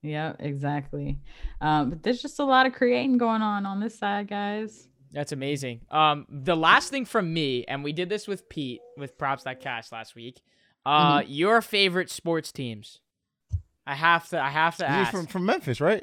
Yeah, 0.02 0.32
exactly. 0.40 1.20
Um, 1.60 1.90
but 1.90 2.02
there's 2.02 2.20
just 2.20 2.40
a 2.40 2.44
lot 2.44 2.66
of 2.66 2.72
creating 2.72 3.18
going 3.18 3.42
on 3.42 3.64
on 3.66 3.78
this 3.78 3.96
side, 3.96 4.26
guys. 4.28 4.88
That's 5.12 5.30
amazing. 5.30 5.82
Um, 5.90 6.26
the 6.28 6.56
last 6.56 6.90
thing 6.90 7.04
from 7.04 7.32
me, 7.32 7.64
and 7.66 7.84
we 7.84 7.92
did 7.92 8.08
this 8.08 8.26
with 8.26 8.48
Pete 8.48 8.80
with 8.96 9.16
props 9.18 9.44
that 9.44 9.60
cash 9.60 9.92
last 9.92 10.14
week. 10.16 10.40
Uh, 10.84 11.20
Mm-hmm. 11.20 11.30
your 11.32 11.62
favorite 11.62 12.10
sports 12.10 12.50
teams. 12.50 12.98
I 13.86 13.94
have 13.94 14.28
to. 14.30 14.42
I 14.42 14.48
have 14.48 14.76
to 14.78 14.82
You're 14.84 14.90
ask. 14.92 15.12
from 15.12 15.26
from 15.26 15.46
Memphis, 15.46 15.80
right? 15.80 16.02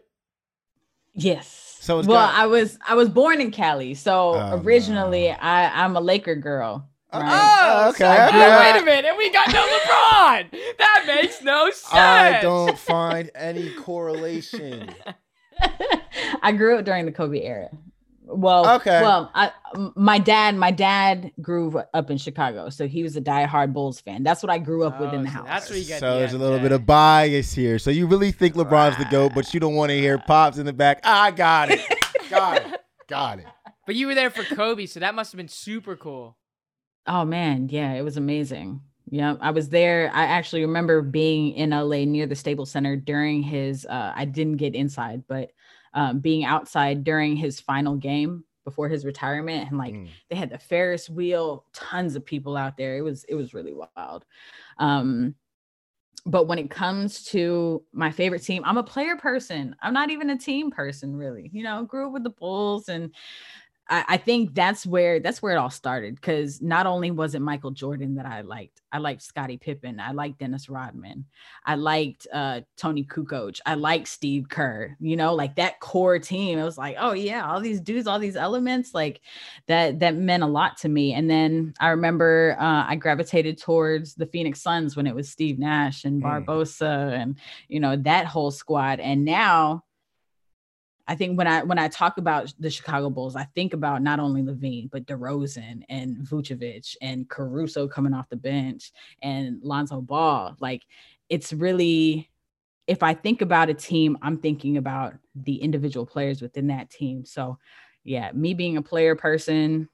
Yes. 1.23 1.77
So 1.81 1.99
it's 1.99 2.07
well, 2.07 2.25
got- 2.27 2.35
I 2.35 2.45
was 2.47 2.77
I 2.87 2.95
was 2.95 3.09
born 3.09 3.39
in 3.41 3.51
Cali, 3.51 3.93
so 3.93 4.35
Oh, 4.35 4.61
originally 4.63 5.27
no. 5.29 5.35
I 5.41 5.83
I'm 5.83 5.95
a 5.95 6.01
Laker 6.01 6.35
girl. 6.35 6.87
Oh, 7.11 7.19
Right? 7.19 7.87
okay, 7.89 7.97
so- 7.97 8.27
okay. 8.27 8.73
Wait 8.73 8.81
a 8.81 8.85
minute. 8.85 9.15
We 9.17 9.31
got 9.31 9.47
no 9.51 9.61
LeBron. 9.61 10.51
That 10.77 11.03
makes 11.07 11.41
no 11.41 11.65
sense. 11.71 11.93
I 11.93 12.39
don't 12.41 12.77
find 12.93 13.31
any 13.33 13.71
correlation. 13.73 14.89
I 16.41 16.51
grew 16.51 16.77
up 16.77 16.85
during 16.85 17.05
the 17.05 17.11
Kobe 17.11 17.41
era. 17.41 17.69
Well, 18.31 18.75
Okay. 18.75 19.01
Well, 19.01 19.31
I 19.33 19.51
m- 19.75 19.91
my 19.95 20.19
dad 20.19 20.55
my 20.55 20.71
dad 20.71 21.31
grew 21.41 21.81
up 21.93 22.11
in 22.11 22.17
Chicago, 22.17 22.69
so 22.69 22.87
he 22.87 23.01
was 23.01 23.15
a 23.15 23.21
diehard 23.21 23.73
Bulls 23.73 23.99
fan. 23.99 24.21
That's 24.23 24.43
what 24.43 24.51
I 24.51 24.59
grew 24.59 24.83
up 24.83 24.99
with 25.01 25.13
in 25.13 25.21
Oh, 25.21 25.23
the 25.23 25.29
so 25.29 25.33
house. 25.33 25.47
that's 25.47 25.69
where 25.69 25.79
you 25.79 25.85
get 25.85 25.99
so 25.99 26.13
the 26.13 26.19
there's 26.19 26.33
a 26.33 26.37
little 26.37 26.59
MJ. 26.59 26.63
bit 26.63 26.71
of 26.73 26.85
bias 26.85 27.53
here. 27.53 27.79
So 27.79 27.89
you 27.89 28.05
really 28.05 28.31
think 28.31 28.53
LeBron's 28.55 28.97
the 28.97 29.05
goat, 29.05 29.31
but 29.33 29.51
you 29.53 29.59
don't 29.59 29.75
want 29.75 29.89
to 29.89 29.97
hear 29.99 30.17
pops 30.19 30.57
in 30.59 30.65
the 30.67 30.73
back. 30.73 30.99
I 31.03 31.31
got 31.31 31.71
it, 31.71 31.81
got 32.29 32.57
it, 32.61 32.79
got 33.07 33.39
it. 33.39 33.45
But 33.87 33.95
you 33.95 34.05
were 34.05 34.13
there 34.15 34.29
for 34.29 34.43
Kobe, 34.43 34.85
so 34.85 34.99
that 34.99 35.15
must 35.15 35.31
have 35.31 35.37
been 35.37 35.47
super 35.47 35.95
cool. 35.95 36.37
Oh 37.07 37.25
man, 37.25 37.69
yeah, 37.69 37.93
it 37.93 38.03
was 38.03 38.17
amazing. 38.17 38.81
Yeah, 39.09 39.37
I 39.41 39.49
was 39.49 39.69
there. 39.69 40.11
I 40.13 40.25
actually 40.25 40.61
remember 40.61 41.01
being 41.01 41.53
in 41.53 41.71
LA 41.71 42.05
near 42.05 42.27
the 42.27 42.35
Staples 42.35 42.69
Center 42.69 42.95
during 42.95 43.41
his 43.41 43.87
uh 43.87 44.13
I 44.15 44.25
didn't 44.25 44.57
get 44.57 44.75
inside, 44.75 45.23
but 45.27 45.49
um 45.93 46.19
being 46.19 46.43
outside 46.45 47.03
during 47.03 47.35
his 47.35 47.59
final 47.59 47.95
game 47.95 48.43
before 48.65 48.89
his 48.89 49.05
retirement 49.05 49.67
and 49.69 49.77
like 49.77 49.95
Mm. 49.95 50.09
they 50.29 50.35
had 50.35 50.49
the 50.51 50.59
Ferris 50.59 51.09
wheel, 51.09 51.65
tons 51.73 52.15
of 52.15 52.25
people 52.25 52.55
out 52.57 52.77
there. 52.77 52.97
It 52.97 53.01
was 53.01 53.23
it 53.25 53.35
was 53.35 53.53
really 53.53 53.73
wild. 53.73 54.25
Um 54.77 55.35
but 56.25 56.47
when 56.47 56.59
it 56.59 56.69
comes 56.69 57.23
to 57.25 57.83
my 57.93 58.11
favorite 58.11 58.43
team, 58.43 58.63
I'm 58.65 58.77
a 58.77 58.83
player 58.83 59.15
person. 59.15 59.75
I'm 59.81 59.93
not 59.93 60.09
even 60.11 60.29
a 60.29 60.37
team 60.37 60.69
person, 60.69 61.15
really. 61.15 61.49
You 61.53 61.63
know, 61.63 61.83
grew 61.85 62.07
up 62.07 62.13
with 62.13 62.23
the 62.23 62.29
Bulls 62.29 62.89
and 62.89 63.15
I, 63.89 64.05
I 64.07 64.17
think 64.17 64.53
that's 64.53 64.85
where 64.85 65.19
that's 65.19 65.41
where 65.41 65.53
it 65.53 65.57
all 65.57 65.69
started 65.69 66.15
because 66.15 66.61
not 66.61 66.85
only 66.85 67.09
was 67.09 67.33
it 67.33 67.41
Michael 67.41 67.71
Jordan 67.71 68.15
that 68.15 68.25
I 68.25 68.41
liked, 68.41 68.81
I 68.91 68.99
liked 68.99 69.23
Scottie 69.23 69.57
Pippen, 69.57 69.99
I 69.99 70.11
liked 70.11 70.39
Dennis 70.39 70.69
Rodman, 70.69 71.25
I 71.65 71.75
liked 71.75 72.27
uh, 72.31 72.61
Toni 72.77 73.03
Kukoc, 73.03 73.59
I 73.65 73.73
liked 73.73 74.07
Steve 74.07 74.47
Kerr. 74.49 74.95
You 74.99 75.15
know, 75.15 75.33
like 75.33 75.55
that 75.55 75.79
core 75.79 76.19
team. 76.19 76.59
It 76.59 76.63
was 76.63 76.77
like, 76.77 76.97
oh 76.99 77.13
yeah, 77.13 77.49
all 77.49 77.59
these 77.59 77.81
dudes, 77.81 78.05
all 78.07 78.19
these 78.19 78.35
elements, 78.35 78.93
like 78.93 79.21
that 79.65 79.99
that 79.99 80.15
meant 80.15 80.43
a 80.43 80.47
lot 80.47 80.77
to 80.77 80.89
me. 80.89 81.13
And 81.13 81.29
then 81.29 81.73
I 81.79 81.89
remember 81.89 82.55
uh, 82.59 82.85
I 82.87 82.95
gravitated 82.95 83.57
towards 83.57 84.13
the 84.13 84.27
Phoenix 84.27 84.61
Suns 84.61 84.95
when 84.95 85.07
it 85.07 85.15
was 85.15 85.29
Steve 85.29 85.57
Nash 85.57 86.05
and 86.05 86.19
Mm. 86.19 86.45
Barbosa 86.45 87.13
and 87.13 87.37
you 87.67 87.79
know 87.79 87.95
that 87.95 88.25
whole 88.25 88.51
squad. 88.51 88.99
And 88.99 89.25
now 89.25 89.83
I 91.09 91.15
think 91.15 91.39
when 91.39 91.47
I 91.47 91.63
when 91.63 91.79
I 91.79 91.87
talk 91.87 92.19
about 92.19 92.53
the 92.59 92.69
Chicago 92.69 93.09
Bulls, 93.09 93.35
I 93.35 93.45
think 93.55 93.73
about 93.73 94.03
not 94.03 94.19
only 94.19 94.43
LaVine 94.43 94.91
but 94.91 95.07
DeRozan 95.07 95.81
and 95.89 96.17
Vucevic 96.17 96.95
and 97.01 97.27
Caruso 97.27 97.87
coming 97.87 98.13
off 98.13 98.29
the 98.29 98.35
bench 98.35 98.91
and 99.23 99.59
Lonzo 99.63 100.01
Ball. 100.01 100.55
Like 100.59 100.83
it's 101.27 101.51
really 101.51 102.29
if 102.85 103.01
I 103.01 103.15
think 103.15 103.41
about 103.41 103.69
a 103.69 103.73
team, 103.73 104.19
I'm 104.21 104.37
thinking 104.37 104.77
about 104.77 105.15
the 105.35 105.55
individual 105.55 106.05
players 106.05 106.43
within 106.43 106.67
that 106.67 106.91
team. 106.91 107.25
So 107.25 107.57
yeah, 108.03 108.31
me 108.33 108.53
being 108.53 108.77
a 108.77 108.81
player 108.83 109.15
person, 109.15 109.89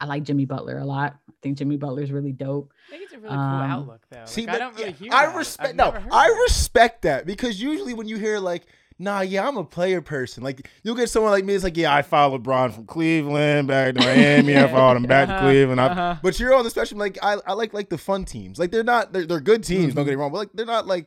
I 0.00 0.04
like 0.06 0.22
Jimmy 0.22 0.44
Butler 0.44 0.78
a 0.78 0.84
lot. 0.84 1.16
I 1.30 1.32
think 1.42 1.56
Jimmy 1.56 1.78
Butler 1.78 2.02
is 2.02 2.12
really 2.12 2.32
dope. 2.32 2.72
I 2.88 2.90
think 2.90 3.04
it's 3.04 3.12
a 3.14 3.18
really 3.18 3.34
cool 3.34 3.38
Um, 3.38 3.70
outlook, 3.70 4.06
though. 4.10 4.18
Like, 4.18 4.28
See, 4.28 4.46
I 4.48 4.58
don't 4.58 4.74
really 4.76 4.90
yeah, 4.90 4.96
hear. 4.96 5.10
I 5.14 5.26
that. 5.26 5.36
respect. 5.36 5.76
No, 5.76 5.94
I 6.12 6.28
that. 6.28 6.40
respect 6.42 7.02
that 7.02 7.24
because 7.24 7.60
usually 7.60 7.94
when 7.94 8.06
you 8.08 8.18
hear 8.18 8.38
like, 8.38 8.66
nah, 8.98 9.20
yeah, 9.20 9.46
I'm 9.46 9.56
a 9.56 9.64
player 9.64 10.00
person. 10.00 10.42
Like 10.42 10.68
you'll 10.82 10.94
get 10.94 11.10
someone 11.10 11.32
like 11.32 11.44
me. 11.44 11.54
It's 11.54 11.64
like, 11.64 11.76
yeah, 11.76 11.94
I 11.94 12.02
followed 12.02 12.44
LeBron 12.44 12.72
from 12.72 12.86
Cleveland 12.86 13.68
back 13.68 13.94
to 13.94 14.00
Miami. 14.00 14.56
I 14.56 14.66
followed 14.72 14.96
him 14.96 15.02
back 15.04 15.28
to 15.28 15.34
Uh-huh, 15.34 15.44
Cleveland. 15.46 15.80
I- 15.80 15.86
uh-huh. 15.86 16.16
But 16.22 16.38
you're 16.40 16.54
on 16.54 16.64
the 16.64 16.70
spectrum. 16.70 16.98
Like 16.98 17.18
I, 17.22 17.36
I 17.46 17.52
like 17.52 17.72
like 17.74 17.88
the 17.88 17.98
fun 17.98 18.24
teams. 18.24 18.58
Like 18.58 18.70
they're 18.70 18.82
not. 18.84 19.12
They're, 19.12 19.26
they're 19.26 19.40
good 19.40 19.62
teams. 19.64 19.94
Don't 19.94 20.02
Mm-hmm. 20.02 20.10
get 20.10 20.16
me 20.16 20.16
wrong. 20.16 20.32
But 20.32 20.38
like 20.38 20.50
they're 20.54 20.66
not 20.66 20.86
like 20.86 21.06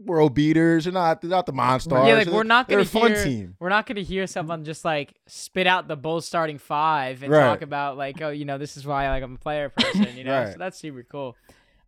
world 0.00 0.32
beaters. 0.34 0.84
They're 0.84 0.92
not. 0.92 1.20
They're 1.20 1.30
not 1.30 1.46
the 1.46 1.52
monsters. 1.52 1.92
Yeah, 2.06 2.14
like 2.14 2.28
we're 2.28 2.44
not 2.44 2.68
gonna 2.68 2.82
a 2.82 2.84
fun 2.84 3.12
hear. 3.12 3.24
team. 3.24 3.56
We're 3.58 3.68
not 3.68 3.86
gonna 3.86 4.02
hear 4.02 4.26
someone 4.26 4.64
just 4.64 4.84
like 4.84 5.14
spit 5.26 5.66
out 5.66 5.88
the 5.88 5.96
Bulls 5.96 6.26
starting 6.26 6.58
five 6.58 7.22
and 7.22 7.32
Right. 7.32 7.40
talk 7.44 7.62
about 7.62 7.96
like, 7.96 8.20
oh, 8.22 8.30
you 8.30 8.44
know, 8.44 8.58
this 8.58 8.76
is 8.76 8.86
why 8.86 9.08
like 9.10 9.22
I'm 9.22 9.34
a 9.34 9.38
player 9.38 9.68
person. 9.70 10.16
You 10.16 10.24
know, 10.24 10.40
Right. 10.44 10.52
so 10.52 10.58
that's 10.58 10.78
super 10.78 11.02
cool. 11.02 11.36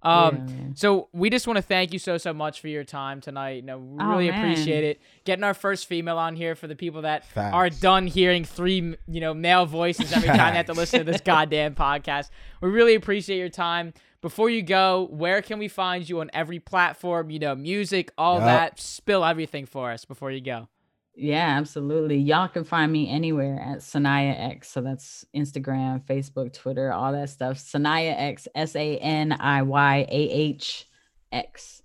Um, 0.02 0.46
Yeah, 0.48 0.54
so 0.76 1.08
we 1.12 1.28
just 1.30 1.46
want 1.46 1.56
to 1.58 1.62
thank 1.62 1.92
you 1.92 1.98
so 1.98 2.16
so 2.18 2.32
much 2.32 2.60
for 2.60 2.68
your 2.68 2.84
time 2.84 3.20
tonight. 3.20 3.56
You 3.56 3.62
know, 3.62 3.78
we 3.78 4.02
Oh, 4.02 4.08
really 4.10 4.30
man. 4.30 4.40
appreciate 4.40 4.84
it. 4.84 5.00
Getting 5.24 5.44
our 5.44 5.52
first 5.54 5.86
female 5.86 6.16
on 6.18 6.36
here 6.36 6.54
for 6.54 6.66
the 6.66 6.76
people 6.76 7.02
that 7.02 7.26
Facts. 7.26 7.54
are 7.54 7.68
done 7.68 8.06
hearing 8.06 8.44
three, 8.44 8.96
you 9.06 9.20
know, 9.20 9.34
male 9.34 9.66
voices 9.66 10.12
every 10.12 10.28
time 10.28 10.52
they 10.52 10.56
have 10.58 10.66
to 10.66 10.72
listen 10.72 11.00
to 11.00 11.04
this 11.12 11.20
goddamn 11.24 11.74
podcast. 11.74 12.30
We 12.62 12.70
really 12.70 12.94
appreciate 12.94 13.38
your 13.38 13.48
time. 13.50 13.92
Before 14.22 14.50
you 14.50 14.60
go, 14.62 15.08
where 15.10 15.40
can 15.42 15.58
we 15.58 15.68
find 15.68 16.06
you 16.08 16.20
on 16.20 16.30
every 16.34 16.58
platform? 16.60 17.30
You 17.30 17.38
know, 17.38 17.54
music, 17.54 18.12
all 18.18 18.36
Yup. 18.36 18.44
that. 18.44 18.80
Spill 18.80 19.24
everything 19.24 19.64
for 19.66 19.90
us 19.90 20.04
before 20.04 20.30
you 20.30 20.40
go. 20.42 20.68
Yeah, 21.14 21.58
absolutely. 21.58 22.16
Y'all 22.16 22.48
can 22.48 22.64
find 22.64 22.90
me 22.90 23.10
anywhere 23.10 23.60
at 23.60 23.78
Saniyah 23.78 24.50
X. 24.52 24.70
So 24.70 24.80
that's 24.80 25.24
Instagram, 25.36 26.04
Facebook, 26.06 26.52
Twitter, 26.52 26.92
all 26.92 27.12
that 27.12 27.28
stuff. 27.28 27.58
Saniyah 27.58 28.14
X, 28.16 28.48
S 28.54 28.76
A 28.76 28.96
N 28.98 29.32
I 29.32 29.62
Y 29.62 30.06
A 30.08 30.30
H 30.30 30.88
X. 31.32 31.82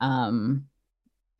Um, 0.00 0.66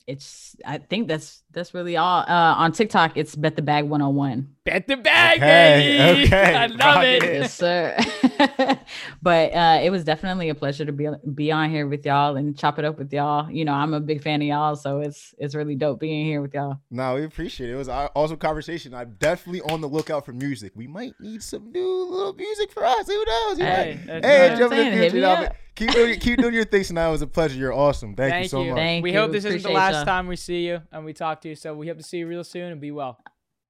it's 0.07 0.57
I 0.65 0.79
think 0.79 1.09
that's 1.09 1.43
that's 1.53 1.75
really 1.75 1.97
all. 1.97 2.21
Uh, 2.21 2.55
on 2.57 2.73
TikTok, 2.73 3.17
it's 3.17 3.37
Bet 3.37 3.57
the 3.57 3.63
Bag 3.63 3.85
101. 3.85 4.49
Bet 4.65 4.87
the 4.87 4.97
bag, 4.97 5.39
Okay, 5.39 5.99
baby. 6.15 6.25
okay, 6.35 6.55
I 6.55 6.67
love 6.67 6.79
rock 6.81 7.05
it. 7.05 7.23
it. 7.23 7.35
yes, 7.35 7.55
sir. 7.55 7.97
but 9.23 9.53
uh, 9.53 9.81
it 9.83 9.91
was 9.91 10.05
definitely 10.05 10.49
a 10.49 10.55
pleasure 10.55 10.85
to 10.85 10.93
be 10.93 11.09
be 11.35 11.51
on 11.53 11.71
here 11.71 11.87
with 11.87 12.05
y'all 12.07 12.37
and 12.37 12.57
chop 12.57 12.79
it 12.79 12.85
up 12.85 12.99
with 12.99 13.13
y'all. 13.13 13.51
You 13.51 13.65
know, 13.65 13.73
I'm 13.73 13.95
a 13.95 14.01
big 14.01 14.23
fan 14.23 14.41
of 14.43 14.49
y'all, 14.49 14.77
so 14.77 15.01
it's 15.01 15.35
it's 15.39 15.55
really 15.55 15.75
dope 15.75 16.01
being 16.01 16.25
here 16.25 16.41
with 16.41 16.55
y'all. 16.55 16.79
No, 16.91 17.15
we 17.17 17.25
appreciate 17.25 17.71
it. 17.71 17.75
It 17.75 17.77
was 17.77 17.89
an 17.89 18.09
awesome 18.15 18.37
conversation. 18.39 18.95
I'm 18.95 19.17
definitely 19.19 19.63
on 19.63 19.81
the 19.81 19.89
lookout 19.89 20.25
for 20.25 20.33
music. 20.33 20.73
We 20.75 20.87
might 20.87 21.15
need 21.21 21.43
some 21.43 21.71
new 21.73 22.05
little 22.11 22.35
music 22.35 22.71
for 22.73 22.85
us. 22.85 23.07
Who 23.07 23.25
knows? 23.25 23.59
You 23.59 23.65
Hey, 23.65 23.99
might- 24.07 24.25
hey, 24.25 24.55
jump 24.59 24.73
in 24.73 24.79
Saying, 24.79 24.91
the 24.93 24.97
hit 24.97 25.13
future. 25.13 25.51
Me 25.81 25.87
now, 25.87 25.93
up. 25.93 25.95
but 25.95 25.95
Keep 25.95 25.95
doing, 25.95 26.09
your- 26.09 26.17
keep 26.19 26.39
doing 26.39 26.55
your 26.55 26.65
thing 26.65 26.85
tonight. 26.85 27.09
It 27.09 27.13
was 27.13 27.23
a 27.23 27.27
pleasure. 27.27 27.59
You're 27.59 27.73
awesome. 27.73 28.15
Thank, 28.15 28.33
Thank 28.33 28.43
you 28.45 28.49
so 28.49 28.63
you. 28.63 28.71
much. 28.71 28.77
Thank 28.79 29.03
we 29.03 29.13
you. 29.13 29.19
hope 29.19 29.33
this 29.33 29.45
isn't 29.45 29.63
the 29.63 29.71
last 29.71 29.95
y'all. 29.95 30.05
time 30.05 30.27
we 30.27 30.37
see 30.37 30.67
you 30.67 30.83
and 30.93 31.05
we 31.05 31.13
talk 31.13 31.41
to 31.43 31.49
you. 31.49 31.55
So 31.55 31.75
we 31.75 31.89
hope 31.89 31.99
to 31.99 32.03
see 32.05 32.19
you 32.19 32.27
real 32.27 32.45
soon 32.45 32.73
and 32.73 32.81
be 32.81 32.91
well. 32.91 33.19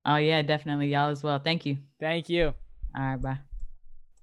Oh 0.05 0.17
yeah, 0.17 0.43
definitely 0.43 0.89
y'all 0.89 1.11
as 1.11 1.23
well. 1.23 1.39
Thank 1.39 1.65
you. 1.65 1.79
Thank 2.01 2.29
you. 2.29 2.55
All 2.97 3.03
right, 3.03 3.17
bye. 3.17 3.39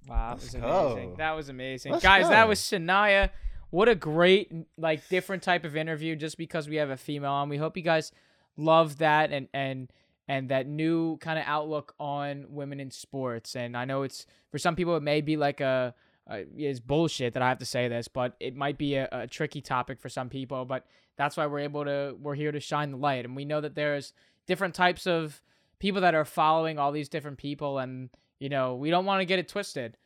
Wow, 0.08 0.30
that 0.30 0.42
was 0.42 0.54
amazing. 0.54 0.62
go. 1.10 1.16
That 1.18 1.32
was 1.36 1.50
amazing. 1.50 1.92
Let's 1.94 2.04
Guys, 2.04 2.28
that 2.30 2.48
was 2.48 2.60
Saniyah. 2.60 3.30
What 3.70 3.88
a 3.88 3.96
great, 3.96 4.52
like, 4.78 5.08
different 5.10 5.44
type 5.44 5.64
of 5.64 5.76
interview 5.76 6.16
just 6.16 6.38
because 6.38 6.68
we 6.68 6.78
have 6.78 6.90
a 6.90 6.98
female 6.98 7.32
on. 7.32 7.50
We 7.50 7.58
hope 7.58 7.78
you 7.78 7.84
guys 7.84 8.12
love 8.58 8.98
that 8.98 9.32
and, 9.32 9.48
and, 9.54 9.92
and 10.28 10.50
that 10.50 10.66
new 10.66 11.18
kind 11.18 11.38
of 11.38 11.46
outlook 11.48 11.94
on 12.00 12.46
women 12.50 12.80
in 12.80 12.90
sports. 12.90 13.56
And 13.56 13.78
I 13.78 13.86
know 13.86 14.02
it's, 14.02 14.26
for 14.52 14.58
some 14.58 14.76
people, 14.76 14.98
it 14.98 15.04
may 15.04 15.22
be 15.22 15.38
like 15.38 15.62
a, 15.62 15.94
uh, 16.30 16.42
it's 16.56 16.80
bullshit 16.80 17.34
that 17.34 17.42
I 17.42 17.50
have 17.50 17.58
to 17.58 17.66
say 17.66 17.88
this, 17.88 18.08
but 18.08 18.36
it 18.40 18.56
might 18.56 18.78
be 18.78 18.96
a, 18.96 19.10
a 19.12 19.28
tricky 19.28 19.62
topic 19.62 20.00
for 20.00 20.10
some 20.10 20.30
people. 20.30 20.64
But 20.66 20.86
that's 21.18 21.36
why 21.36 21.48
we're 21.48 21.60
able 21.60 21.86
to, 21.86 22.16
we're 22.22 22.36
here 22.36 22.52
to 22.52 22.60
shine 22.60 22.92
the 22.92 22.98
light. 22.98 23.26
And 23.26 23.36
we 23.36 23.46
know 23.46 23.62
that 23.62 23.76
there's 23.76 24.14
different 24.46 24.76
types 24.76 25.08
of 25.08 25.42
people 25.80 26.02
that 26.02 26.14
are 26.14 26.26
following 26.26 26.78
all 26.78 26.92
these 26.92 27.10
different 27.10 27.38
people. 27.38 27.80
And, 27.80 28.10
you 28.40 28.50
know, 28.50 28.76
we 28.76 28.92
don't 28.92 29.06
want 29.06 29.22
to 29.22 29.26
get 29.26 29.40
it 29.40 29.48
twisted. 29.48 29.98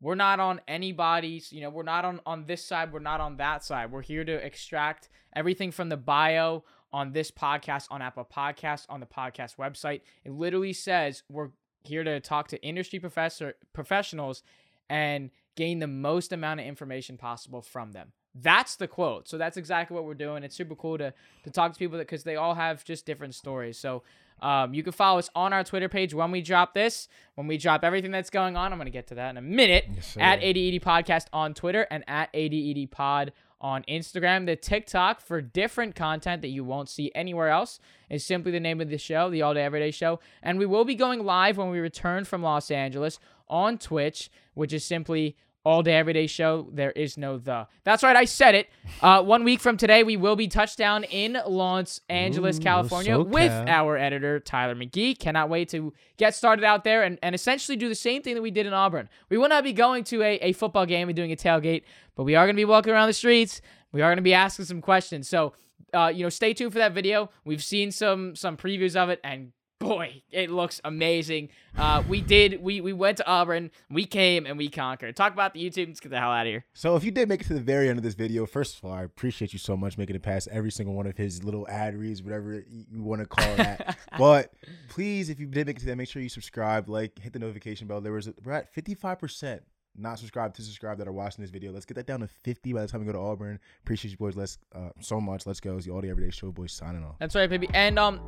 We're 0.00 0.14
not 0.14 0.40
on 0.40 0.60
anybody's, 0.68 1.52
you 1.52 1.60
know, 1.60 1.70
we're 1.70 1.82
not 1.82 2.04
on, 2.04 2.20
on 2.26 2.44
this 2.46 2.64
side, 2.64 2.92
we're 2.92 3.00
not 3.00 3.20
on 3.20 3.36
that 3.36 3.64
side. 3.64 3.90
We're 3.90 4.02
here 4.02 4.24
to 4.24 4.32
extract 4.32 5.08
everything 5.34 5.70
from 5.72 5.88
the 5.88 5.96
bio 5.96 6.64
on 6.92 7.12
this 7.12 7.30
podcast, 7.30 7.86
on 7.90 8.00
Apple 8.00 8.24
Podcasts, 8.24 8.86
on 8.88 9.00
the 9.00 9.06
podcast 9.06 9.56
website. 9.56 10.02
It 10.24 10.32
literally 10.32 10.72
says 10.72 11.22
we're 11.28 11.50
here 11.84 12.04
to 12.04 12.20
talk 12.20 12.48
to 12.48 12.62
industry 12.62 13.00
professor 13.00 13.54
professionals 13.72 14.42
and 14.88 15.30
gain 15.58 15.80
the 15.80 15.88
most 15.88 16.32
amount 16.32 16.60
of 16.60 16.66
information 16.66 17.18
possible 17.18 17.60
from 17.60 17.90
them. 17.90 18.12
That's 18.32 18.76
the 18.76 18.86
quote. 18.86 19.28
So 19.28 19.36
that's 19.36 19.56
exactly 19.56 19.96
what 19.96 20.04
we're 20.04 20.14
doing. 20.14 20.44
It's 20.44 20.54
super 20.54 20.76
cool 20.76 20.96
to 20.98 21.12
to 21.42 21.50
talk 21.50 21.72
to 21.72 21.78
people 21.78 21.98
because 21.98 22.22
they 22.22 22.36
all 22.36 22.54
have 22.54 22.84
just 22.84 23.04
different 23.04 23.34
stories. 23.34 23.76
So 23.76 24.04
um, 24.40 24.72
you 24.72 24.84
can 24.84 24.92
follow 24.92 25.18
us 25.18 25.28
on 25.34 25.52
our 25.52 25.64
Twitter 25.64 25.88
page 25.88 26.14
when 26.14 26.30
we 26.30 26.42
drop 26.42 26.74
this, 26.74 27.08
when 27.34 27.48
we 27.48 27.58
drop 27.58 27.82
everything 27.82 28.12
that's 28.12 28.30
going 28.30 28.56
on. 28.56 28.72
I'm 28.72 28.78
going 28.78 28.86
to 28.86 28.92
get 28.92 29.08
to 29.08 29.16
that 29.16 29.30
in 29.30 29.36
a 29.36 29.42
minute. 29.42 29.86
Yes, 29.92 30.16
at 30.20 30.38
ADED 30.40 30.80
Podcast 30.80 31.26
on 31.32 31.54
Twitter 31.54 31.88
and 31.90 32.04
at 32.06 32.28
ADED 32.32 32.92
Pod 32.92 33.32
on 33.60 33.82
Instagram. 33.88 34.46
The 34.46 34.54
TikTok 34.54 35.20
for 35.20 35.40
different 35.40 35.96
content 35.96 36.42
that 36.42 36.48
you 36.48 36.62
won't 36.62 36.88
see 36.88 37.10
anywhere 37.16 37.48
else 37.48 37.80
is 38.08 38.24
simply 38.24 38.52
the 38.52 38.60
name 38.60 38.80
of 38.80 38.90
the 38.90 38.98
show, 38.98 39.28
the 39.28 39.42
All 39.42 39.54
Day 39.54 39.64
Everyday 39.64 39.90
Show. 39.90 40.20
And 40.40 40.60
we 40.60 40.66
will 40.66 40.84
be 40.84 40.94
going 40.94 41.24
live 41.24 41.56
when 41.56 41.70
we 41.70 41.80
return 41.80 42.24
from 42.24 42.44
Los 42.44 42.70
Angeles 42.70 43.18
on 43.48 43.76
Twitch, 43.78 44.30
which 44.54 44.72
is 44.72 44.84
simply 44.84 45.36
all 45.68 45.82
day 45.82 45.92
everyday 45.92 46.26
show 46.26 46.66
there 46.72 46.92
is 46.92 47.18
no 47.18 47.36
the. 47.36 47.66
That's 47.84 48.02
right 48.02 48.16
i 48.16 48.24
said 48.24 48.54
it. 48.54 48.70
Uh, 49.02 49.22
one 49.22 49.44
week 49.44 49.60
from 49.60 49.76
today 49.76 50.02
we 50.02 50.16
will 50.16 50.34
be 50.34 50.48
touchdown 50.48 51.04
in 51.04 51.36
los 51.46 52.00
angeles 52.08 52.58
Ooh, 52.58 52.62
california 52.62 53.18
with 53.18 53.52
SoCal. 53.52 53.68
our 53.68 53.98
editor 53.98 54.40
tyler 54.40 54.74
mcgee. 54.74 55.18
Cannot 55.18 55.50
wait 55.50 55.68
to 55.68 55.92
get 56.16 56.34
started 56.34 56.64
out 56.64 56.84
there 56.84 57.02
and, 57.02 57.18
and 57.22 57.34
essentially 57.34 57.76
do 57.76 57.90
the 57.90 57.94
same 57.94 58.22
thing 58.22 58.34
that 58.34 58.40
we 58.40 58.50
did 58.50 58.64
in 58.64 58.72
auburn. 58.72 59.10
We 59.28 59.36
will 59.36 59.50
not 59.50 59.62
be 59.62 59.74
going 59.74 60.04
to 60.04 60.22
a, 60.22 60.36
a 60.36 60.52
football 60.54 60.86
game 60.86 61.10
and 61.10 61.14
doing 61.14 61.32
a 61.32 61.36
tailgate 61.36 61.82
but 62.16 62.24
we 62.24 62.34
are 62.34 62.46
going 62.46 62.56
to 62.56 62.60
be 62.60 62.64
walking 62.64 62.94
around 62.94 63.08
the 63.08 63.12
streets. 63.12 63.60
We 63.92 64.00
are 64.00 64.08
going 64.08 64.16
to 64.16 64.22
be 64.22 64.34
asking 64.34 64.64
some 64.64 64.80
questions. 64.80 65.28
So 65.28 65.52
uh, 65.92 66.10
you 66.14 66.22
know 66.22 66.30
stay 66.30 66.54
tuned 66.54 66.72
for 66.72 66.78
that 66.78 66.94
video. 66.94 67.28
We've 67.44 67.62
seen 67.62 67.92
some 67.92 68.34
some 68.36 68.56
previews 68.56 68.96
of 68.96 69.10
it 69.10 69.20
and 69.22 69.52
boy, 69.78 70.22
it 70.30 70.50
looks 70.50 70.80
amazing. 70.84 71.50
Uh, 71.76 72.02
we 72.08 72.20
did. 72.20 72.62
We 72.62 72.80
we 72.80 72.92
went 72.92 73.18
to 73.18 73.26
Auburn. 73.26 73.70
We 73.90 74.04
came 74.04 74.46
and 74.46 74.58
we 74.58 74.68
conquered. 74.68 75.16
Talk 75.16 75.32
about 75.32 75.54
the 75.54 75.64
YouTube. 75.64 75.88
Let's 75.88 76.00
get 76.00 76.10
the 76.10 76.18
hell 76.18 76.30
out 76.30 76.46
of 76.46 76.50
here. 76.50 76.64
So 76.74 76.96
if 76.96 77.04
you 77.04 77.10
did 77.10 77.28
make 77.28 77.40
it 77.40 77.46
to 77.48 77.54
the 77.54 77.60
very 77.60 77.88
end 77.88 77.98
of 77.98 78.04
this 78.04 78.14
video, 78.14 78.46
first 78.46 78.78
of 78.78 78.84
all, 78.84 78.92
I 78.92 79.02
appreciate 79.02 79.52
you 79.52 79.58
so 79.58 79.76
much 79.76 79.98
making 79.98 80.16
it 80.16 80.22
past 80.22 80.48
every 80.50 80.70
single 80.70 80.94
one 80.94 81.06
of 81.06 81.16
his 81.16 81.44
little 81.44 81.66
ad 81.68 81.96
reads, 81.96 82.22
whatever 82.22 82.64
you 82.68 83.02
want 83.02 83.20
to 83.20 83.26
call 83.26 83.56
that. 83.56 83.96
but 84.18 84.52
please, 84.88 85.30
if 85.30 85.38
you 85.40 85.46
did 85.46 85.66
make 85.66 85.76
it 85.76 85.80
to 85.80 85.86
that, 85.86 85.96
make 85.96 86.08
sure 86.08 86.22
you 86.22 86.28
subscribe, 86.28 86.88
like, 86.88 87.18
hit 87.18 87.32
the 87.32 87.38
notification 87.38 87.86
bell. 87.86 88.00
There 88.00 88.12
was 88.12 88.28
a, 88.28 88.34
we're 88.44 88.52
at 88.52 88.72
fifty 88.72 88.94
five 88.94 89.18
percent 89.18 89.62
not 90.00 90.18
subscribed 90.18 90.54
to 90.54 90.62
subscribe 90.62 90.98
that 90.98 91.08
are 91.08 91.12
watching 91.12 91.42
this 91.42 91.50
video. 91.50 91.72
Let's 91.72 91.84
get 91.84 91.94
that 91.94 92.06
down 92.06 92.20
to 92.20 92.28
fifty 92.28 92.72
by 92.72 92.82
the 92.82 92.88
time 92.88 93.00
we 93.00 93.06
go 93.06 93.12
to 93.12 93.18
Auburn. 93.18 93.58
Appreciate 93.82 94.12
you 94.12 94.16
boys. 94.16 94.36
Let's 94.36 94.58
uh, 94.74 94.90
so 95.00 95.20
much. 95.20 95.46
Let's 95.46 95.60
go. 95.60 95.76
It's 95.76 95.86
the 95.86 95.92
All 95.92 96.00
Day 96.00 96.10
Everyday 96.10 96.30
Show 96.30 96.52
boys 96.52 96.72
signing 96.72 97.04
off. 97.04 97.16
That's 97.18 97.34
right, 97.34 97.50
baby. 97.50 97.68
And 97.74 97.98
um, 97.98 98.20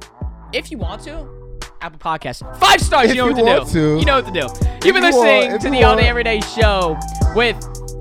if 0.52 0.70
you 0.70 0.78
want 0.78 1.02
to, 1.04 1.26
Apple 1.80 1.98
Podcast 1.98 2.42
five 2.58 2.80
stars. 2.80 3.10
If 3.10 3.16
you 3.16 3.22
know 3.22 3.28
you 3.28 3.32
what 3.34 3.38
to 3.38 3.44
want 3.60 3.72
do. 3.72 3.94
to. 3.94 3.98
You 4.00 4.04
know 4.04 4.16
what 4.20 4.26
to 4.26 4.32
do. 4.32 4.40
You've 4.86 4.94
been 4.94 5.02
you 5.04 5.10
want- 5.10 5.14
listening 5.14 5.50
if 5.52 5.60
to 5.62 5.68
you 5.68 5.74
the 5.74 5.82
All 5.84 5.96
Day. 5.96 6.08
Everyday 6.08 6.40
Show 6.40 6.98
with 7.34 7.56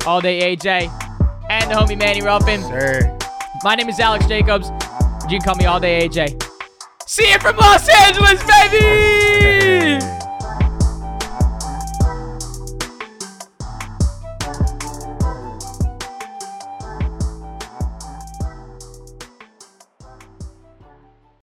All 0.05 0.19
Day 0.21 0.55
AJ 0.55 0.89
and 1.49 1.71
the 1.71 1.75
homie 1.75 1.97
Manny 1.97 2.21
Ruffin. 2.21 2.61
Sir. 2.63 3.17
My 3.63 3.75
name 3.75 3.89
is 3.89 3.99
Alex 3.99 4.25
Jacobs. 4.27 4.69
You 5.29 5.37
can 5.39 5.41
call 5.41 5.55
me 5.55 5.65
All 5.65 5.79
Day 5.79 6.07
AJ. 6.07 6.41
See 7.05 7.29
you 7.31 7.39
from 7.39 7.55
Los 7.57 7.87
Angeles, 7.89 8.41
baby. 8.43 9.18